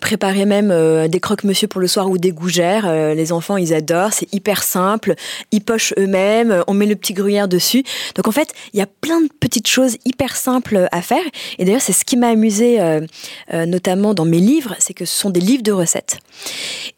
préparer 0.01 0.45
même 0.45 0.71
euh, 0.71 1.09
des 1.09 1.21
croque-monsieur 1.21 1.69
pour 1.69 1.81
le 1.81 1.87
soir 1.87 2.09
ou 2.09 2.19
des 2.19 2.33
gougères. 2.33 2.91
les 3.15 3.33
enfants, 3.33 3.57
ils 3.57 3.75
adorent, 3.75 4.13
c'est 4.13 4.33
hyper 4.33 4.63
simple, 4.63 5.15
ils 5.51 5.61
pochent 5.61 5.95
eux-mêmes, 5.99 6.65
on 6.67 6.75
met 6.75 6.87
le 6.87 6.97
petit 6.97 7.13
gruyère 7.13 7.49
dessus. 7.49 7.85
Donc 8.15 8.29
en 8.29 8.33
fait, 8.33 8.53
il 8.73 8.79
y 8.79 8.83
a 8.83 8.87
plein 8.87 9.21
de 9.21 9.29
petites 9.41 9.69
choses 9.69 9.97
hyper 10.05 10.37
simples 10.37 10.89
à 10.91 11.03
faire. 11.03 11.23
Et 11.59 11.65
d'ailleurs, 11.65 11.81
c'est 11.81 11.93
ce 11.93 12.05
qui 12.05 12.17
m'a 12.17 12.29
amusé 12.29 12.81
notamment 13.53 14.15
dans 14.15 14.25
mes 14.25 14.39
livres, 14.39 14.75
c'est 14.79 14.95
que 14.95 15.05
ce 15.05 15.17
sont 15.17 15.31
des 15.31 15.41
livres 15.41 15.63
de 15.63 15.73
recettes. 15.73 16.19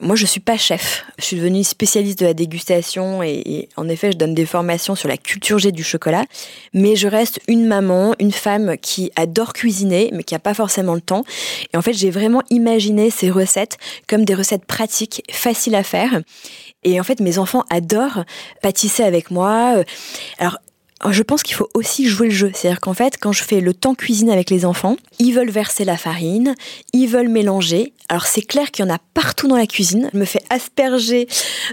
Moi, 0.01 0.17
je 0.17 0.27
suis 0.27 0.41
pas 0.41 0.57
chef. 0.57 1.05
Je 1.19 1.25
suis 1.25 1.37
devenue 1.37 1.65
spécialiste 1.65 2.19
de 2.21 2.27
la 2.27 2.35
dégustation 2.35 3.23
et, 3.23 3.69
en 3.77 3.89
effet, 3.89 4.13
je 4.13 4.17
donne 4.17 4.35
des 4.35 4.47
formations 4.47 4.95
sur 4.95 5.09
la 5.09 5.17
culture 5.17 5.59
G 5.59 5.73
du 5.73 5.85
chocolat. 5.85 6.25
Mais 6.73 6.97
je 6.97 7.09
reste 7.09 7.41
une 7.49 7.67
maman, 7.67 8.15
une 8.19 8.33
femme 8.33 8.77
qui 8.79 9.11
adore 9.17 9.53
cuisiner, 9.53 10.11
mais 10.13 10.25
qui 10.25 10.35
a 10.35 10.39
pas 10.39 10.55
forcément 10.55 10.95
le 10.95 11.01
temps. 11.01 11.25
Et 11.73 11.77
en 11.77 11.83
fait, 11.83 11.93
j'ai 11.93 12.11
vraiment 12.11 12.43
imaginé 12.51 13.11
ces 13.11 13.31
recettes 13.31 13.79
comme 14.09 14.25
des 14.25 14.35
recettes 14.35 14.65
pratiques, 14.65 15.23
faciles 15.31 15.75
à 15.75 15.83
faire. 15.83 16.21
Et 16.85 17.01
en 17.01 17.03
fait, 17.03 17.21
mes 17.21 17.39
enfants 17.39 17.65
adorent 17.71 18.25
pâtisser 18.61 19.03
avec 19.03 19.31
moi. 19.31 19.83
Alors, 20.39 20.59
je 21.11 21.23
pense 21.23 21.43
qu'il 21.43 21.55
faut 21.55 21.69
aussi 21.75 22.07
jouer 22.07 22.29
le 22.29 22.35
jeu. 22.35 22.51
C'est-à-dire 22.55 22.81
qu'en 22.81 22.95
fait, 22.95 23.17
quand 23.21 23.33
je 23.33 23.43
fais 23.43 23.61
le 23.61 23.75
temps 23.75 23.95
cuisine 23.95 24.31
avec 24.31 24.51
les 24.51 24.65
enfants, 24.65 24.97
ils 25.19 25.33
veulent 25.33 25.51
verser 25.51 25.85
la 25.85 25.97
farine, 25.97 26.55
ils 26.93 27.07
veulent 27.07 27.29
mélanger. 27.29 27.93
Alors 28.09 28.27
c'est 28.27 28.43
clair 28.43 28.71
qu'il 28.71 28.85
y 28.85 28.89
en 28.89 28.95
a 28.95 28.99
partout 29.15 29.49
dans 29.49 29.57
la 29.57 29.67
cuisine. 29.67 30.11
Je 30.13 30.19
me 30.19 30.25
fais 30.25 30.43
asperger 30.51 31.27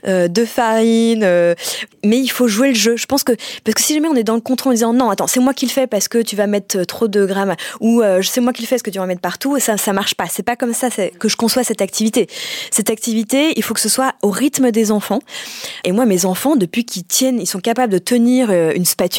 euh, 0.07 0.27
de 0.27 0.45
farine, 0.45 1.23
euh, 1.23 1.55
mais 2.03 2.19
il 2.19 2.29
faut 2.29 2.47
jouer 2.47 2.69
le 2.69 2.75
jeu. 2.75 2.95
Je 2.97 3.05
pense 3.05 3.23
que 3.23 3.33
parce 3.63 3.75
que 3.75 3.81
si 3.81 3.93
jamais 3.93 4.07
on 4.07 4.15
est 4.15 4.23
dans 4.23 4.35
le 4.35 4.41
contrôle 4.41 4.71
en 4.71 4.75
disant 4.75 4.93
non, 4.93 5.09
attends, 5.09 5.27
c'est 5.27 5.39
moi 5.39 5.53
qui 5.53 5.65
le 5.65 5.71
fais 5.71 5.87
parce 5.87 6.07
que 6.07 6.19
tu 6.19 6.35
vas 6.35 6.47
mettre 6.47 6.83
trop 6.83 7.07
de 7.07 7.25
grammes 7.25 7.55
ou 7.79 8.01
euh, 8.01 8.21
c'est 8.21 8.41
moi 8.41 8.53
qui 8.53 8.61
le 8.61 8.67
fais 8.67 8.75
parce 8.75 8.83
que 8.83 8.89
tu 8.89 8.99
vas 8.99 9.05
mettre 9.05 9.21
partout, 9.21 9.59
ça 9.59 9.77
ça 9.77 9.93
marche 9.93 10.15
pas. 10.15 10.27
C'est 10.29 10.43
pas 10.43 10.55
comme 10.55 10.73
ça 10.73 10.89
que 10.89 11.29
je 11.29 11.35
conçois 11.35 11.63
cette 11.63 11.81
activité. 11.81 12.27
Cette 12.71 12.89
activité, 12.89 13.53
il 13.57 13.63
faut 13.63 13.73
que 13.73 13.81
ce 13.81 13.89
soit 13.89 14.13
au 14.21 14.29
rythme 14.29 14.71
des 14.71 14.91
enfants. 14.91 15.19
Et 15.83 15.91
moi, 15.91 16.05
mes 16.05 16.25
enfants, 16.25 16.55
depuis 16.55 16.85
qu'ils 16.85 17.03
tiennent, 17.03 17.39
ils 17.39 17.47
sont 17.47 17.59
capables 17.59 17.91
de 17.91 17.97
tenir 17.97 18.51
une 18.51 18.85
spatule 18.85 19.10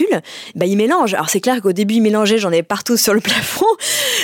bah, 0.55 0.66
ils 0.66 0.76
mélangent. 0.76 1.14
Alors 1.14 1.28
c'est 1.28 1.40
clair 1.40 1.61
qu'au 1.61 1.72
début, 1.72 1.94
ils 1.94 2.02
mélangeaient, 2.02 2.38
j'en 2.38 2.52
ai 2.52 2.62
partout 2.62 2.96
sur 2.96 3.14
le 3.14 3.20
plafond, 3.33 3.66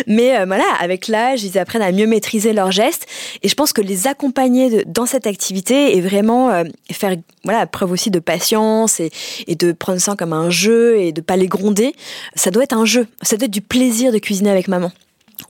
mais 0.07 0.39
euh, 0.39 0.45
voilà, 0.47 0.65
avec 0.81 1.09
l'âge, 1.09 1.45
ils 1.45 1.59
apprennent 1.59 1.83
à 1.83 1.93
mieux 1.93 2.07
maîtriser 2.07 2.53
leurs 2.53 2.73
gestes. 2.73 3.07
Et 3.43 3.49
je 3.49 3.55
pense 3.55 3.73
que 3.73 3.81
les 3.81 4.07
accompagner 4.07 4.85
dans 4.87 5.07
cette 5.07 5.27
activité 5.27 5.97
et 5.97 6.01
vraiment 6.01 6.51
euh, 6.51 6.65
faire 6.91 7.17
voilà 7.45 7.67
preuve 7.67 7.93
aussi 7.93 8.11
de 8.11 8.19
patience 8.19 9.01
et, 9.01 9.11
et, 9.47 9.55
de 9.55 9.73
prendre 9.73 10.01
ça 10.01 10.17
comme 10.17 10.33
un 10.33 10.51
jeu 10.51 10.99
et 10.99 11.13
de 11.13 11.21
pas 11.21 11.37
les 11.37 11.47
gronder, 11.47 11.95
ça 12.35 12.51
doit 12.51 12.65
être 12.65 12.77
un 12.77 12.85
jeu. 12.85 13.07
Ça 13.23 13.37
doit 13.37 13.47
être 13.47 13.53
du 13.53 13.63
plaisir 13.63 14.13
de 14.13 14.19
cuisiner 14.19 14.51
avec 14.51 14.69
maman 14.69 14.93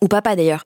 ou 0.01 0.09
papa 0.09 0.37
d'ailleurs. 0.37 0.65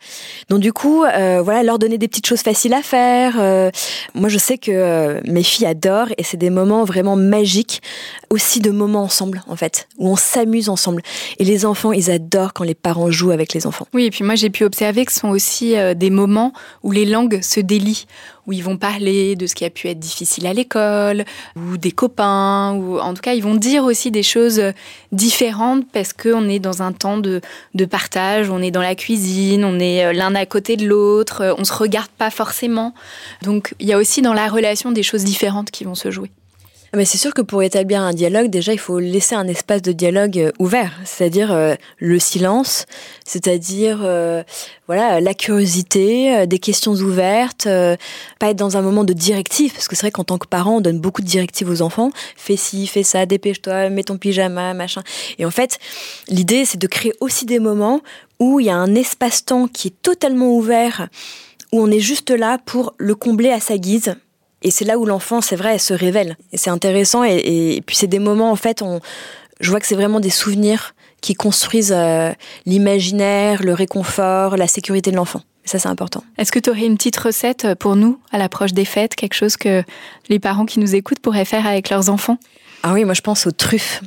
Donc 0.49 0.61
du 0.61 0.73
coup, 0.73 1.05
euh, 1.05 1.41
voilà, 1.43 1.63
leur 1.63 1.79
donner 1.79 1.99
des 1.99 2.09
petites 2.09 2.27
choses 2.27 2.43
faciles 2.43 2.75
à 2.75 2.83
faire. 2.83 3.37
Euh, 3.39 3.71
moi, 4.15 4.29
je 4.29 4.39
sais 4.39 4.59
que 4.59 4.71
euh, 4.71 5.21
mes 5.25 5.43
filles 5.43 5.67
adorent 5.67 6.09
et 6.19 6.23
c'est 6.23 6.37
des 6.37 6.51
moments 6.51 6.85
vraiment 6.85 7.17
magiques, 7.17 7.83
aussi 8.31 8.61
de 8.61 8.71
moments 8.71 9.05
ensemble 9.05 9.43
en 9.49 9.57
fait, 9.57 9.89
où 9.99 10.09
on 10.09 10.17
s'amuse 10.17 10.69
ensemble. 10.69 11.03
Et 11.39 11.45
les 11.45 11.65
enfants, 11.65 11.93
ils 11.93 12.11
adorent 12.11 12.53
quand 12.53 12.65
les 12.65 12.75
parents 12.75 13.11
jouent 13.11 13.31
avec 13.31 13.55
les 13.55 13.67
enfants. 13.67 13.87
Oui, 13.95 14.05
et 14.05 14.11
puis 14.11 14.25
moi 14.25 14.35
j'ai 14.35 14.51
pu 14.51 14.65
observer 14.65 15.05
que 15.05 15.13
ce 15.13 15.21
sont 15.21 15.31
aussi 15.31 15.75
des 15.97 16.11
moments 16.11 16.53
où 16.83 16.91
les 16.91 17.05
langues 17.05 17.41
se 17.43 17.61
délient, 17.61 18.07
où 18.47 18.53
ils 18.53 18.63
vont 18.63 18.77
parler 18.77 19.37
de 19.37 19.47
ce 19.47 19.55
qui 19.55 19.65
a 19.65 19.71
pu 19.71 19.89
être 19.89 19.99
difficile 19.99 20.47
à 20.47 20.53
l'école, 20.53 21.25
ou 21.57 21.77
des 21.77 21.93
copains, 21.93 22.75
ou 22.75 22.99
en 22.99 23.15
tout 23.15 23.21
cas 23.21 23.35
ils 23.35 23.43
vont 23.43 23.55
dire 23.55 23.85
aussi 23.85 24.11
des 24.11 24.23
choses 24.23 24.61
différentes 25.13 25.87
parce 25.93 26.13
qu'on 26.13 26.49
est 26.49 26.59
dans 26.59 26.83
un 26.83 26.93
temps 26.93 27.19
de, 27.19 27.41
de 27.75 27.85
partage, 27.85 28.51
on 28.51 28.61
est 28.61 28.71
dans 28.71 28.83
la 28.83 28.95
cuisine, 28.95 29.65
on 29.65 29.79
est 29.79 30.05
euh, 30.05 30.13
l'un 30.13 30.35
à 30.35 30.47
côté 30.47 30.77
de 30.77 30.87
l'autre, 30.87 31.43
euh, 31.43 31.55
on 31.59 31.65
se 31.65 31.73
regarde 31.73 32.11
pas 32.19 32.31
forcément. 32.31 32.95
Donc 33.43 33.75
il 33.79 33.87
y 33.87 33.93
a 33.93 33.99
aussi 33.99 34.23
dans 34.23 34.35
la 34.35 34.49
relation 34.49 34.93
des 34.93 35.03
choses 35.03 35.25
différentes 35.25 35.71
qui 35.71 35.85
vont 35.85 35.95
se 35.95 36.11
jouer. 36.11 36.31
Ah, 36.95 36.99
mais 36.99 37.07
c'est 37.07 37.17
sûr 37.17 37.33
que 37.33 37.41
pour 37.41 37.63
établir 37.63 38.03
un 38.03 38.13
dialogue, 38.13 38.51
déjà, 38.51 38.75
il 38.75 38.79
faut 38.79 38.99
laisser 38.99 39.35
un 39.35 39.49
espace 39.49 39.81
de 39.81 39.93
dialogue 39.93 40.39
euh, 40.39 40.53
ouvert, 40.59 40.93
c'est-à-dire 41.07 41.51
euh, 41.51 41.75
le 41.97 42.19
silence, 42.19 42.85
c'est-à-dire 43.25 44.01
euh, 44.05 44.43
voilà 44.89 45.19
la 45.23 45.33
curiosité, 45.33 46.47
des 46.47 46.59
questions 46.59 46.93
ouvertes, 46.93 47.67
pas 48.39 48.51
être 48.51 48.59
dans 48.59 48.77
un 48.77 48.83
moment 48.83 49.05
de 49.05 49.15
directive, 49.15 49.73
parce 49.73 49.89
que 49.89 49.97
c'est 49.97 50.03
vrai 50.03 50.11
qu'en 50.11 50.25
tant 50.25 50.37
que 50.37 50.47
parent, 50.47 50.77
on 50.77 50.81
donne 50.83 51.01
beaucoup 51.01 51.23
de 51.23 51.27
directives 51.27 51.71
aux 51.71 51.81
enfants, 51.81 52.11
fais 52.37 52.59
ci, 52.59 52.87
fais 52.87 53.05
ça, 53.05 53.25
dépêche-toi, 53.25 53.89
mets 53.89 54.05
ton 54.05 54.19
pyjama, 54.19 54.75
machin. 54.75 55.03
Et 55.39 55.47
en 55.47 55.51
fait, 55.51 55.79
l'idée, 56.29 56.67
c'est 56.67 56.79
de 56.79 56.87
créer 56.87 57.15
aussi 57.21 57.47
des 57.47 57.59
moments 57.59 58.03
où 58.39 58.61
il 58.61 58.67
y 58.67 58.71
a 58.71 58.77
un 58.77 58.95
espace-temps 58.95 59.67
qui 59.67 59.89
est 59.89 60.03
totalement 60.03 60.55
ouvert, 60.55 61.09
où 61.73 61.81
on 61.81 61.91
est 61.91 62.01
juste 62.01 62.29
là 62.29 62.59
pour 62.67 62.93
le 62.99 63.15
combler 63.15 63.51
à 63.51 63.61
sa 63.61 63.79
guise 63.79 64.15
et 64.63 64.71
c'est 64.71 64.85
là 64.85 64.99
où 64.99 65.05
l'enfant, 65.05 65.41
c'est 65.41 65.57
vrai, 65.57 65.79
se 65.79 65.95
révèle. 65.95 66.37
Et 66.53 66.57
c'est 66.57 66.71
intéressant. 66.71 67.25
Et, 67.25 67.83
puis 67.87 67.97
c'est 67.97 68.07
des 68.07 68.19
moments, 68.19 68.51
en 68.51 68.57
fait, 68.57 68.83
on, 68.83 69.01
je 69.61 69.71
vois 69.71 69.81
que 69.81 69.87
c'est 69.87 69.95
vraiment 69.95 70.21
des 70.21 70.31
souvenirs 70.31 70.95
qui 71.21 71.35
construisent 71.35 71.95
euh, 71.95 72.33
l'imaginaire, 72.67 73.63
le 73.63 73.75
réconfort, 73.75 74.57
la 74.57 74.67
sécurité 74.67 75.11
de 75.11 75.17
l'enfant. 75.17 75.43
Ça, 75.65 75.79
c'est 75.79 75.89
important. 75.89 76.25
Est-ce 76.39 76.51
que 76.51 76.59
tu 76.59 76.71
aurais 76.71 76.87
une 76.87 76.97
petite 76.97 77.17
recette 77.17 77.75
pour 77.79 77.95
nous 77.95 78.19
à 78.33 78.39
l'approche 78.39 78.73
des 78.73 78.85
fêtes, 78.85 79.15
quelque 79.15 79.35
chose 79.35 79.57
que 79.57 79.85
les 80.29 80.41
parents 80.41 80.67
qui 80.67 80.81
nous 80.81 80.95
écoutent 80.97 81.21
pourraient 81.21 81.45
faire 81.45 81.67
avec 81.67 81.91
leurs 81.91 82.11
enfants? 82.11 82.39
Ah 82.83 82.93
oui, 82.93 83.05
moi 83.05 83.15
je 83.15 83.21
pense 83.21 83.47
aux 83.47 83.53
truffes. 83.53 84.03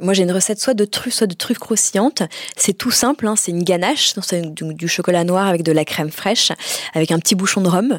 Moi, 0.00 0.14
j'ai 0.14 0.22
une 0.22 0.30
recette 0.30 0.60
soit 0.60 0.74
de 0.74 0.84
truffes, 0.84 1.14
soit 1.14 1.26
de 1.26 1.34
truffes 1.34 1.58
croustillantes. 1.58 2.22
C'est 2.56 2.72
tout 2.72 2.92
simple, 2.92 3.26
hein, 3.26 3.34
c'est 3.36 3.50
une 3.50 3.64
ganache, 3.64 4.14
c'est 4.22 4.42
du, 4.42 4.86
chocolat 4.86 5.24
noir 5.24 5.48
avec 5.48 5.64
de 5.64 5.72
la 5.72 5.84
crème 5.84 6.12
fraîche, 6.12 6.52
avec 6.94 7.10
un 7.10 7.18
petit 7.18 7.34
bouchon 7.34 7.60
de 7.60 7.68
rhum. 7.68 7.98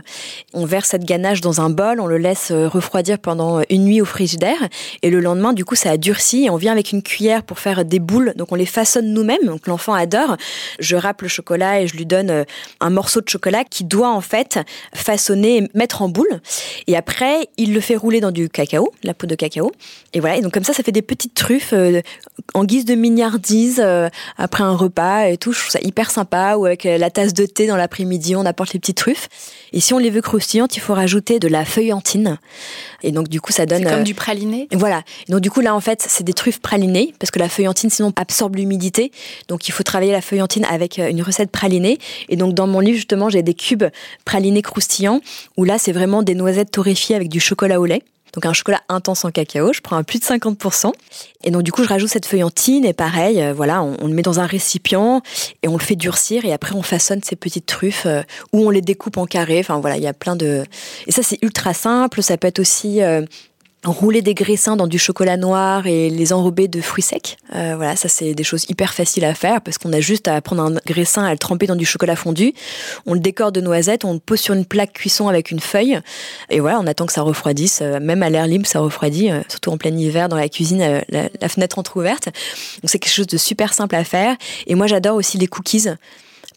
On 0.53 0.65
verse 0.65 0.89
cette 0.89 1.03
ganache 1.03 1.41
dans 1.41 1.59
un 1.59 1.69
bol, 1.69 1.99
on 1.99 2.07
le 2.07 2.17
laisse 2.17 2.51
euh, 2.51 2.69
refroidir 2.69 3.19
pendant 3.19 3.61
une 3.69 3.83
nuit 3.83 3.99
au 3.99 4.05
frigidaire, 4.05 4.69
et 5.01 5.09
le 5.09 5.19
lendemain, 5.19 5.51
du 5.51 5.65
coup, 5.65 5.75
ça 5.75 5.91
a 5.91 5.97
durci, 5.97 6.47
on 6.49 6.55
vient 6.55 6.71
avec 6.71 6.93
une 6.93 7.03
cuillère 7.03 7.43
pour 7.43 7.59
faire 7.59 7.83
des 7.83 7.99
boules. 7.99 8.31
Donc, 8.37 8.53
on 8.53 8.55
les 8.55 8.65
façonne 8.65 9.11
nous-mêmes, 9.11 9.43
donc 9.45 9.67
l'enfant 9.67 9.93
adore. 9.93 10.37
Je 10.79 10.95
râpe 10.95 11.21
le 11.21 11.27
chocolat 11.27 11.81
et 11.81 11.87
je 11.87 11.97
lui 11.97 12.05
donne 12.05 12.29
euh, 12.29 12.43
un 12.79 12.91
morceau 12.91 13.19
de 13.19 13.27
chocolat 13.27 13.65
qui 13.65 13.83
doit 13.83 14.09
en 14.09 14.21
fait 14.21 14.57
façonner 14.93 15.57
et 15.57 15.69
mettre 15.73 16.01
en 16.01 16.07
boule. 16.07 16.39
Et 16.87 16.95
après, 16.95 17.49
il 17.57 17.73
le 17.73 17.81
fait 17.81 17.97
rouler 17.97 18.21
dans 18.21 18.31
du 18.31 18.47
cacao, 18.47 18.93
la 19.03 19.13
peau 19.13 19.27
de 19.27 19.35
cacao. 19.35 19.73
Et 20.13 20.21
voilà, 20.21 20.37
et 20.37 20.41
donc 20.41 20.53
comme 20.53 20.63
ça, 20.63 20.71
ça 20.71 20.81
fait 20.81 20.93
des 20.93 21.01
petites 21.01 21.33
truffes 21.33 21.73
euh, 21.97 22.01
en 22.53 22.65
guise 22.65 22.85
de 22.85 22.95
mignardise 22.95 23.81
euh, 23.83 24.09
après 24.37 24.63
un 24.63 24.75
repas 24.75 25.27
et 25.27 25.37
tout. 25.37 25.51
Je 25.51 25.59
trouve 25.59 25.71
ça 25.71 25.79
hyper 25.81 26.11
sympa. 26.11 26.55
Ou 26.57 26.65
avec 26.65 26.85
euh, 26.85 26.97
la 26.97 27.09
tasse 27.09 27.33
de 27.33 27.45
thé 27.45 27.67
dans 27.67 27.75
l'après-midi, 27.75 28.35
on 28.35 28.45
apporte 28.45 28.73
les 28.73 28.79
petites 28.79 28.97
truffes. 28.97 29.29
Et 29.73 29.79
si 29.79 29.93
on 29.93 29.97
les 29.97 30.09
veut 30.09 30.21
croustillantes, 30.21 30.75
il 30.75 30.79
faut 30.79 30.93
rajouter 30.93 31.39
de 31.39 31.47
la 31.47 31.65
feuillantine. 31.65 32.37
Et 33.03 33.11
donc 33.11 33.27
du 33.27 33.39
coup, 33.41 33.51
ça 33.51 33.65
donne 33.65 33.85
comme 33.85 34.03
du 34.03 34.13
praliné. 34.13 34.67
Voilà. 34.73 35.03
donc 35.27 35.41
du 35.41 35.51
coup 35.51 35.61
là, 35.61 35.75
en 35.75 35.79
fait, 35.79 36.05
c'est 36.07 36.23
des 36.23 36.33
truffes 36.33 36.59
pralinées 36.59 37.13
parce 37.19 37.31
que 37.31 37.39
la 37.39 37.49
feuillantine 37.49 37.89
sinon 37.89 38.11
absorbe 38.15 38.55
l'humidité. 38.55 39.11
Donc 39.47 39.67
il 39.67 39.71
faut 39.71 39.83
travailler 39.83 40.11
la 40.11 40.21
feuillantine 40.21 40.65
avec 40.65 40.97
une 40.97 41.21
recette 41.21 41.51
pralinée. 41.51 41.97
Et 42.29 42.35
donc 42.35 42.53
dans 42.53 42.67
mon 42.67 42.79
livre 42.79 42.97
justement, 42.97 43.29
j'ai 43.29 43.43
des 43.43 43.53
cubes 43.53 43.85
pralinés 44.25 44.61
croustillants 44.61 45.21
où 45.57 45.63
là, 45.63 45.77
c'est 45.77 45.91
vraiment 45.91 46.23
des 46.23 46.35
noisettes 46.35 46.71
torréfiées 46.71 47.15
avec 47.15 47.29
du 47.29 47.39
chocolat 47.39 47.79
au 47.79 47.85
lait. 47.85 48.03
Donc 48.33 48.45
un 48.45 48.53
chocolat 48.53 48.81
intense 48.89 49.25
en 49.25 49.31
cacao, 49.31 49.73
je 49.73 49.81
prends 49.81 49.95
un 49.95 50.03
plus 50.03 50.19
de 50.19 50.25
50%. 50.25 50.91
Et 51.43 51.51
donc 51.51 51.63
du 51.63 51.71
coup, 51.71 51.83
je 51.83 51.89
rajoute 51.89 52.09
cette 52.09 52.25
feuillantine 52.25 52.85
et 52.85 52.93
pareil, 52.93 53.41
euh, 53.41 53.53
voilà, 53.53 53.81
on, 53.83 54.07
le 54.07 54.13
met 54.13 54.21
dans 54.21 54.39
un 54.39 54.45
récipient 54.45 55.21
et 55.63 55.67
on 55.67 55.77
le 55.77 55.83
fait 55.83 55.95
durcir 55.95 56.45
et 56.45 56.53
après 56.53 56.75
on 56.75 56.81
façonne 56.81 57.21
ces 57.23 57.35
petites 57.35 57.65
truffes 57.65 58.05
euh, 58.05 58.21
ou 58.53 58.65
on 58.67 58.69
les 58.69 58.81
découpe 58.81 59.17
en 59.17 59.25
carrés. 59.25 59.59
Enfin 59.59 59.79
voilà, 59.79 59.97
il 59.97 60.03
y 60.03 60.07
a 60.07 60.13
plein 60.13 60.35
de... 60.35 60.65
Et 61.07 61.11
ça 61.11 61.23
c'est 61.23 61.39
ultra 61.41 61.73
simple, 61.73 62.21
ça 62.21 62.37
peut 62.37 62.47
être 62.47 62.59
aussi... 62.59 63.01
Euh, 63.87 63.91
rouler 63.91 64.21
des 64.21 64.33
graissins 64.33 64.75
dans 64.75 64.87
du 64.87 64.99
chocolat 64.99 65.37
noir 65.37 65.87
et 65.87 66.09
les 66.09 66.33
enrober 66.33 66.67
de 66.67 66.81
fruits 66.81 67.03
secs. 67.03 67.37
Euh, 67.55 67.75
voilà, 67.75 67.95
ça 67.95 68.09
c'est 68.09 68.33
des 68.33 68.43
choses 68.43 68.65
hyper 68.69 68.93
faciles 68.93 69.23
à 69.23 69.33
faire 69.33 69.61
parce 69.61 69.77
qu'on 69.77 69.93
a 69.93 69.99
juste 70.01 70.27
à 70.27 70.41
prendre 70.41 70.63
un 70.63 70.75
graissin, 70.85 71.23
à 71.23 71.31
le 71.31 71.37
tremper 71.37 71.65
dans 71.65 71.75
du 71.75 71.85
chocolat 71.85 72.15
fondu, 72.15 72.53
on 73.05 73.13
le 73.13 73.19
décore 73.19 73.51
de 73.51 73.61
noisettes, 73.61 74.03
on 74.05 74.13
le 74.13 74.19
pose 74.19 74.39
sur 74.39 74.53
une 74.53 74.65
plaque 74.65 74.93
cuisson 74.93 75.27
avec 75.27 75.51
une 75.51 75.59
feuille 75.59 75.99
et 76.49 76.59
voilà, 76.59 76.79
on 76.79 76.87
attend 76.87 77.05
que 77.05 77.13
ça 77.13 77.21
refroidisse. 77.21 77.79
Euh, 77.81 77.99
même 77.99 78.21
à 78.21 78.29
l'air 78.29 78.47
libre, 78.47 78.67
ça 78.67 78.79
refroidit, 78.81 79.31
euh, 79.31 79.41
surtout 79.47 79.71
en 79.71 79.77
plein 79.77 79.95
hiver 79.95 80.29
dans 80.29 80.37
la 80.37 80.49
cuisine, 80.49 81.01
la, 81.09 81.29
la 81.41 81.49
fenêtre 81.49 81.79
entrouverte. 81.79 82.25
Donc 82.25 82.89
c'est 82.89 82.99
quelque 82.99 83.13
chose 83.13 83.27
de 83.27 83.37
super 83.37 83.73
simple 83.73 83.95
à 83.95 84.03
faire. 84.03 84.35
Et 84.67 84.75
moi 84.75 84.87
j'adore 84.87 85.15
aussi 85.15 85.37
les 85.37 85.47
cookies 85.47 85.87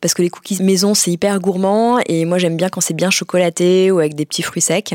parce 0.00 0.14
que 0.14 0.22
les 0.22 0.30
cookies 0.30 0.60
maison 0.62 0.94
c'est 0.94 1.12
hyper 1.12 1.38
gourmand 1.38 2.00
et 2.06 2.24
moi 2.24 2.38
j'aime 2.38 2.56
bien 2.56 2.68
quand 2.68 2.80
c'est 2.80 2.94
bien 2.94 3.10
chocolaté 3.10 3.92
ou 3.92 4.00
avec 4.00 4.14
des 4.14 4.26
petits 4.26 4.42
fruits 4.42 4.60
secs 4.60 4.94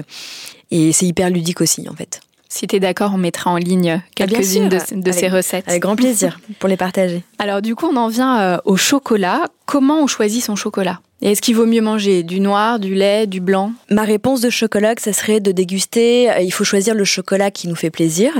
et 0.71 0.91
c'est 0.91 1.05
hyper 1.05 1.29
ludique 1.29 1.61
aussi, 1.61 1.87
en 1.89 1.93
fait. 1.93 2.21
Si 2.49 2.65
tu 2.65 2.77
es 2.77 2.79
d'accord, 2.79 3.11
on 3.13 3.17
mettra 3.17 3.51
en 3.51 3.57
ligne 3.57 4.01
Ah, 4.01 4.09
quelques-unes 4.15 4.69
de, 4.69 5.11
ces 5.11 5.27
recettes. 5.27 5.67
Avec 5.67 5.81
grand 5.81 5.95
plaisir 5.95 6.39
pour 6.59 6.69
les 6.69 6.77
partager. 6.77 7.23
Alors 7.39 7.61
du 7.61 7.75
coup, 7.75 7.87
on 7.91 7.95
en 7.97 8.07
vient 8.07 8.39
euh, 8.39 8.57
au 8.63 8.77
chocolat. 8.77 9.47
Comment 9.65 10.01
on 10.01 10.07
choisit 10.07 10.41
son 10.43 10.55
chocolat? 10.55 11.01
Et 11.21 11.31
est-ce 11.31 11.41
qu'il 11.41 11.55
vaut 11.55 11.65
mieux 11.65 11.81
manger 11.81 12.23
du 12.23 12.39
noir, 12.39 12.79
du 12.79 12.93
lait, 12.95 13.27
du 13.27 13.41
blanc? 13.41 13.73
Ma 13.89 14.03
réponse 14.03 14.39
de 14.39 14.49
chocologue, 14.49 14.99
ça 14.99 15.11
serait 15.11 15.39
de 15.41 15.51
déguster. 15.51 16.31
euh, 16.31 16.39
Il 16.39 16.51
faut 16.51 16.63
choisir 16.63 16.95
le 16.95 17.03
chocolat 17.03 17.51
qui 17.51 17.67
nous 17.67 17.75
fait 17.75 17.89
plaisir, 17.89 18.31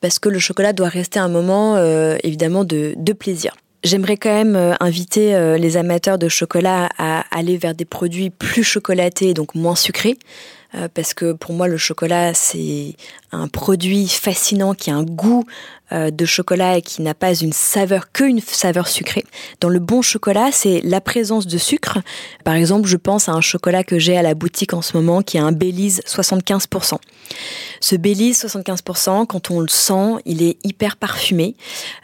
parce 0.00 0.18
que 0.18 0.30
le 0.30 0.38
chocolat 0.38 0.72
doit 0.72 0.88
rester 0.88 1.18
un 1.18 1.28
moment, 1.28 1.76
euh, 1.76 2.16
évidemment, 2.22 2.64
de, 2.64 2.94
de 2.96 3.12
plaisir. 3.12 3.54
J'aimerais 3.84 4.16
quand 4.16 4.32
même 4.32 4.76
inviter 4.80 5.56
les 5.58 5.78
amateurs 5.78 6.18
de 6.18 6.28
chocolat 6.28 6.90
à 6.98 7.24
aller 7.30 7.56
vers 7.56 7.74
des 7.74 7.86
produits 7.86 8.28
plus 8.28 8.62
chocolatés, 8.62 9.32
donc 9.32 9.54
moins 9.54 9.74
sucrés, 9.74 10.18
euh, 10.74 10.88
parce 10.92 11.14
que 11.14 11.32
pour 11.32 11.52
moi, 11.52 11.68
le 11.68 11.76
chocolat, 11.76 12.34
c'est 12.34 12.94
un 13.32 13.48
produit 13.48 14.08
fascinant 14.08 14.74
qui 14.74 14.90
a 14.90 14.96
un 14.96 15.04
goût 15.04 15.44
euh, 15.92 16.12
de 16.12 16.24
chocolat 16.24 16.78
et 16.78 16.82
qui 16.82 17.02
n'a 17.02 17.14
pas 17.14 17.34
une 17.34 17.52
saveur 17.52 18.12
qu'une 18.12 18.40
saveur 18.40 18.86
sucrée. 18.86 19.24
Dans 19.60 19.68
le 19.68 19.80
bon 19.80 20.02
chocolat, 20.02 20.50
c'est 20.52 20.80
la 20.84 21.00
présence 21.00 21.48
de 21.48 21.58
sucre. 21.58 21.98
Par 22.44 22.54
exemple, 22.54 22.88
je 22.88 22.96
pense 22.96 23.28
à 23.28 23.32
un 23.32 23.40
chocolat 23.40 23.82
que 23.82 23.98
j'ai 23.98 24.16
à 24.16 24.22
la 24.22 24.34
boutique 24.34 24.72
en 24.72 24.82
ce 24.82 24.96
moment 24.96 25.22
qui 25.22 25.36
est 25.36 25.40
un 25.40 25.50
Belize 25.50 26.00
75%. 26.06 26.98
Ce 27.80 27.96
Belize 27.96 28.44
75%, 28.44 29.26
quand 29.26 29.50
on 29.50 29.58
le 29.58 29.68
sent, 29.68 30.22
il 30.26 30.44
est 30.44 30.58
hyper 30.64 30.96
parfumé. 30.96 31.56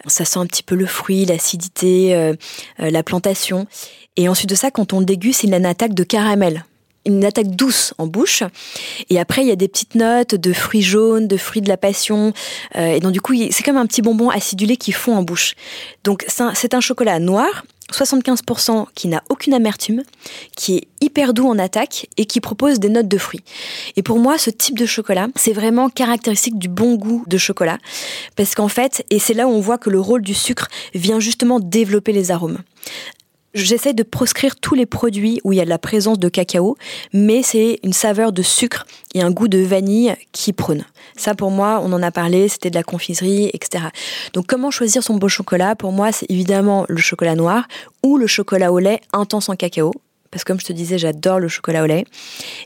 Ça 0.07 0.25
sent 0.25 0.41
un 0.41 0.47
petit 0.47 0.65
peu 0.65 0.75
le 0.75 0.87
fruit, 0.87 1.25
l'acidité, 1.25 2.15
euh, 2.17 2.35
euh, 2.81 2.91
la 2.91 3.05
plantation. 3.05 3.69
Et 4.17 4.29
ensuite 4.29 4.51
de 4.51 4.57
ça, 4.57 4.73
quand 4.73 4.95
on 4.95 4.99
le 4.99 5.07
déguste, 5.07 5.45
il 5.45 5.55
a 5.55 5.59
une 5.59 5.67
attaque 5.67 5.95
de 5.95 6.03
caramel 6.03 6.65
une 7.07 7.25
attaque 7.25 7.49
douce 7.49 7.95
en 7.99 8.07
bouche. 8.07 8.43
Et 9.11 9.19
après, 9.19 9.43
il 9.43 9.49
y 9.49 9.53
a 9.53 9.57
des 9.57 9.69
petites 9.69 9.95
notes 9.95 10.35
de 10.35 10.53
fruits 10.53 10.83
jaunes, 10.83 11.29
de 11.29 11.37
fruits 11.37 11.63
de 11.63 11.69
la 11.69 11.77
passion. 11.77 12.33
Euh, 12.77 12.95
et 12.95 13.01
donc, 13.01 13.13
du 13.13 13.21
coup, 13.21 13.35
c'est 13.51 13.63
comme 13.63 13.77
un 13.77 13.87
petit 13.87 14.03
bonbon 14.03 14.31
acidulé 14.31 14.77
qui 14.77 14.93
fond 14.93 15.17
en 15.17 15.23
bouche. 15.23 15.55
Donc, 16.05 16.25
c'est 16.29 16.43
un, 16.43 16.79
un 16.79 16.81
chocolat 16.81 17.19
noir, 17.19 17.65
75% 17.93 18.87
qui 18.95 19.09
n'a 19.09 19.23
aucune 19.29 19.55
amertume, 19.55 20.03
qui 20.57 20.77
est 20.77 20.89
hyper 21.01 21.35
doux 21.35 21.47
en 21.49 21.59
attaque 21.59 22.09
et 22.17 22.27
qui 22.27 22.41
propose 22.41 22.81
des 22.81 22.89
notes 22.89 23.09
de 23.09 23.19
fruits. 23.19 23.43
Et 23.97 24.03
pour 24.03 24.19
moi, 24.19 24.39
ce 24.39 24.51
type 24.51 24.77
de 24.77 24.87
chocolat, 24.87 25.29
c'est 25.37 25.53
vraiment 25.53 25.89
caractéristique 25.89 26.59
du 26.59 26.69
bon 26.69 26.97
goût 26.97 27.25
de 27.27 27.39
chocolat. 27.39 27.79
Parce 28.35 28.55
qu'en 28.55 28.69
fait, 28.69 29.05
et 29.11 29.19
c'est 29.19 29.35
là 29.35 29.47
où 29.47 29.51
on 29.51 29.61
voit 29.61 29.79
que 29.79 29.91
le 29.91 30.01
rôle 30.01 30.23
du 30.23 30.35
sucre 30.35 30.69
vient 30.95 31.21
justement 31.21 31.61
développer 31.61 32.13
les 32.13 32.31
arômes. 32.31 32.59
J'essaie 33.55 33.95
de 33.95 34.03
proscrire 34.03 34.57
tous 34.57 34.75
les 34.75 34.85
produits 34.85 35.41
où 35.43 35.53
il 35.53 35.57
y 35.57 35.61
a 35.61 35.65
de 35.65 35.71
la 35.71 35.79
présence 35.79 36.19
de 36.19 36.29
cacao, 36.29 36.77
mais 37.15 37.43
c'est 37.43 37.79
une 37.83 37.95
saveur 37.95 38.33
de 38.33 38.43
sucre 38.43 38.87
et 39.15 39.23
un 39.23 39.31
goût 39.31 39.49
de 39.49 39.59
vanille 39.59 40.15
qui 40.33 40.53
prône. 40.53 40.85
Ça, 41.17 41.35
pour 41.35 41.51
moi, 41.51 41.81
on 41.83 41.93
en 41.93 42.03
a 42.03 42.11
parlé, 42.11 42.49
c'était 42.49 42.69
de 42.69 42.75
la 42.75 42.83
confiserie, 42.83 43.51
etc. 43.55 43.85
Donc, 44.35 44.47
comment 44.47 44.71
choisir 44.71 45.03
son 45.03 45.17
beau 45.17 45.29
chocolat? 45.29 45.75
Pour 45.75 45.93
moi, 45.93 46.13
c'est 46.13 46.31
évidemment 46.31 46.85
le 46.89 46.99
chocolat 46.99 47.35
noir 47.35 47.67
ou 48.03 48.19
le 48.19 48.27
chocolat 48.27 48.73
au 48.73 48.79
lait 48.79 49.01
intense 49.15 49.49
en 49.49 49.57
cacao. 49.57 49.93
Parce 50.37 50.45
que 50.45 50.53
comme 50.53 50.61
je 50.61 50.67
te 50.67 50.75
disais, 50.75 50.99
j'adore 50.99 51.39
le 51.39 51.49
chocolat 51.49 51.83
au 51.83 51.87
lait. 51.87 52.05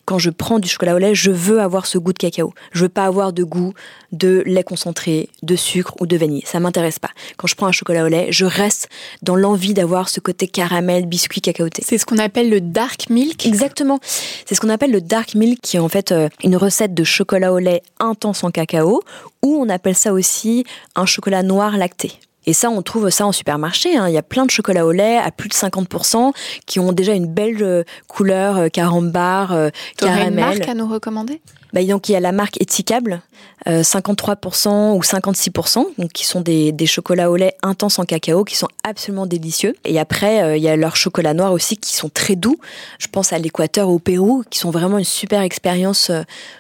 Quand 0.07 0.19
je 0.19 0.31
prends 0.31 0.59
du 0.59 0.69
chocolat 0.69 0.97
au 0.97 0.99
lait, 0.99 1.15
je 1.15 1.31
veux 1.31 1.61
avoir 1.61 1.87
ce 1.87 1.99
goût 1.99 2.13
de 2.13 2.19
cacao. 2.19 2.53
Je 2.73 2.83
veux 2.83 2.89
pas 2.89 3.05
avoir 3.05 3.33
de 3.33 3.45
goût 3.45 3.75
de 4.11 4.43
lait 4.45 4.65
concentré, 4.65 5.29
de 5.45 5.55
sucre 5.55 5.95
ou 6.01 6.09
de 6.09 6.17
vanille. 6.17 6.43
Ça 6.47 6.59
m'intéresse 6.59 6.99
pas. 6.99 7.11
Quand 7.37 7.47
je 7.47 7.55
prends 7.55 7.69
un 7.69 7.73
chocolat 7.73 8.03
au 8.03 8.09
lait, 8.09 8.27
je 8.33 8.45
reste 8.45 8.89
dans 9.23 9.37
l'envie 9.37 9.73
d'avoir 9.73 10.09
ce 10.09 10.19
côté 10.19 10.49
caramel, 10.49 11.07
biscuit, 11.07 11.41
cacaoté. 11.41 11.85
C'est 11.87 11.97
ce 11.97 12.05
qu'on 12.05 12.19
appelle 12.19 12.51
le 12.51 12.61
dark 12.61 13.09
milk. 13.09 13.47
Exactement. 13.47 14.01
C'est 14.03 14.57
ce 14.57 14.61
qu'on 14.61 14.69
appelle 14.69 14.91
le 14.91 15.01
dark 15.01 15.37
milk, 15.37 15.61
qui 15.63 15.77
est 15.77 15.81
en 15.81 15.89
fait 15.89 16.11
euh, 16.11 16.29
une 16.43 16.57
recette 16.57 16.93
de 16.93 17.05
chocolat 17.05 17.53
au 17.53 17.61
lait 17.61 17.85
intense 18.01 18.43
en 18.43 18.51
cacao, 18.51 19.05
ou 19.45 19.55
on 19.55 19.69
appelle 19.69 19.95
ça 19.95 20.13
aussi 20.13 20.65
un 20.97 21.07
chocolat 21.07 21.45
noir 21.45 21.77
lacté. 21.77 22.19
Et 22.47 22.53
ça, 22.53 22.71
on 22.71 22.81
trouve 22.83 23.11
ça 23.11 23.27
en 23.27 23.33
supermarché. 23.33 23.97
hein. 23.97 24.09
Il 24.09 24.15
y 24.15 24.19
a 24.19 24.23
plein 24.23 24.47
de 24.47 24.51
chocolats 24.51 24.87
au 24.87 24.93
lait 24.93 25.19
à 25.19 25.31
plus 25.31 25.49
de 25.49 25.55
50% 25.55 26.33
qui 26.67 26.81
ont 26.81 26.93
déjà 26.93 27.13
une 27.13 27.27
belle 27.27 27.63
euh, 27.63 27.85
couleur 28.09 28.57
euh, 28.57 28.69
carambar, 28.69 29.53
euh, 29.53 29.69
T'aurais 29.99 30.13
une 30.13 30.19
caramel. 30.37 30.59
marque 30.59 30.69
à 30.69 30.75
nous 30.75 30.89
recommander? 30.89 31.41
Bah, 31.73 31.85
donc 31.85 32.09
il 32.09 32.13
y 32.13 32.17
a 32.17 32.21
la 32.21 32.33
marque 32.33 32.61
Éticable, 32.61 33.21
euh, 33.69 33.83
53% 33.83 34.97
ou 34.97 35.01
56%, 35.03 35.87
donc 35.99 36.11
qui 36.13 36.25
sont 36.27 36.41
des, 36.41 36.73
des 36.73 36.87
chocolats 36.87 37.31
au 37.31 37.37
lait 37.37 37.55
intenses 37.63 37.99
en 38.01 38.05
cacao, 38.05 38.43
qui 38.45 38.57
sont 38.57 38.67
absolument 38.83 39.27
délicieux. 39.27 39.75
Et 39.85 40.01
après, 40.01 40.43
euh, 40.43 40.57
il 40.57 40.63
y 40.63 40.69
a 40.69 40.75
leurs 40.77 40.97
chocolats 40.97 41.35
noirs 41.35 41.53
aussi, 41.53 41.77
qui 41.77 41.95
sont 41.95 42.09
très 42.09 42.35
doux. 42.37 42.57
Je 42.99 43.07
pense 43.07 43.33
à 43.33 43.39
l'Équateur, 43.39 43.89
au 43.89 43.99
Pérou, 44.01 44.43
qui 44.51 44.59
sont 44.59 44.71
vraiment 44.71 44.99
une 44.99 45.05
super 45.05 45.43
expérience 45.43 46.11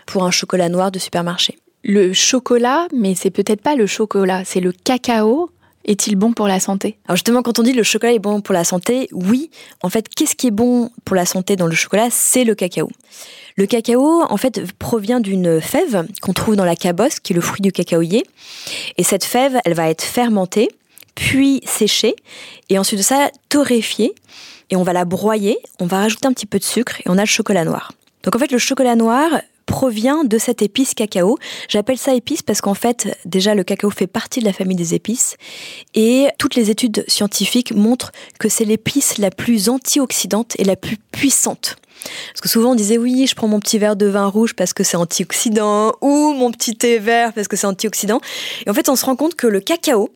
pour 0.07 0.25
un 0.25 0.31
chocolat 0.31 0.69
noir 0.69 0.93
de 0.93 0.99
supermarché. 1.01 1.59
Le 1.83 2.13
chocolat, 2.13 2.87
mais 2.95 3.15
c'est 3.17 3.31
peut-être 3.31 3.63
pas 3.63 3.75
le 3.75 3.87
chocolat, 3.87 4.43
c'est 4.45 4.61
le 4.61 4.71
cacao. 4.73 5.51
Est-il 5.85 6.17
bon 6.17 6.33
pour 6.33 6.47
la 6.47 6.61
santé? 6.61 6.99
Alors 7.07 7.17
justement, 7.17 7.43
quand 7.43 7.59
on 7.59 7.63
dit 7.63 7.73
le 7.73 7.83
chocolat 7.83 8.13
est 8.13 8.19
bon 8.19 8.41
pour 8.41 8.53
la 8.53 8.65
santé, 8.65 9.09
oui, 9.13 9.51
en 9.83 9.89
fait, 9.89 10.09
qu'est-ce 10.09 10.37
qui 10.37 10.49
est 10.49 10.53
bon 10.53 10.91
pour 11.05 11.17
la 11.17 11.25
santé 11.25 11.57
dans 11.57 11.67
le 11.67 11.75
chocolat? 11.75 12.09
C'est 12.11 12.45
le 12.45 12.55
cacao. 12.55 12.91
Le 13.57 13.67
cacao, 13.67 14.23
en 14.23 14.37
fait, 14.37 14.73
provient 14.79 15.21
d'une 15.21 15.61
fève 15.61 16.07
qu'on 16.23 16.33
trouve 16.33 16.57
dans 16.57 16.65
la 16.65 16.77
cabosse, 16.77 17.19
qui 17.21 17.33
est 17.33 17.37
le 17.37 17.43
fruit 17.43 17.63
du 17.63 17.73
cacaoyer. 17.73 18.25
Et 18.97 19.03
cette 19.03 19.25
fève, 19.25 19.59
elle 19.65 19.75
va 19.75 19.89
être 19.91 20.03
fermentée, 20.03 20.69
puis 21.15 21.61
séchée, 21.65 22.15
et 22.69 22.79
ensuite 22.79 22.99
de 22.99 23.05
ça, 23.05 23.31
torréfiée. 23.49 24.15
Et 24.71 24.77
on 24.77 24.83
va 24.83 24.93
la 24.93 25.05
broyer, 25.05 25.59
on 25.81 25.87
va 25.87 25.99
rajouter 25.99 26.29
un 26.29 26.33
petit 26.33 26.47
peu 26.47 26.59
de 26.59 26.65
sucre, 26.65 27.01
et 27.01 27.05
on 27.07 27.19
a 27.19 27.23
le 27.23 27.27
chocolat 27.27 27.65
noir. 27.65 27.93
Donc 28.23 28.37
en 28.37 28.39
fait, 28.39 28.53
le 28.53 28.59
chocolat 28.59 28.97
noir 28.97 29.41
provient 29.71 30.25
de 30.25 30.37
cette 30.37 30.63
épice 30.63 30.95
cacao. 30.95 31.39
J'appelle 31.69 31.97
ça 31.97 32.13
épice 32.13 32.43
parce 32.43 32.61
qu'en 32.61 32.75
fait, 32.75 33.17
déjà, 33.25 33.55
le 33.55 33.63
cacao 33.63 33.89
fait 33.89 34.09
partie 34.09 34.41
de 34.41 34.45
la 34.45 34.53
famille 34.53 34.77
des 34.77 34.95
épices. 34.95 35.37
Et 35.95 36.27
toutes 36.39 36.57
les 36.57 36.71
études 36.71 37.05
scientifiques 37.07 37.73
montrent 37.73 38.11
que 38.41 38.49
c'est 38.49 38.65
l'épice 38.65 39.19
la 39.19 39.31
plus 39.31 39.69
antioxydante 39.69 40.57
et 40.59 40.65
la 40.65 40.75
plus 40.75 40.97
puissante. 41.13 41.77
Parce 42.33 42.41
que 42.41 42.49
souvent 42.49 42.73
on 42.73 42.75
disait 42.75 42.99
oui, 42.99 43.27
je 43.27 43.35
prends 43.35 43.47
mon 43.47 43.61
petit 43.61 43.79
verre 43.79 43.95
de 43.95 44.07
vin 44.07 44.27
rouge 44.27 44.55
parce 44.55 44.73
que 44.73 44.83
c'est 44.83 44.97
antioxydant, 44.97 45.93
ou 46.01 46.33
mon 46.33 46.51
petit 46.51 46.75
thé 46.75 46.99
vert 46.99 47.33
parce 47.33 47.47
que 47.47 47.57
c'est 47.57 47.67
antioxydant. 47.67 48.21
Et 48.67 48.71
en 48.71 48.75
fait, 48.75 48.89
on 48.89 48.97
se 48.97 49.05
rend 49.05 49.17
compte 49.17 49.35
que 49.35 49.47
le 49.47 49.61
cacao 49.61 50.11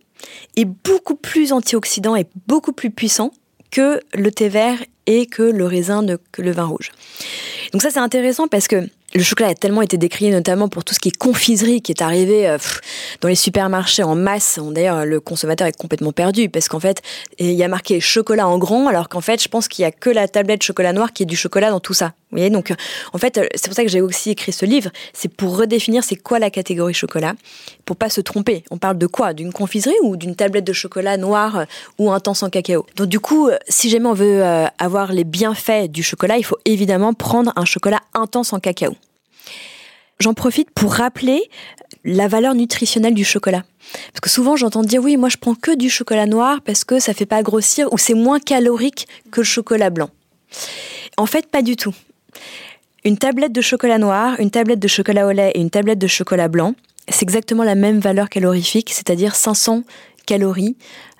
est 0.56 0.64
beaucoup 0.64 1.14
plus 1.14 1.52
antioxydant 1.52 2.16
et 2.16 2.26
beaucoup 2.46 2.72
plus 2.72 2.90
puissant 2.90 3.30
que 3.70 4.00
le 4.14 4.30
thé 4.30 4.48
vert 4.48 4.78
et 5.06 5.26
que 5.26 5.42
le 5.42 5.66
raisin, 5.66 6.04
que 6.32 6.42
le 6.42 6.52
vin 6.52 6.64
rouge. 6.64 6.90
Donc 7.72 7.82
ça 7.82 7.90
c'est 7.90 8.00
intéressant 8.00 8.48
parce 8.48 8.68
que 8.68 8.88
le 9.14 9.22
chocolat 9.22 9.50
a 9.50 9.54
tellement 9.54 9.82
été 9.82 9.96
décrié 9.96 10.32
notamment 10.32 10.68
pour 10.68 10.84
tout 10.84 10.92
ce 10.92 10.98
qui 10.98 11.08
est 11.08 11.16
confiserie 11.16 11.82
qui 11.82 11.92
est 11.92 12.02
arrivé 12.02 12.48
euh, 12.48 12.58
dans 13.20 13.28
les 13.28 13.36
supermarchés 13.36 14.02
en 14.02 14.16
masse. 14.16 14.58
D'ailleurs, 14.60 15.06
le 15.06 15.20
consommateur 15.20 15.68
est 15.68 15.76
complètement 15.76 16.12
perdu 16.12 16.48
parce 16.48 16.68
qu'en 16.68 16.80
fait, 16.80 17.00
il 17.38 17.52
y 17.52 17.62
a 17.62 17.68
marqué 17.68 18.00
chocolat 18.00 18.48
en 18.48 18.58
grand 18.58 18.88
alors 18.88 19.08
qu'en 19.08 19.20
fait, 19.20 19.42
je 19.42 19.48
pense 19.48 19.68
qu'il 19.68 19.82
y 19.82 19.86
a 19.86 19.92
que 19.92 20.10
la 20.10 20.26
tablette 20.26 20.62
chocolat 20.62 20.92
noir 20.92 21.12
qui 21.12 21.22
est 21.22 21.26
du 21.26 21.36
chocolat 21.36 21.70
dans 21.70 21.80
tout 21.80 21.94
ça. 21.94 22.12
Vous 22.34 22.40
voyez, 22.40 22.50
donc 22.50 22.74
en 23.12 23.18
fait, 23.18 23.38
euh, 23.38 23.46
c'est 23.54 23.66
pour 23.66 23.76
ça 23.76 23.84
que 23.84 23.88
j'ai 23.88 24.00
aussi 24.00 24.30
écrit 24.30 24.50
ce 24.50 24.66
livre, 24.66 24.90
c'est 25.12 25.28
pour 25.28 25.56
redéfinir 25.56 26.02
c'est 26.02 26.16
quoi 26.16 26.40
la 26.40 26.50
catégorie 26.50 26.92
chocolat, 26.92 27.34
pour 27.84 27.94
pas 27.94 28.10
se 28.10 28.20
tromper. 28.20 28.64
On 28.72 28.76
parle 28.76 28.98
de 28.98 29.06
quoi? 29.06 29.34
D'une 29.34 29.52
confiserie 29.52 29.94
ou 30.02 30.16
d'une 30.16 30.34
tablette 30.34 30.64
de 30.64 30.72
chocolat 30.72 31.16
noir 31.16 31.58
euh, 31.58 31.64
ou 32.00 32.10
intense 32.10 32.42
en 32.42 32.50
cacao? 32.50 32.86
Donc 32.96 33.06
du 33.06 33.20
coup, 33.20 33.46
euh, 33.46 33.56
si 33.68 33.88
jamais 33.88 34.08
on 34.08 34.14
veut 34.14 34.42
avoir 34.78 35.12
les 35.12 35.22
bienfaits 35.22 35.86
du 35.88 36.02
chocolat, 36.02 36.36
il 36.36 36.44
faut 36.44 36.58
évidemment 36.64 37.14
prendre 37.14 37.52
un 37.54 37.64
chocolat 37.64 38.00
intense 38.14 38.52
en 38.52 38.58
cacao. 38.58 38.96
J'en 40.18 40.34
profite 40.34 40.72
pour 40.72 40.94
rappeler 40.94 41.40
la 42.04 42.26
valeur 42.26 42.56
nutritionnelle 42.56 43.14
du 43.14 43.24
chocolat. 43.24 43.62
Parce 44.12 44.20
que 44.20 44.30
souvent 44.30 44.56
j'entends 44.56 44.82
dire 44.82 45.00
oui, 45.02 45.16
moi 45.16 45.28
je 45.28 45.36
prends 45.36 45.54
que 45.54 45.76
du 45.76 45.88
chocolat 45.88 46.26
noir 46.26 46.62
parce 46.64 46.82
que 46.82 46.98
ça 46.98 47.14
fait 47.14 47.26
pas 47.26 47.44
grossir 47.44 47.92
ou 47.92 47.98
c'est 47.98 48.14
moins 48.14 48.40
calorique 48.40 49.06
que 49.30 49.42
le 49.42 49.44
chocolat 49.44 49.90
blanc. 49.90 50.10
En 51.16 51.26
fait, 51.26 51.46
pas 51.46 51.62
du 51.62 51.76
tout. 51.76 51.94
Une 53.06 53.18
tablette 53.18 53.52
de 53.52 53.60
chocolat 53.60 53.98
noir, 53.98 54.40
une 54.40 54.50
tablette 54.50 54.78
de 54.78 54.88
chocolat 54.88 55.26
au 55.26 55.30
lait 55.30 55.52
et 55.54 55.60
une 55.60 55.68
tablette 55.68 55.98
de 55.98 56.06
chocolat 56.06 56.48
blanc, 56.48 56.74
c'est 57.06 57.22
exactement 57.22 57.62
la 57.62 57.74
même 57.74 57.98
valeur 57.98 58.30
calorifique, 58.30 58.90
c'est-à-dire 58.90 59.34
500 59.34 59.82
calories 60.24 60.74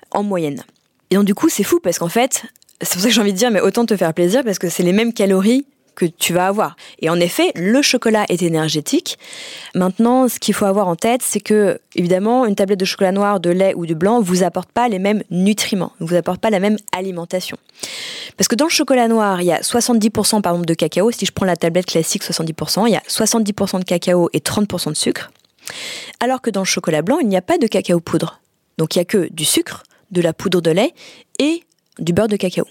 en 0.09 0.23
moyenne. 0.23 0.63
Et 1.11 1.15
donc 1.15 1.25
du 1.25 1.35
coup, 1.35 1.47
c'est 1.47 1.61
fou 1.63 1.79
parce 1.79 1.99
qu'en 1.99 2.09
fait, 2.09 2.43
c'est 2.81 2.93
pour 2.93 3.01
ça 3.03 3.09
que 3.09 3.13
j'ai 3.13 3.21
envie 3.21 3.33
de 3.33 3.37
dire, 3.37 3.51
mais 3.51 3.61
autant 3.61 3.85
te 3.85 3.95
faire 3.95 4.15
plaisir 4.15 4.43
parce 4.43 4.57
que 4.57 4.67
c'est 4.67 4.81
les 4.81 4.93
mêmes 4.93 5.13
calories 5.13 5.67
que 5.95 6.05
tu 6.05 6.33
vas 6.33 6.47
avoir. 6.47 6.75
Et 6.99 7.09
en 7.09 7.19
effet, 7.19 7.51
le 7.55 7.81
chocolat 7.81 8.25
est 8.29 8.41
énergétique. 8.41 9.17
Maintenant, 9.73 10.27
ce 10.27 10.39
qu'il 10.39 10.53
faut 10.53 10.65
avoir 10.65 10.87
en 10.87 10.95
tête, 10.95 11.21
c'est 11.23 11.39
que, 11.39 11.79
évidemment, 11.95 12.45
une 12.45 12.55
tablette 12.55 12.79
de 12.79 12.85
chocolat 12.85 13.11
noir, 13.11 13.39
de 13.39 13.49
lait 13.49 13.73
ou 13.75 13.85
de 13.85 13.93
blanc 13.93 14.21
vous 14.21 14.43
apporte 14.43 14.71
pas 14.71 14.87
les 14.89 14.99
mêmes 14.99 15.23
nutriments, 15.31 15.93
ne 15.99 16.05
vous 16.05 16.15
apporte 16.15 16.39
pas 16.41 16.49
la 16.49 16.59
même 16.59 16.77
alimentation. 16.91 17.57
Parce 18.37 18.47
que 18.47 18.55
dans 18.55 18.65
le 18.65 18.71
chocolat 18.71 19.07
noir, 19.07 19.41
il 19.41 19.45
y 19.45 19.51
a 19.51 19.61
70% 19.61 20.41
par 20.41 20.53
exemple 20.53 20.67
de 20.67 20.73
cacao. 20.73 21.11
Si 21.11 21.25
je 21.25 21.31
prends 21.31 21.45
la 21.45 21.55
tablette 21.55 21.85
classique 21.85 22.23
70%, 22.23 22.87
il 22.87 22.93
y 22.93 22.95
a 22.95 23.03
70% 23.07 23.79
de 23.79 23.85
cacao 23.85 24.29
et 24.33 24.39
30% 24.39 24.89
de 24.89 24.95
sucre. 24.95 25.31
Alors 26.19 26.41
que 26.41 26.49
dans 26.49 26.61
le 26.61 26.65
chocolat 26.65 27.01
blanc, 27.01 27.19
il 27.19 27.27
n'y 27.27 27.37
a 27.37 27.41
pas 27.41 27.57
de 27.57 27.67
cacao 27.67 27.99
poudre. 27.99 28.41
Donc 28.77 28.95
il 28.95 28.99
n'y 28.99 29.03
a 29.03 29.05
que 29.05 29.29
du 29.31 29.45
sucre, 29.45 29.83
de 30.11 30.21
la 30.21 30.33
poudre 30.33 30.61
de 30.61 30.71
lait 30.71 30.93
et 31.39 31.63
du 31.99 32.13
beurre 32.13 32.27
de 32.27 32.35
cacao. 32.35 32.65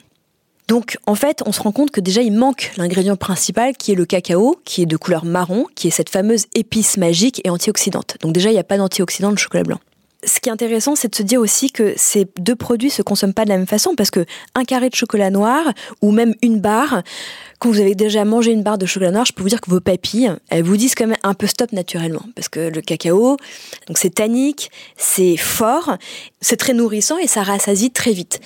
Donc 0.69 0.97
en 1.07 1.15
fait, 1.15 1.43
on 1.47 1.53
se 1.53 1.61
rend 1.61 1.73
compte 1.73 1.91
que 1.91 2.01
déjà 2.01 2.23
il 2.23 2.33
manque 2.33 2.73
l'ingrédient 2.77 3.17
principal 3.17 3.77
qui 3.77 3.93
est 3.93 3.95
le 3.95 4.07
cacao, 4.07 4.57
qui 4.65 4.83
est 4.83 4.87
de 4.87 4.97
couleur 4.97 5.25
marron, 5.25 5.67
qui 5.75 5.89
est 5.89 5.91
cette 5.91 6.09
fameuse 6.09 6.47
épice 6.55 6.97
magique 6.97 7.41
et 7.45 7.51
antioxydante. 7.51 8.17
Donc 8.23 8.33
déjà, 8.33 8.51
il 8.51 8.55
n'y 8.55 8.59
a 8.59 8.65
pas 8.65 8.79
d'antioxydant 8.79 9.31
le 9.31 9.37
chocolat 9.37 9.65
blanc 9.65 9.81
ce 10.27 10.41
qui 10.41 10.49
est 10.49 10.53
intéressant, 10.53 10.95
c'est 10.95 11.09
de 11.09 11.15
se 11.15 11.23
dire 11.23 11.41
aussi 11.41 11.71
que 11.71 11.95
ces 11.97 12.27
deux 12.39 12.57
produits 12.57 12.91
se 12.91 13.03
consomment 13.03 13.35
pas 13.35 13.45
de 13.45 13.51
la 13.51 13.57
même 13.57 13.67
façon 13.67 13.95
parce 13.95 14.11
que 14.11 14.25
un 14.55 14.65
carré 14.65 14.91
de 14.91 14.95
chocolat 14.95 15.31
noir 15.31 15.73
ou 16.03 16.11
même 16.11 16.35
une 16.43 16.61
barre, 16.61 17.03
quand 17.59 17.71
vous 17.71 17.81
avez 17.81 17.95
déjà 17.95 18.25
mangé 18.25 18.53
une 18.53 18.63
barre 18.63 18.79
de 18.79 18.87
chocolat 18.87 19.11
noir, 19.11 19.25
je 19.25 19.33
peux 19.33 19.43
vous 19.43 19.49
dire 19.49 19.61
que 19.61 19.71
vos 19.71 19.81
papilles, 19.81 20.33
elles 20.51 20.63
vous 20.63 20.77
disent 20.77 20.95
quand 20.95 21.07
même 21.07 21.17
un 21.23 21.35
peu 21.35 21.47
stop 21.47 21.73
naturellement 21.73 22.25
parce 22.35 22.49
que 22.49 22.61
le 22.61 22.81
cacao, 22.81 23.37
donc 23.87 23.99
c'est 23.99 24.15
tannique, 24.15 24.71
c'est 24.97 25.37
fort, 25.37 25.97
c'est 26.41 26.57
très 26.57 26.75
nourrissant 26.75 27.19
et 27.19 27.27
ça 27.27 27.43
rassasie 27.43 27.91
très 27.91 28.13
vite. 28.13 28.41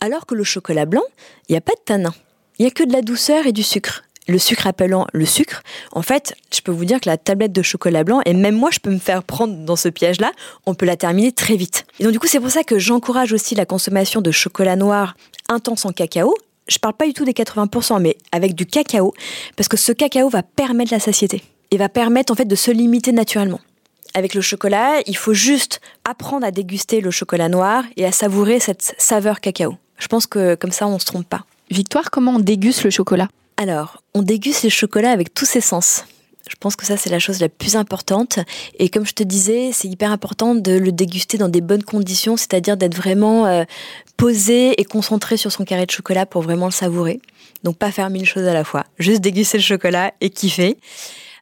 Alors 0.00 0.26
que 0.26 0.34
le 0.34 0.44
chocolat 0.44 0.86
blanc, 0.86 1.04
il 1.48 1.52
n'y 1.52 1.58
a 1.58 1.60
pas 1.60 1.72
de 1.72 1.80
tanin. 1.84 2.14
Il 2.58 2.62
n'y 2.62 2.68
a 2.68 2.70
que 2.70 2.84
de 2.84 2.92
la 2.92 3.02
douceur 3.02 3.46
et 3.46 3.52
du 3.52 3.62
sucre 3.62 4.02
le 4.28 4.38
sucre 4.38 4.66
appelant 4.66 5.06
le 5.12 5.24
sucre, 5.24 5.62
en 5.92 6.02
fait, 6.02 6.34
je 6.54 6.60
peux 6.60 6.72
vous 6.72 6.84
dire 6.84 7.00
que 7.00 7.08
la 7.08 7.16
tablette 7.16 7.52
de 7.52 7.62
chocolat 7.62 8.04
blanc, 8.04 8.20
et 8.26 8.34
même 8.34 8.56
moi, 8.56 8.70
je 8.72 8.78
peux 8.78 8.90
me 8.90 8.98
faire 8.98 9.22
prendre 9.22 9.56
dans 9.64 9.76
ce 9.76 9.88
piège-là, 9.88 10.32
on 10.66 10.74
peut 10.74 10.86
la 10.86 10.96
terminer 10.96 11.32
très 11.32 11.56
vite. 11.56 11.86
Et 12.00 12.04
donc, 12.04 12.12
du 12.12 12.18
coup, 12.18 12.26
c'est 12.26 12.40
pour 12.40 12.50
ça 12.50 12.64
que 12.64 12.78
j'encourage 12.78 13.32
aussi 13.32 13.54
la 13.54 13.66
consommation 13.66 14.20
de 14.20 14.30
chocolat 14.30 14.76
noir 14.76 15.16
intense 15.48 15.84
en 15.84 15.92
cacao. 15.92 16.34
Je 16.68 16.78
parle 16.78 16.94
pas 16.94 17.06
du 17.06 17.12
tout 17.12 17.24
des 17.24 17.32
80%, 17.32 18.00
mais 18.00 18.16
avec 18.32 18.54
du 18.54 18.66
cacao, 18.66 19.14
parce 19.56 19.68
que 19.68 19.76
ce 19.76 19.92
cacao 19.92 20.28
va 20.28 20.42
permettre 20.42 20.92
la 20.92 21.00
satiété 21.00 21.42
et 21.70 21.76
va 21.76 21.88
permettre, 21.88 22.32
en 22.32 22.36
fait, 22.36 22.46
de 22.46 22.56
se 22.56 22.70
limiter 22.70 23.12
naturellement. 23.12 23.60
Avec 24.14 24.34
le 24.34 24.40
chocolat, 24.40 25.00
il 25.06 25.16
faut 25.16 25.34
juste 25.34 25.80
apprendre 26.04 26.46
à 26.46 26.50
déguster 26.50 27.00
le 27.00 27.10
chocolat 27.10 27.48
noir 27.48 27.84
et 27.96 28.06
à 28.06 28.12
savourer 28.12 28.60
cette 28.60 28.94
saveur 28.98 29.40
cacao. 29.40 29.76
Je 29.98 30.08
pense 30.08 30.26
que 30.26 30.54
comme 30.54 30.72
ça, 30.72 30.86
on 30.86 30.98
se 30.98 31.04
trompe 31.04 31.28
pas. 31.28 31.44
Victoire, 31.70 32.10
comment 32.10 32.36
on 32.36 32.38
déguste 32.38 32.84
le 32.84 32.90
chocolat? 32.90 33.28
Alors, 33.56 34.02
on 34.14 34.22
déguste 34.22 34.64
le 34.64 34.70
chocolat 34.70 35.10
avec 35.10 35.32
tous 35.32 35.46
ses 35.46 35.60
sens. 35.60 36.04
Je 36.48 36.54
pense 36.60 36.76
que 36.76 36.86
ça, 36.86 36.96
c'est 36.96 37.10
la 37.10 37.18
chose 37.18 37.40
la 37.40 37.48
plus 37.48 37.74
importante. 37.74 38.38
Et 38.78 38.88
comme 38.88 39.04
je 39.04 39.14
te 39.14 39.22
disais, 39.22 39.70
c'est 39.72 39.88
hyper 39.88 40.12
important 40.12 40.54
de 40.54 40.72
le 40.72 40.92
déguster 40.92 41.38
dans 41.38 41.48
des 41.48 41.60
bonnes 41.60 41.82
conditions, 41.82 42.36
c'est-à-dire 42.36 42.76
d'être 42.76 42.94
vraiment 42.94 43.46
euh, 43.46 43.64
posé 44.16 44.80
et 44.80 44.84
concentré 44.84 45.36
sur 45.36 45.50
son 45.50 45.64
carré 45.64 45.86
de 45.86 45.90
chocolat 45.90 46.24
pour 46.26 46.42
vraiment 46.42 46.66
le 46.66 46.72
savourer. 46.72 47.20
Donc, 47.64 47.78
pas 47.78 47.90
faire 47.90 48.10
mille 48.10 48.26
choses 48.26 48.46
à 48.46 48.54
la 48.54 48.62
fois. 48.62 48.84
Juste 48.98 49.22
déguster 49.22 49.58
le 49.58 49.64
chocolat 49.64 50.12
et 50.20 50.30
kiffer. 50.30 50.76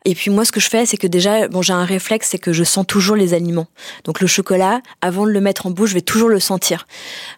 Et 0.07 0.15
puis 0.15 0.31
moi, 0.31 0.45
ce 0.45 0.53
que 0.53 0.61
je 0.61 0.69
fais, 0.69 0.85
c'est 0.87 0.99
que 0.99 1.07
déjà, 1.07 1.49
bon, 1.49 1.63
j'ai 1.63 1.73
un 1.73 1.85
réflexe, 1.85 2.29
c'est 2.31 2.39
que 2.39 2.53
je 2.53 2.63
sens 2.63 2.87
toujours 2.87 3.17
les 3.17 3.33
aliments. 3.33 3.67
Donc 4.05 4.21
le 4.21 4.27
chocolat, 4.27 4.83
avant 5.01 5.25
de 5.25 5.31
le 5.31 5.41
mettre 5.41 5.67
en 5.67 5.71
bouche, 5.71 5.91
je 5.91 5.95
vais 5.95 6.03
toujours 6.03 6.29
le 6.29 6.41
sentir. 6.41 6.87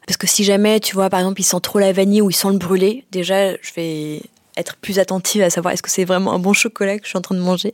Parce 0.07 0.17
que 0.17 0.27
si 0.27 0.43
jamais, 0.43 0.81
tu 0.81 0.95
vois, 0.95 1.09
par 1.09 1.21
exemple, 1.21 1.41
il 1.41 1.45
sent 1.45 1.61
trop 1.63 1.79
la 1.79 1.93
vanille 1.93 2.23
ou 2.23 2.31
il 2.31 2.35
sent 2.35 2.49
le 2.51 2.59
brûlé, 2.59 3.05
déjà, 3.13 3.53
je 3.53 3.73
vais 3.77 4.21
être 4.57 4.77
plus 4.77 4.99
attentive 4.99 5.43
à 5.43 5.51
savoir 5.51 5.75
est-ce 5.75 5.83
que 5.83 5.91
c'est 5.91 6.05
vraiment 6.05 6.33
un 6.33 6.39
bon 6.39 6.53
chocolat 6.53 6.99
que 6.99 7.05
je 7.05 7.11
suis 7.11 7.19
en 7.19 7.23
train 7.23 7.35
de 7.35 7.41
manger. 7.41 7.73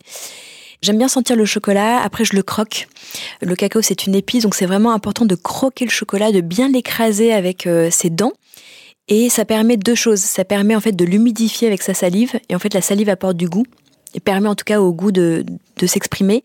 J'aime 0.83 0.99
bien 0.99 1.09
sentir 1.09 1.37
le 1.37 1.45
chocolat, 1.45 2.01
après 2.03 2.25
je 2.25 2.35
le 2.35 2.43
croque. 2.43 2.89
Le 3.41 3.55
cacao 3.55 3.83
c'est 3.83 4.07
une 4.07 4.15
épice, 4.15 4.43
donc 4.43 4.55
c'est 4.55 4.67
vraiment 4.67 4.93
important 4.93 5.25
de 5.25 5.37
croquer 5.37 5.85
le 5.85 5.91
chocolat, 5.91 6.33
de 6.33 6.41
bien 6.41 6.69
l'écraser 6.69 7.33
avec 7.33 7.67
euh, 7.67 7.89
ses 7.91 8.11
dents. 8.11 8.33
Et 9.09 9.29
ça 9.29 9.45
permet 9.45 9.77
deux 9.77 9.95
choses. 9.95 10.21
Ça 10.21 10.45
permet 10.45 10.75
en 10.75 10.81
fait 10.81 10.93
de 10.93 11.05
l'humidifier 11.05 11.69
avec 11.69 11.83
sa 11.83 11.95
salive, 11.95 12.39
et 12.49 12.55
en 12.57 12.59
fait 12.59 12.75
la 12.75 12.81
salive 12.81 13.09
apporte 13.09 13.37
du 13.37 13.49
goût 13.49 13.65
et 14.15 14.21
permet 14.21 14.49
en 14.49 14.55
tout 14.55 14.65
cas 14.65 14.81
au 14.81 14.93
goût 14.93 15.13
de, 15.13 15.45
de 15.79 15.87
s'exprimer. 15.87 16.43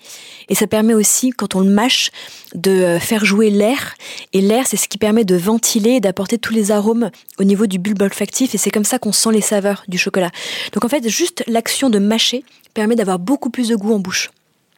Et 0.49 0.55
ça 0.55 0.68
permet 0.68 0.93
aussi, 0.93 1.32
quand 1.32 1.55
on 1.55 1.61
le 1.61 1.70
mâche, 1.70 2.11
de 2.55 2.72
euh, 2.72 2.99
faire 2.99 3.26
jouer 3.26 3.49
l'air. 3.49 3.95
Et 4.34 4.41
l'air, 4.41 4.65
c'est 4.68 4.78
ce 4.78 4.88
qui 4.88 4.97
permet 4.97 5.26
de 5.26 5.36
ventiler 5.36 5.91
et 5.91 5.99
d'apporter 5.99 6.38
tous 6.38 6.53
les 6.53 6.72
arômes 6.72 7.09
au 7.39 7.43
niveau 7.43 7.68
du 7.68 7.80
bulbe 7.80 8.01
olfactif. 8.01 8.55
Et 8.55 8.57
c'est 8.57 8.72
comme 8.72 8.86
ça 8.86 8.99
qu'on 8.99 9.11
sent 9.11 9.32
les 9.32 9.41
saveurs 9.41 9.84
du 9.88 9.97
chocolat. 9.97 10.32
Donc 10.74 10.86
en 10.86 10.89
fait, 10.89 11.07
juste 11.07 11.43
l'action 11.47 11.89
de 11.89 11.99
mâcher 11.99 12.43
permet 12.74 12.95
d'avoir 12.95 13.20
beaucoup 13.20 13.49
plus 13.49 13.70
de 13.70 13.76
goût 13.76 13.93
en 13.93 13.99
bouche. 13.99 14.30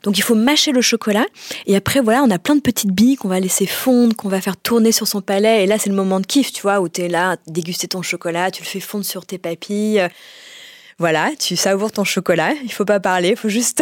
Donc 0.03 0.17
il 0.17 0.21
faut 0.21 0.35
mâcher 0.35 0.71
le 0.71 0.81
chocolat 0.81 1.25
et 1.65 1.75
après 1.75 1.99
voilà, 1.99 2.23
on 2.23 2.31
a 2.31 2.39
plein 2.39 2.55
de 2.55 2.61
petites 2.61 2.91
billes 2.91 3.17
qu'on 3.17 3.27
va 3.27 3.39
laisser 3.39 3.65
fondre, 3.65 4.15
qu'on 4.15 4.29
va 4.29 4.39
faire 4.39 4.55
tourner 4.55 4.93
sur 4.93 5.07
son 5.07 5.21
palais 5.21 5.63
et 5.63 5.67
là 5.67 5.77
c'est 5.77 5.89
le 5.89 5.95
moment 5.95 6.21
de 6.21 6.25
kiff, 6.25 6.53
tu 6.53 6.61
vois, 6.61 6.79
où 6.79 6.87
tu 6.87 7.01
es 7.01 7.09
là, 7.09 7.35
déguster 7.47 7.89
ton 7.89 8.01
chocolat, 8.01 8.49
tu 8.49 8.63
le 8.63 8.67
fais 8.67 8.79
fondre 8.79 9.03
sur 9.03 9.25
tes 9.25 9.37
papilles. 9.37 10.07
Voilà, 10.99 11.31
tu 11.39 11.55
savoures 11.55 11.93
ton 11.93 12.03
chocolat, 12.03 12.51
il 12.63 12.71
faut 12.71 12.83
pas 12.83 12.99
parler, 12.99 13.29
il 13.29 13.37
faut 13.37 13.47
juste 13.47 13.81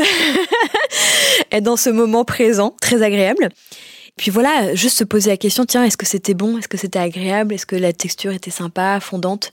être 1.51 1.63
dans 1.63 1.75
ce 1.75 1.89
moment 1.89 2.23
présent, 2.25 2.75
très 2.79 3.01
agréable. 3.01 3.49
Puis 4.17 4.29
voilà, 4.29 4.75
juste 4.75 4.97
se 4.97 5.03
poser 5.03 5.31
la 5.31 5.37
question, 5.37 5.65
tiens, 5.65 5.83
est-ce 5.83 5.97
que 5.97 6.05
c'était 6.05 6.35
bon, 6.35 6.59
est-ce 6.59 6.67
que 6.67 6.77
c'était 6.77 6.99
agréable, 6.99 7.55
est-ce 7.55 7.65
que 7.65 7.75
la 7.75 7.91
texture 7.91 8.33
était 8.33 8.51
sympa, 8.51 8.99
fondante? 8.99 9.51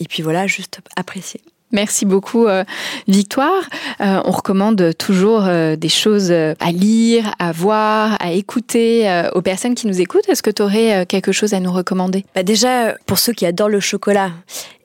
Et 0.00 0.06
puis 0.06 0.24
voilà, 0.24 0.48
juste 0.48 0.80
apprécier. 0.96 1.40
Merci 1.70 2.06
beaucoup, 2.06 2.46
euh, 2.46 2.64
Victoire. 3.08 3.62
Euh, 4.00 4.22
on 4.24 4.30
recommande 4.30 4.96
toujours 4.96 5.44
euh, 5.44 5.76
des 5.76 5.90
choses 5.90 6.32
à 6.32 6.72
lire, 6.72 7.34
à 7.38 7.52
voir, 7.52 8.16
à 8.20 8.32
écouter 8.32 9.22
aux 9.34 9.42
personnes 9.42 9.74
qui 9.74 9.86
nous 9.86 10.00
écoutent. 10.00 10.28
Est-ce 10.28 10.42
que 10.42 10.50
tu 10.50 10.62
aurais 10.62 11.06
quelque 11.06 11.30
chose 11.30 11.54
à 11.54 11.60
nous 11.60 11.72
recommander? 11.72 12.24
Bah 12.34 12.42
Déjà, 12.42 12.94
pour 13.06 13.18
ceux 13.18 13.32
qui 13.32 13.46
adorent 13.46 13.68
le 13.68 13.80
chocolat, 13.80 14.30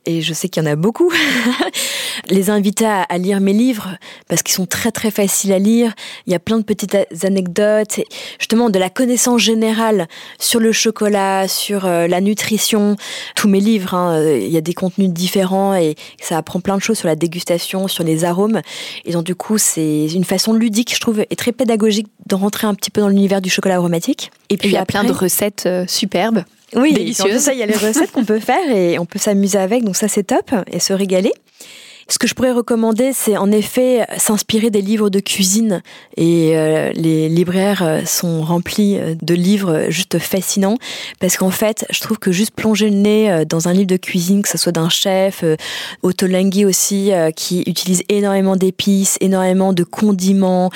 et 0.06 0.22
je 0.22 0.34
sais 0.34 0.50
qu'il 0.50 0.64
y 0.64 0.68
en 0.68 0.72
a 0.72 0.76
beaucoup, 0.76 1.12
les 2.30 2.50
inviter 2.50 2.86
à, 2.86 3.18
lire 3.18 3.40
mes 3.40 3.54
livres 3.54 3.98
parce 4.28 4.44
qu'ils 4.44 4.56
sont 4.56 4.66
très 4.66 4.92
très 4.92 5.12
faciles 5.12 5.54
à 5.54 5.60
lire. 5.60 5.94
Il 6.28 6.34
y 6.34 6.36
a 6.36 6.40
plein 6.40 6.58
de 6.58 6.64
petites 6.64 6.98
anecdotes, 7.24 8.02
justement 8.40 8.70
de 8.70 8.80
la 8.80 8.90
connaissance 8.90 9.42
générale 9.42 10.08
sur 10.40 10.60
le 10.60 10.72
chocolat, 10.72 11.48
sur 11.48 11.86
euh, 11.86 12.08
la 12.08 12.22
nutrition. 12.22 12.98
Tous 13.36 13.48
mes 13.48 13.60
livres, 13.60 13.94
hein, 13.94 14.14
euh, 14.14 14.40
il 14.40 14.52
y 14.52 14.58
a 14.58 14.62
des 14.62 14.74
contenus 14.74 15.10
différents 15.10 15.76
et 15.76 15.96
ça 16.22 16.38
apprend 16.38 16.60
plein 16.60 16.78
de 16.78 16.82
choses 16.82 16.98
sur 16.98 17.08
la 17.08 17.16
dégustation, 17.16 17.88
sur 17.88 18.04
les 18.04 18.26
arômes. 18.26 18.62
Et 19.06 19.12
donc 19.14 19.24
du 19.24 19.36
coup, 19.36 19.58
c'est 19.58 20.08
une 20.08 20.26
façon 20.26 20.54
ludique, 20.54 20.94
je 20.94 21.00
trouve, 21.00 21.22
et 21.30 21.36
très 21.36 21.52
pédagogique 21.52 22.08
de 22.26 22.36
rentrer 22.36 22.68
un 22.68 22.74
petit 22.74 22.92
peu 22.92 23.02
dans 23.02 23.10
l'univers 23.10 23.42
du 23.42 23.50
chocolat 23.50 23.76
aromatique. 23.76 24.32
Et 24.50 24.58
puis 24.58 24.70
il 24.70 24.74
y 24.74 24.78
a 24.78 24.86
plein 24.86 25.04
de 25.04 25.12
recettes 25.12 25.64
euh, 25.66 25.86
superbes. 25.88 26.44
Oui, 26.76 26.94
délicieuses. 26.94 27.42
ça, 27.42 27.54
il 27.54 27.60
y 27.60 27.64
a 27.64 27.66
les 27.66 27.78
recettes 27.78 28.12
qu'on 28.12 28.26
peut 28.26 28.40
faire 28.40 28.70
et 28.70 29.00
on 29.00 29.06
peut 29.06 29.20
s'amuser 29.20 29.58
avec, 29.58 29.84
donc 29.84 29.96
ça 29.96 30.08
c'est 30.08 30.24
top 30.24 30.52
et 30.72 30.80
se 30.80 30.94
régaler. 30.94 31.32
Ce 32.08 32.18
que 32.18 32.28
je 32.28 32.34
pourrais 32.34 32.52
recommander, 32.52 33.12
c'est 33.14 33.38
en 33.38 33.52
effet 33.52 34.06
s'inspirer 34.18 34.70
des 34.70 34.82
livres 34.82 35.10
de 35.10 35.20
cuisine. 35.20 35.82
Et 36.18 36.58
euh, 36.58 36.92
les 36.94 37.30
libraires 37.30 37.84
euh, 37.84 38.02
sont 38.06 38.42
remplis 38.42 38.98
euh, 38.98 39.16
de 39.22 39.34
livres 39.34 39.86
juste 39.90 40.20
fascinants. 40.20 40.78
Parce 41.20 41.38
qu'en 41.38 41.50
fait, 41.50 41.86
je 41.90 42.00
trouve 42.02 42.20
que 42.20 42.32
juste 42.32 42.52
plonger 42.52 42.90
le 42.90 42.96
nez 42.96 43.46
dans 43.48 43.68
un 43.68 43.74
livre 43.74 43.88
de 43.88 43.98
cuisine, 43.98 44.42
que 44.42 44.50
ce 44.50 44.58
soit 44.58 44.72
d'un 44.72 44.90
chef, 44.90 45.44
Otolenghi 46.02 46.66
aussi, 46.66 47.12
qui 47.36 47.62
utilise 47.66 48.04
énormément 48.10 48.56
d'épices, 48.56 49.18
énormément 49.22 49.74
de 49.74 49.84
condiments, 49.84 50.70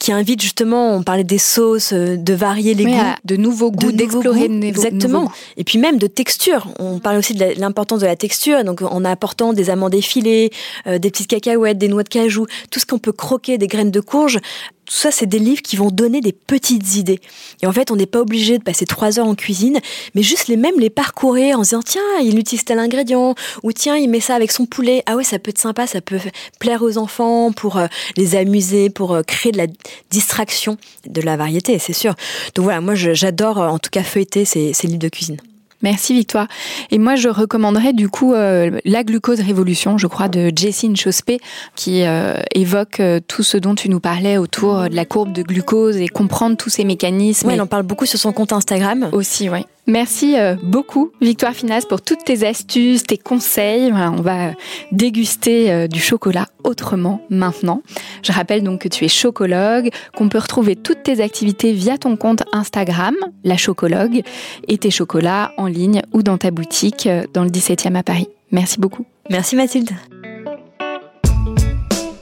qui 0.00 0.12
invite 0.12 0.40
justement, 0.42 0.94
on 0.94 1.02
parlait 1.02 1.24
des 1.24 1.38
sauces, 1.38 1.92
de 1.92 2.34
varier 2.34 2.74
les 2.74 2.84
goûts. 2.84 2.96
de 3.24 3.36
nouveaux 3.36 3.70
goûts, 3.70 3.92
d'explorer 3.92 4.48
de 4.48 4.64
Exactement. 4.64 5.30
Et 5.56 5.64
puis 5.64 5.78
même 5.78 5.98
de 5.98 6.06
texture. 6.06 6.68
On 6.78 6.98
parle 6.98 7.18
aussi 7.18 7.34
de 7.34 7.58
l'importance 7.58 8.00
de 8.00 8.06
la 8.06 8.16
texture. 8.16 8.64
Donc 8.64 8.82
en 8.82 9.04
apportant 9.04 9.52
des 9.52 9.70
amandes 9.70 9.94
effilées, 9.94 10.50
euh, 10.86 10.98
des 10.98 11.10
petites 11.10 11.28
cacahuètes, 11.28 11.78
des 11.78 11.88
noix 11.88 12.02
de 12.02 12.08
cajou, 12.08 12.46
tout 12.70 12.80
ce 12.80 12.86
qu'on 12.86 12.98
peut 12.98 13.12
croquer, 13.12 13.58
des 13.58 13.66
graines 13.66 13.90
de 13.90 14.00
courge. 14.00 14.38
Tout 14.84 14.96
ça, 14.96 15.10
c'est 15.10 15.26
des 15.26 15.38
livres 15.38 15.62
qui 15.62 15.76
vont 15.76 15.90
donner 15.90 16.20
des 16.20 16.32
petites 16.32 16.96
idées. 16.96 17.20
Et 17.62 17.66
en 17.66 17.72
fait, 17.72 17.90
on 17.90 17.96
n'est 17.96 18.06
pas 18.06 18.20
obligé 18.20 18.58
de 18.58 18.62
passer 18.64 18.84
trois 18.84 19.18
heures 19.18 19.26
en 19.26 19.34
cuisine, 19.34 19.78
mais 20.14 20.22
juste 20.22 20.48
les 20.48 20.56
mêmes 20.56 20.78
les 20.78 20.90
parcourir 20.90 21.58
en 21.58 21.64
se 21.64 21.70
disant 21.70 21.82
tiens, 21.82 22.02
il 22.22 22.38
utilise 22.38 22.64
tel 22.64 22.78
ingrédient, 22.78 23.34
ou 23.62 23.72
tiens, 23.72 23.96
il 23.96 24.10
met 24.10 24.20
ça 24.20 24.34
avec 24.34 24.50
son 24.50 24.66
poulet. 24.66 25.02
Ah 25.06 25.16
ouais, 25.16 25.24
ça 25.24 25.38
peut 25.38 25.50
être 25.50 25.58
sympa, 25.58 25.86
ça 25.86 26.00
peut 26.00 26.18
plaire 26.58 26.82
aux 26.82 26.98
enfants 26.98 27.52
pour 27.52 27.76
euh, 27.76 27.86
les 28.16 28.34
amuser, 28.34 28.90
pour 28.90 29.14
euh, 29.14 29.22
créer 29.22 29.52
de 29.52 29.58
la 29.58 29.66
distraction, 30.10 30.76
de 31.06 31.20
la 31.20 31.36
variété, 31.36 31.78
c'est 31.78 31.92
sûr. 31.92 32.14
Donc 32.54 32.64
voilà, 32.64 32.80
moi 32.80 32.94
j'adore 32.94 33.58
en 33.58 33.78
tout 33.78 33.90
cas 33.90 34.02
feuilleter 34.02 34.44
ces 34.44 34.72
livres 34.84 34.98
de 34.98 35.08
cuisine. 35.08 35.36
Merci 35.82 36.14
Victoire. 36.14 36.46
Et 36.90 36.98
moi, 36.98 37.16
je 37.16 37.28
recommanderais 37.28 37.92
du 37.92 38.08
coup 38.08 38.34
euh, 38.34 38.78
La 38.84 39.04
glucose 39.04 39.40
révolution, 39.40 39.98
je 39.98 40.06
crois, 40.06 40.28
de 40.28 40.52
Jessine 40.54 40.96
Chospé, 40.96 41.38
qui 41.74 42.04
euh, 42.04 42.40
évoque 42.54 43.00
euh, 43.00 43.20
tout 43.26 43.42
ce 43.42 43.56
dont 43.56 43.74
tu 43.74 43.88
nous 43.88 44.00
parlais 44.00 44.38
autour 44.38 44.88
de 44.88 44.94
la 44.94 45.04
courbe 45.04 45.32
de 45.32 45.42
glucose 45.42 45.96
et 45.96 46.08
comprendre 46.08 46.56
tous 46.56 46.70
ces 46.70 46.84
mécanismes. 46.84 47.48
Oui, 47.48 47.54
elle 47.54 47.60
en 47.60 47.66
parle 47.66 47.82
beaucoup 47.82 48.06
sur 48.06 48.18
son 48.18 48.32
compte 48.32 48.52
Instagram. 48.52 49.08
Aussi, 49.12 49.48
oui. 49.50 49.66
Merci 49.88 50.38
euh, 50.38 50.54
beaucoup, 50.62 51.10
Victoire 51.20 51.54
Finas, 51.54 51.84
pour 51.88 52.02
toutes 52.02 52.24
tes 52.24 52.46
astuces, 52.46 53.02
tes 53.02 53.18
conseils. 53.18 53.92
on 53.92 54.22
va 54.22 54.52
déguster 54.92 55.72
euh, 55.72 55.88
du 55.88 55.98
chocolat 55.98 56.46
autrement 56.62 57.20
maintenant. 57.30 57.82
Je 58.22 58.30
rappelle 58.30 58.62
donc 58.62 58.82
que 58.82 58.88
tu 58.88 59.04
es 59.04 59.08
chocologue, 59.08 59.90
qu'on 60.16 60.28
peut 60.28 60.38
retrouver 60.38 60.76
toutes 60.76 61.02
tes 61.02 61.20
activités 61.20 61.72
via 61.72 61.98
ton 61.98 62.16
compte 62.16 62.44
Instagram, 62.52 63.16
la 63.42 63.56
chocologue, 63.56 64.22
et 64.68 64.78
tes 64.78 64.90
chocolats 64.92 65.52
en 65.56 65.66
ligne 65.66 66.02
ou 66.12 66.22
dans 66.22 66.38
ta 66.38 66.52
boutique 66.52 67.08
euh, 67.08 67.24
dans 67.34 67.42
le 67.42 67.50
17e 67.50 67.96
à 67.96 68.04
Paris. 68.04 68.28
Merci 68.52 68.78
beaucoup. 68.78 69.04
Merci 69.30 69.56
Mathilde. 69.56 69.90